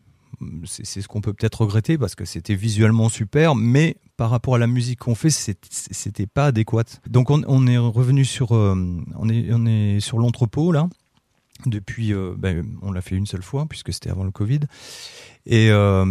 C'est 0.64 1.00
ce 1.00 1.08
qu'on 1.08 1.20
peut 1.20 1.32
peut-être 1.32 1.62
regretter 1.62 1.98
parce 1.98 2.14
que 2.14 2.24
c'était 2.24 2.54
visuellement 2.54 3.08
super, 3.08 3.54
mais 3.54 3.96
par 4.16 4.30
rapport 4.30 4.54
à 4.54 4.58
la 4.58 4.66
musique 4.66 5.00
qu'on 5.00 5.14
fait, 5.14 5.30
c'était 5.30 6.26
pas 6.26 6.46
adéquat. 6.46 6.84
Donc 7.08 7.30
on, 7.30 7.66
est 7.66 7.78
revenu 7.78 8.24
sur, 8.24 8.54
euh, 8.54 8.74
on 9.16 9.28
est, 9.28 9.48
on 9.52 9.66
est 9.66 10.00
sur 10.00 10.18
l'entrepôt 10.18 10.72
là. 10.72 10.88
Depuis, 11.66 12.12
euh, 12.12 12.34
ben, 12.36 12.66
on 12.82 12.90
l'a 12.90 13.02
fait 13.02 13.14
une 13.14 13.26
seule 13.26 13.42
fois 13.42 13.66
puisque 13.68 13.92
c'était 13.92 14.10
avant 14.10 14.24
le 14.24 14.32
Covid. 14.32 14.60
Et 15.46 15.70
euh, 15.70 16.04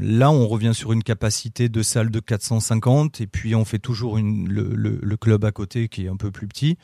là, 0.00 0.30
on 0.30 0.48
revient 0.48 0.72
sur 0.74 0.92
une 0.92 1.02
capacité 1.02 1.68
de 1.68 1.82
salle 1.82 2.10
de 2.10 2.20
450 2.20 3.20
et 3.20 3.26
puis 3.26 3.54
on 3.54 3.64
fait 3.64 3.78
toujours 3.78 4.18
le 4.18 5.16
club 5.16 5.44
à 5.44 5.52
côté 5.52 5.88
qui 5.88 6.06
est 6.06 6.08
un 6.08 6.16
peu 6.16 6.30
plus 6.30 6.48
petit. 6.48 6.76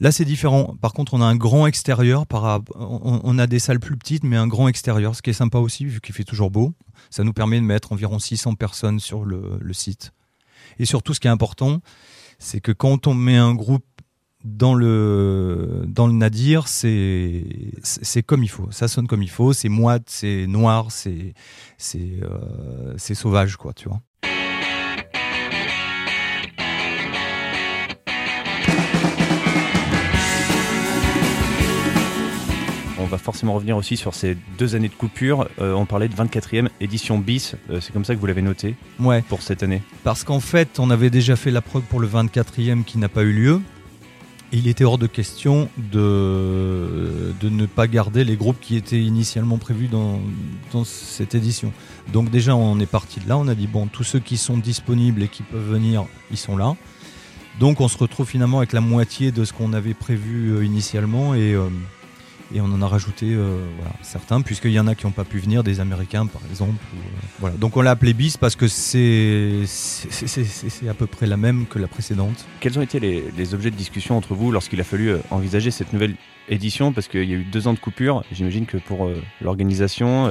Là, 0.00 0.12
c'est 0.12 0.24
différent. 0.24 0.76
Par 0.80 0.92
contre, 0.92 1.14
on 1.14 1.20
a 1.20 1.24
un 1.24 1.34
grand 1.34 1.66
extérieur. 1.66 2.26
Par, 2.26 2.60
on, 2.76 3.38
a 3.38 3.46
des 3.48 3.58
salles 3.58 3.80
plus 3.80 3.96
petites, 3.96 4.22
mais 4.22 4.36
un 4.36 4.46
grand 4.46 4.68
extérieur, 4.68 5.16
ce 5.16 5.22
qui 5.22 5.30
est 5.30 5.34
sympa 5.34 5.58
aussi, 5.58 5.86
vu 5.86 6.00
qu'il 6.00 6.14
fait 6.14 6.24
toujours 6.24 6.50
beau. 6.50 6.72
Ça 7.10 7.24
nous 7.24 7.32
permet 7.32 7.58
de 7.58 7.64
mettre 7.64 7.92
environ 7.92 8.18
600 8.18 8.54
personnes 8.54 9.00
sur 9.00 9.24
le, 9.24 9.72
site. 9.72 10.12
Et 10.78 10.84
surtout, 10.84 11.14
ce 11.14 11.20
qui 11.20 11.26
est 11.26 11.30
important, 11.30 11.80
c'est 12.38 12.60
que 12.60 12.70
quand 12.70 13.08
on 13.08 13.14
met 13.14 13.36
un 13.36 13.54
groupe 13.54 13.84
dans 14.44 14.74
le, 14.74 15.84
dans 15.88 16.06
le 16.06 16.12
nadir, 16.12 16.68
c'est 16.68 17.72
c'est 17.82 18.22
comme 18.22 18.44
il 18.44 18.48
faut. 18.48 18.70
Ça 18.70 18.86
sonne 18.86 19.08
comme 19.08 19.22
il 19.22 19.30
faut. 19.30 19.52
C'est 19.52 19.68
moite, 19.68 20.04
c'est 20.06 20.46
noir, 20.46 20.92
c'est 20.92 21.34
c'est 21.76 22.20
euh, 22.22 22.94
c'est 22.98 23.16
sauvage, 23.16 23.56
quoi, 23.56 23.72
tu 23.72 23.88
vois. 23.88 24.00
On 33.00 33.06
va 33.06 33.18
forcément 33.18 33.54
revenir 33.54 33.76
aussi 33.76 33.96
sur 33.96 34.14
ces 34.14 34.36
deux 34.58 34.74
années 34.74 34.88
de 34.88 34.94
coupure. 34.94 35.48
Euh, 35.60 35.72
on 35.74 35.86
parlait 35.86 36.08
de 36.08 36.14
24e 36.14 36.68
édition 36.80 37.18
bis. 37.18 37.54
Euh, 37.70 37.80
c'est 37.80 37.92
comme 37.92 38.04
ça 38.04 38.14
que 38.14 38.20
vous 38.20 38.26
l'avez 38.26 38.42
noté 38.42 38.74
Ouais. 38.98 39.22
pour 39.22 39.42
cette 39.42 39.62
année. 39.62 39.82
Parce 40.02 40.24
qu'en 40.24 40.40
fait, 40.40 40.78
on 40.80 40.90
avait 40.90 41.10
déjà 41.10 41.36
fait 41.36 41.50
la 41.52 41.60
prog 41.60 41.84
pour 41.84 42.00
le 42.00 42.08
24e 42.08 42.82
qui 42.84 42.98
n'a 42.98 43.08
pas 43.08 43.22
eu 43.22 43.32
lieu. 43.32 43.60
Il 44.50 44.66
était 44.66 44.84
hors 44.84 44.96
de 44.98 45.06
question 45.06 45.68
de, 45.76 47.34
de 47.40 47.48
ne 47.50 47.66
pas 47.66 47.86
garder 47.86 48.24
les 48.24 48.34
groupes 48.36 48.58
qui 48.60 48.76
étaient 48.76 49.00
initialement 49.00 49.58
prévus 49.58 49.88
dans, 49.88 50.18
dans 50.72 50.84
cette 50.84 51.34
édition. 51.34 51.70
Donc 52.12 52.30
déjà, 52.30 52.56
on 52.56 52.80
est 52.80 52.86
parti 52.86 53.20
de 53.20 53.28
là. 53.28 53.36
On 53.36 53.46
a 53.46 53.54
dit, 53.54 53.66
bon, 53.66 53.86
tous 53.86 54.04
ceux 54.04 54.20
qui 54.20 54.38
sont 54.38 54.56
disponibles 54.56 55.22
et 55.22 55.28
qui 55.28 55.42
peuvent 55.42 55.70
venir, 55.70 56.04
ils 56.30 56.38
sont 56.38 56.56
là. 56.56 56.74
Donc 57.60 57.80
on 57.80 57.88
se 57.88 57.98
retrouve 57.98 58.26
finalement 58.26 58.58
avec 58.58 58.72
la 58.72 58.80
moitié 58.80 59.32
de 59.32 59.44
ce 59.44 59.52
qu'on 59.52 59.72
avait 59.72 59.94
prévu 59.94 60.52
euh, 60.52 60.64
initialement. 60.64 61.34
Et, 61.34 61.52
euh, 61.54 61.68
et 62.54 62.60
on 62.60 62.66
en 62.66 62.80
a 62.80 62.86
rajouté 62.86 63.26
euh, 63.34 63.66
voilà, 63.76 63.92
certains, 64.02 64.40
puisqu'il 64.40 64.72
y 64.72 64.80
en 64.80 64.86
a 64.86 64.94
qui 64.94 65.06
n'ont 65.06 65.12
pas 65.12 65.24
pu 65.24 65.38
venir, 65.38 65.62
des 65.62 65.80
Américains 65.80 66.26
par 66.26 66.40
exemple. 66.50 66.82
ou, 66.94 66.96
euh, 66.96 67.26
voilà. 67.40 67.56
Donc 67.56 67.76
on 67.76 67.82
l'a 67.82 67.90
appelé 67.90 68.14
bis 68.14 68.36
parce 68.36 68.56
que 68.56 68.68
c'est 68.68 69.64
à 70.88 70.94
peu 70.94 71.06
près 71.06 71.26
la 71.26 71.36
même 71.36 71.66
que 71.66 71.78
la 71.78 71.88
précédente. 71.88 72.46
Quels 72.60 72.78
ont 72.78 72.82
été 72.82 73.00
les, 73.00 73.24
les 73.36 73.54
objets 73.54 73.70
de 73.70 73.76
discussion 73.76 74.16
entre 74.16 74.34
vous 74.34 74.50
lorsqu'il 74.50 74.80
a 74.80 74.84
fallu 74.84 75.10
euh, 75.10 75.18
envisager 75.30 75.70
cette 75.70 75.92
nouvelle 75.92 76.14
édition? 76.48 76.92
Parce 76.92 77.08
qu'il 77.08 77.28
y 77.28 77.34
a 77.34 77.36
eu 77.36 77.44
deux 77.44 77.68
ans 77.68 77.74
de 77.74 77.78
coupure. 77.78 78.24
J'imagine 78.32 78.64
que 78.64 78.78
pour 78.78 79.06
euh, 79.06 79.22
l'organisation, 79.42 80.28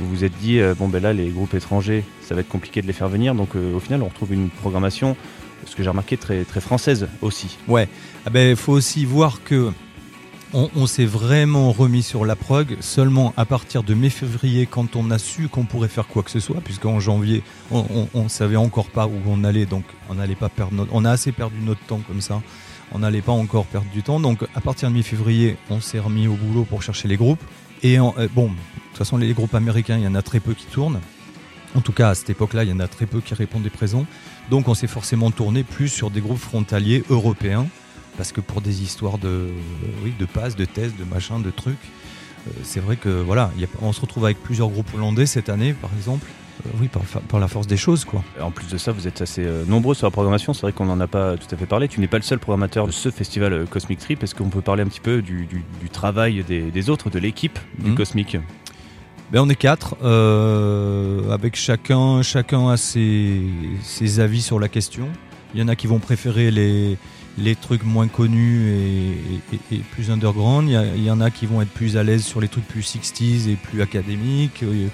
vous 0.00 0.08
vous 0.08 0.24
êtes 0.24 0.36
dit, 0.38 0.60
bon 0.78 0.88
ben 0.88 1.02
là, 1.02 1.12
les 1.12 1.28
groupes 1.28 1.54
étrangers, 1.54 2.04
ça 2.22 2.34
va 2.34 2.40
être 2.40 2.48
compliqué 2.48 2.82
de 2.82 2.86
les 2.86 2.92
faire 2.92 3.08
venir. 3.08 3.34
Donc 3.34 3.54
au 3.54 3.80
final, 3.80 4.02
on 4.02 4.08
retrouve 4.08 4.32
une 4.32 4.48
programmation, 4.48 5.16
ce 5.66 5.76
que 5.76 5.82
j'ai 5.82 5.88
remarqué, 5.88 6.16
très, 6.16 6.44
très 6.44 6.60
française 6.60 7.08
aussi. 7.20 7.58
Ouais, 7.68 7.88
ah 8.26 8.30
ben 8.30 8.56
faut 8.56 8.72
aussi 8.72 9.04
voir 9.04 9.42
que 9.44 9.72
on, 10.52 10.86
s'est 10.86 11.04
vraiment 11.04 11.72
remis 11.72 12.02
sur 12.02 12.24
la 12.24 12.36
prog. 12.36 12.76
Seulement 12.80 13.32
à 13.36 13.44
partir 13.44 13.82
de 13.82 13.94
mai-février 13.94 14.66
quand 14.66 14.96
on 14.96 15.10
a 15.10 15.18
su 15.18 15.48
qu'on 15.48 15.64
pourrait 15.64 15.88
faire 15.88 16.06
quoi 16.06 16.22
que 16.22 16.30
ce 16.30 16.40
soit, 16.40 16.60
puisqu'en 16.60 17.00
janvier 17.00 17.42
on, 17.70 18.08
on 18.14 18.28
savait 18.28 18.56
encore 18.56 18.88
pas 18.88 19.06
où 19.06 19.14
on 19.26 19.44
allait, 19.44 19.66
donc 19.66 19.84
on 20.08 20.14
n'allait 20.14 20.34
pas 20.34 20.48
perdre 20.48 20.74
notre, 20.74 20.92
on 20.94 21.04
a 21.04 21.10
assez 21.10 21.32
perdu 21.32 21.56
notre 21.62 21.84
temps 21.86 22.00
comme 22.06 22.20
ça, 22.20 22.42
on 22.92 23.00
n'allait 23.00 23.22
pas 23.22 23.32
encore 23.32 23.66
perdre 23.66 23.90
du 23.92 24.02
temps, 24.02 24.20
donc 24.20 24.44
à 24.54 24.60
partir 24.60 24.88
de 24.88 24.94
mi-février 24.94 25.56
on 25.70 25.80
s'est 25.80 26.00
remis 26.00 26.26
au 26.26 26.34
boulot 26.34 26.64
pour 26.64 26.82
chercher 26.82 27.08
les 27.08 27.16
groupes. 27.16 27.42
Et 27.82 27.98
euh, 27.98 28.28
bon, 28.34 28.46
de 28.46 28.54
toute 28.88 28.98
façon 28.98 29.16
les 29.16 29.32
groupes 29.32 29.54
américains 29.54 29.96
il 29.96 30.04
y 30.04 30.08
en 30.08 30.14
a 30.14 30.22
très 30.22 30.40
peu 30.40 30.54
qui 30.54 30.66
tournent. 30.66 31.00
En 31.76 31.82
tout 31.82 31.92
cas, 31.92 32.08
à 32.08 32.14
cette 32.16 32.30
époque-là, 32.30 32.64
il 32.64 32.70
y 32.70 32.72
en 32.72 32.80
a 32.80 32.88
très 32.88 33.06
peu 33.06 33.20
qui 33.20 33.32
répondaient 33.32 33.70
présents. 33.70 34.04
Donc, 34.50 34.66
on 34.66 34.74
s'est 34.74 34.88
forcément 34.88 35.30
tourné 35.30 35.62
plus 35.62 35.88
sur 35.88 36.10
des 36.10 36.20
groupes 36.20 36.40
frontaliers 36.40 37.04
européens, 37.10 37.68
parce 38.20 38.32
que 38.32 38.42
pour 38.42 38.60
des 38.60 38.82
histoires 38.82 39.16
de, 39.16 39.28
euh, 39.28 39.48
oui, 40.04 40.12
de 40.18 40.26
passes, 40.26 40.54
de 40.54 40.66
tests, 40.66 40.94
de 40.98 41.04
machin, 41.04 41.38
de 41.40 41.50
trucs, 41.50 41.78
euh, 42.46 42.50
c'est 42.62 42.78
vrai 42.80 42.96
que 42.96 43.08
voilà, 43.08 43.50
il 43.56 43.62
y 43.62 43.64
a- 43.64 43.68
on 43.80 43.94
se 43.94 44.00
retrouve 44.02 44.26
avec 44.26 44.42
plusieurs 44.42 44.68
groupes 44.68 44.92
hollandais 44.94 45.24
cette 45.24 45.48
année, 45.48 45.72
par 45.72 45.88
exemple. 45.96 46.26
Euh, 46.66 46.68
oui, 46.82 46.88
par, 46.88 47.00
par 47.22 47.40
la 47.40 47.48
force 47.48 47.66
des 47.66 47.78
choses, 47.78 48.04
quoi. 48.04 48.22
En 48.38 48.50
plus 48.50 48.68
de 48.68 48.76
ça, 48.76 48.92
vous 48.92 49.08
êtes 49.08 49.22
assez 49.22 49.42
euh, 49.42 49.64
nombreux 49.64 49.94
sur 49.94 50.06
la 50.06 50.10
programmation. 50.10 50.52
C'est 50.52 50.60
vrai 50.60 50.72
qu'on 50.72 50.84
n'en 50.84 51.00
a 51.00 51.06
pas 51.06 51.38
tout 51.38 51.46
à 51.50 51.56
fait 51.56 51.64
parlé. 51.64 51.88
Tu 51.88 51.98
n'es 51.98 52.08
pas 52.08 52.18
le 52.18 52.22
seul 52.22 52.38
programmateur 52.38 52.86
de 52.86 52.92
ce 52.92 53.10
festival 53.10 53.64
Cosmic 53.70 53.98
Trip. 53.98 54.22
Est-ce 54.22 54.34
qu'on 54.34 54.50
peut 54.50 54.60
parler 54.60 54.82
un 54.82 54.88
petit 54.88 55.00
peu 55.00 55.22
du, 55.22 55.46
du- 55.46 55.64
du 55.80 55.88
travail 55.88 56.44
des, 56.46 56.70
des 56.70 56.90
autres, 56.90 57.08
de 57.08 57.18
l'équipe 57.18 57.58
du 57.78 57.92
Mhm. 57.92 57.96
Cosmic? 57.96 58.36
Ben, 59.32 59.40
on 59.40 59.48
est 59.48 59.54
quatre, 59.54 59.96
euh, 60.02 61.30
avec 61.32 61.56
chacun, 61.56 62.20
chacun 62.20 62.68
a 62.68 62.76
ses, 62.76 63.40
ses 63.82 64.20
avis 64.20 64.42
sur 64.42 64.60
la 64.60 64.68
question. 64.68 65.08
Il 65.54 65.60
y 65.60 65.62
en 65.62 65.68
a 65.68 65.74
qui 65.76 65.86
vont 65.86 65.98
préférer 66.00 66.50
les, 66.50 66.98
les 67.38 67.54
trucs 67.54 67.84
moins 67.84 68.08
connus 68.08 68.72
et, 69.72 69.78
plus 69.92 70.10
underground. 70.10 70.68
Il 70.68 71.02
y, 71.02 71.10
en 71.10 71.20
a 71.20 71.30
qui 71.30 71.46
vont 71.46 71.62
être 71.62 71.70
plus 71.70 71.96
à 71.96 72.02
l'aise 72.02 72.24
sur 72.24 72.40
les 72.40 72.48
trucs 72.48 72.66
plus 72.66 72.82
60s 72.82 73.48
et 73.48 73.56
plus 73.56 73.82
académiques. 73.82 74.62
Euh, 74.62 74.88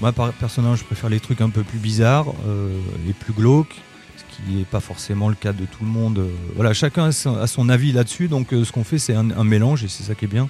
Moi, 0.00 0.12
personnellement, 0.12 0.76
je 0.76 0.84
préfère 0.84 1.10
les 1.10 1.20
trucs 1.20 1.40
un 1.40 1.50
peu 1.50 1.62
plus 1.62 1.78
bizarres 1.78 2.32
euh, 2.46 2.78
et 3.08 3.12
plus 3.12 3.32
glauques, 3.32 3.76
ce 4.16 4.36
qui 4.36 4.52
n'est 4.52 4.64
pas 4.64 4.80
forcément 4.80 5.28
le 5.28 5.34
cas 5.34 5.52
de 5.52 5.64
tout 5.64 5.84
le 5.84 5.90
monde. 5.90 6.18
Euh, 6.18 6.30
Voilà, 6.54 6.72
chacun 6.74 7.06
a 7.06 7.46
son, 7.46 7.68
avis 7.68 7.92
là-dessus. 7.92 8.28
Donc, 8.28 8.48
ce 8.50 8.70
qu'on 8.72 8.84
fait, 8.84 8.98
c'est 8.98 9.14
un, 9.14 9.44
mélange 9.44 9.84
et 9.84 9.88
c'est 9.88 10.04
ça 10.04 10.14
qui 10.14 10.26
est 10.26 10.28
bien. 10.28 10.48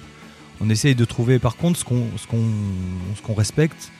On 0.59 0.69
essaye 0.69 0.93
de 0.95 1.05
trouver, 1.05 1.39
par 1.39 1.55
contre, 1.55 1.79
ce 1.79 1.83
qu'on 1.85 3.33
respecte, 3.33 3.91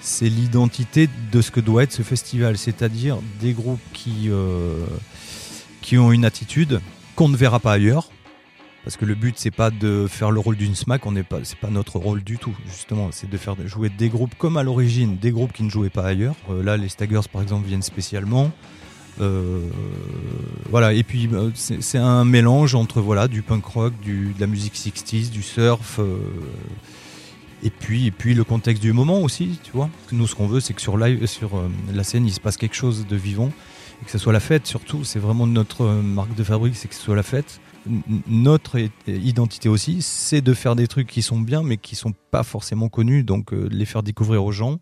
c'est 0.00 0.28
l'identité 0.28 1.10
de 1.32 1.40
ce 1.42 1.50
que 1.50 1.60
doit 1.60 1.82
être 1.82 1.92
ce 1.92 2.02
festival, 2.02 2.56
c'est-à-dire 2.56 3.18
des 3.40 3.52
groupes 3.52 3.80
qui, 3.92 4.30
qui 5.86 5.98
ont 5.98 6.10
une 6.10 6.24
attitude 6.24 6.80
qu'on 7.14 7.28
ne 7.28 7.36
verra 7.36 7.60
pas 7.60 7.74
ailleurs. 7.74 8.08
Parce 8.82 8.96
que 8.96 9.04
le 9.04 9.14
but, 9.14 9.36
c'est 9.38 9.52
pas 9.52 9.70
de 9.70 10.08
faire 10.08 10.32
le 10.32 10.40
rôle 10.40 10.56
d'une 10.56 10.74
smack, 10.74 11.06
on 11.06 11.12
n'est 11.12 11.22
pas, 11.22 11.38
c'est 11.44 11.58
pas 11.58 11.70
notre 11.70 12.00
rôle 12.00 12.24
du 12.24 12.38
tout, 12.38 12.56
justement. 12.66 13.10
C'est 13.12 13.30
de 13.30 13.36
faire 13.36 13.54
jouer 13.66 13.88
des 13.88 14.08
groupes 14.08 14.34
comme 14.36 14.56
à 14.56 14.64
l'origine, 14.64 15.16
des 15.16 15.30
groupes 15.30 15.52
qui 15.52 15.62
ne 15.62 15.70
jouaient 15.70 15.88
pas 15.88 16.04
ailleurs. 16.04 16.34
Euh, 16.50 16.60
là, 16.64 16.76
les 16.76 16.88
Staggers, 16.88 17.28
par 17.32 17.40
exemple, 17.40 17.68
viennent 17.68 17.82
spécialement. 17.82 18.50
Euh, 19.20 19.60
voilà, 20.70 20.92
et 20.92 21.04
puis 21.04 21.28
euh, 21.32 21.50
c'est 21.54 21.98
un 21.98 22.24
mélange 22.24 22.74
entre 22.74 23.00
voilà 23.00 23.28
du 23.28 23.42
punk 23.42 23.64
rock, 23.64 23.92
de 24.04 24.40
la 24.40 24.48
musique 24.48 24.74
60s, 24.74 25.30
du 25.30 25.42
surf, 25.42 26.00
et 27.62 27.70
puis 27.70 28.08
et 28.08 28.10
puis 28.10 28.34
le 28.34 28.44
contexte 28.44 28.82
du 28.82 28.92
moment 28.92 29.20
aussi, 29.20 29.60
tu 29.62 29.70
vois. 29.72 29.88
Nous, 30.10 30.26
ce 30.26 30.34
qu'on 30.34 30.48
veut, 30.48 30.60
c'est 30.60 30.74
que 30.74 30.82
sur 30.82 30.98
live, 30.98 31.24
sur 31.26 31.50
la 31.94 32.02
scène, 32.02 32.26
il 32.26 32.32
se 32.32 32.40
passe 32.40 32.56
quelque 32.56 32.76
chose 32.76 33.06
de 33.06 33.16
vivant 33.16 33.52
et 34.00 34.04
que 34.04 34.10
ce 34.10 34.18
soit 34.18 34.32
la 34.32 34.40
fête. 34.40 34.66
Surtout, 34.66 35.04
c'est 35.04 35.18
vraiment 35.18 35.46
notre 35.46 35.82
euh, 35.84 36.02
marque 36.02 36.34
de 36.34 36.44
fabrique, 36.44 36.76
c'est 36.76 36.88
que 36.88 36.94
ce 36.94 37.02
soit 37.02 37.16
la 37.16 37.22
fête. 37.22 37.60
Notre 38.26 38.78
identité 39.06 39.68
aussi, 39.68 40.02
c'est 40.02 40.40
de 40.40 40.54
faire 40.54 40.74
des 40.74 40.88
trucs 40.88 41.06
qui 41.06 41.22
sont 41.22 41.38
bien, 41.38 41.62
mais 41.62 41.76
qui 41.76 41.94
sont 41.94 42.12
pas 42.32 42.42
forcément 42.42 42.88
connus, 42.88 43.22
donc 43.22 43.52
euh, 43.52 43.68
les 43.70 43.84
faire 43.84 44.02
découvrir 44.02 44.44
aux 44.44 44.50
gens. 44.52 44.78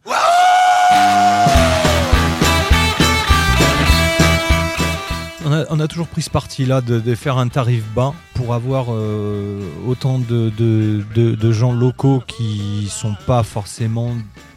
On 5.71 5.79
a, 5.81 5.89
toujours 5.89 6.09
pris 6.09 6.23
ce 6.23 6.31
parti-là 6.31 6.81
de, 6.81 6.99
de 7.01 7.15
faire 7.15 7.37
un 7.37 7.49
tarif 7.49 7.85
bas 7.95 8.15
pour 8.35 8.55
avoir 8.55 8.87
euh, 8.91 9.61
autant 9.87 10.19
de, 10.19 10.51
de, 10.57 11.05
de- 11.15 11.35
de 11.35 11.53
gens 11.53 11.73
locaux 11.73 12.23
qui 12.27 12.89
sont 12.91 13.15
pas 13.27 13.43
forcément 13.43 14.11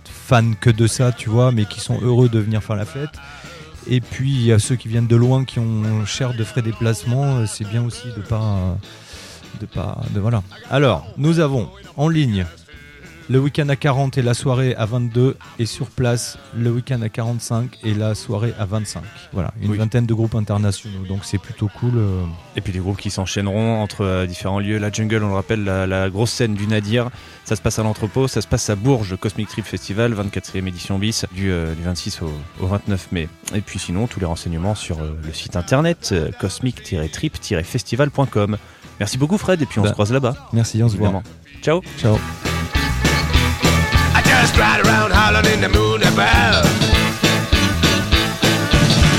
fans 0.06 0.54
que 0.60 0.70
de 0.70 0.88
ça, 0.88 1.12
tu 1.12 1.30
vois, 1.30 1.52
mais 1.52 1.66
qui 1.66 1.82
sont 1.82 2.00
heureux 2.02 2.30
de 2.30 2.40
venir 2.40 2.64
faire 2.64 2.78
la 2.78 2.86
fête. 2.86 3.10
Et 3.90 4.02
puis 4.02 4.30
il 4.32 4.42
y 4.46 4.52
a 4.52 4.60
ceux 4.60 4.76
qui 4.76 4.88
viennent 4.88 5.08
de 5.08 5.16
loin 5.16 5.46
qui 5.46 5.60
ont 5.60 6.06
cher 6.06 6.34
de 6.34 6.44
frais 6.44 6.62
déplacement. 6.62 7.38
euh, 7.38 7.46
C'est 7.48 7.68
bien 7.68 7.84
aussi 7.86 8.08
de 8.16 8.22
pas, 8.22 8.42
euh, 8.42 8.74
de 9.62 9.66
pas, 9.66 10.02
de 10.12 10.20
voilà. 10.20 10.44
Alors 10.70 11.08
nous 11.18 11.40
avons 11.40 11.70
en 11.96 12.10
ligne 12.10 12.46
le 13.30 13.40
week-end 13.40 13.68
à 13.70 13.76
40 13.76 14.18
et 14.18 14.22
la 14.22 14.34
soirée 14.34 14.76
à 14.76 14.86
22 14.86 15.36
et 15.60 15.66
sur 15.66 15.88
place 15.88 16.38
le 16.58 16.72
week-end 16.72 17.02
à 17.02 17.10
45 17.10 17.78
et 17.84 17.94
la 17.94 18.16
soirée 18.16 18.54
à 18.58 18.66
25. 18.66 19.04
Voilà, 19.34 19.54
une 19.62 19.72
Oui. 19.72 19.78
vingtaine 19.78 20.06
de 20.06 20.14
groupes 20.14 20.36
internationaux, 20.36 21.06
donc 21.08 21.20
c'est 21.24 21.38
plutôt 21.38 21.70
cool. 21.80 21.94
euh. 21.98 22.24
Et 22.56 22.62
puis 22.62 22.72
des 22.74 22.80
groupes 22.80 22.98
qui 22.98 23.10
s'enchaîneront 23.10 23.82
entre 23.82 24.04
euh, 24.06 24.26
différents 24.26 24.60
lieux. 24.60 24.78
La 24.78 24.92
Jungle, 24.92 25.24
on 25.24 25.30
le 25.30 25.36
rappelle, 25.36 25.64
la, 25.64 25.86
la 25.88 26.10
grosse 26.10 26.32
scène 26.32 26.56
du 26.56 26.68
Nadir, 26.68 27.10
ça 27.44 27.56
se 27.56 27.62
passe 27.62 27.80
à 27.80 27.84
l'entrepôt, 27.84 28.28
ça 28.28 28.42
se 28.42 28.48
passe 28.48 28.70
à 28.70 28.76
Bourges, 28.76 29.16
Cosmic 29.18 29.48
Trip 29.50 29.66
Festival, 29.66 30.14
24e 30.14 30.68
édition 30.68 30.98
bis, 30.98 31.26
du, 31.34 31.52
euh, 31.52 31.74
du 31.76 31.84
26 31.84 32.22
au, 32.22 32.32
au 32.62 32.68
29 32.68 33.12
mai. 33.12 33.28
Et 33.56 33.62
puis 33.62 33.80
sinon, 33.80 34.08
tous 34.08 34.20
les 34.20 34.26
renseignements 34.26 34.76
sur 34.76 35.00
euh, 35.00 35.14
le 35.26 35.34
site 35.34 35.56
internet 35.56 36.10
euh, 36.14 36.32
cosmic-trip-festival.com. 36.40 38.58
Merci 39.00 39.18
beaucoup 39.18 39.38
Fred, 39.38 39.62
et 39.62 39.66
puis 39.66 39.80
on 39.80 39.84
Bah, 39.84 39.90
se 39.90 39.94
croise 39.94 40.12
là-bas. 40.12 40.36
Merci, 40.54 40.82
on 40.82 40.90
se 40.90 40.98
voit. 40.98 41.22
Ciao 41.62 41.82
Ciao. 42.00 42.18
Just 44.28 44.58
ride 44.58 44.82
around 44.86 45.12
hollering 45.12 45.46
in 45.54 45.62
the 45.62 45.70
moon 45.70 46.02
above. 46.04 46.66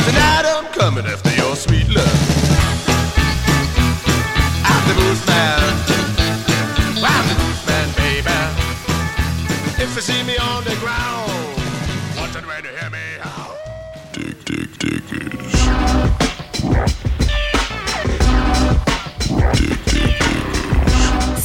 Tonight 0.06 0.44
I'm 0.44 0.66
coming 0.72 1.06
after 1.06 1.34
your 1.34 1.56
sweet 1.56 1.88
love. 1.88 2.18
I'm 4.64 4.82
the 4.88 4.94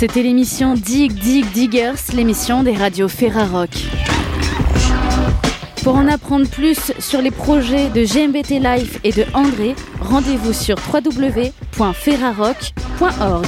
C'était 0.05 0.23
l'émission 0.23 0.73
Dig 0.73 1.13
Dig 1.13 1.45
Diggers, 1.53 1.93
l'émission 2.13 2.61
des 2.61 2.75
radios 2.75 3.07
Ferrarock. 3.07 3.69
Pour 5.81 5.95
en 5.95 6.09
apprendre 6.09 6.45
plus 6.45 6.91
sur 6.99 7.21
les 7.21 7.31
projets 7.31 7.87
de 7.87 8.03
GMBT 8.03 8.61
Life 8.61 8.99
et 9.05 9.13
de 9.13 9.23
André, 9.33 9.75
rendez-vous 10.01 10.51
sur 10.51 10.75
www.ferrarock.org. 10.93 13.47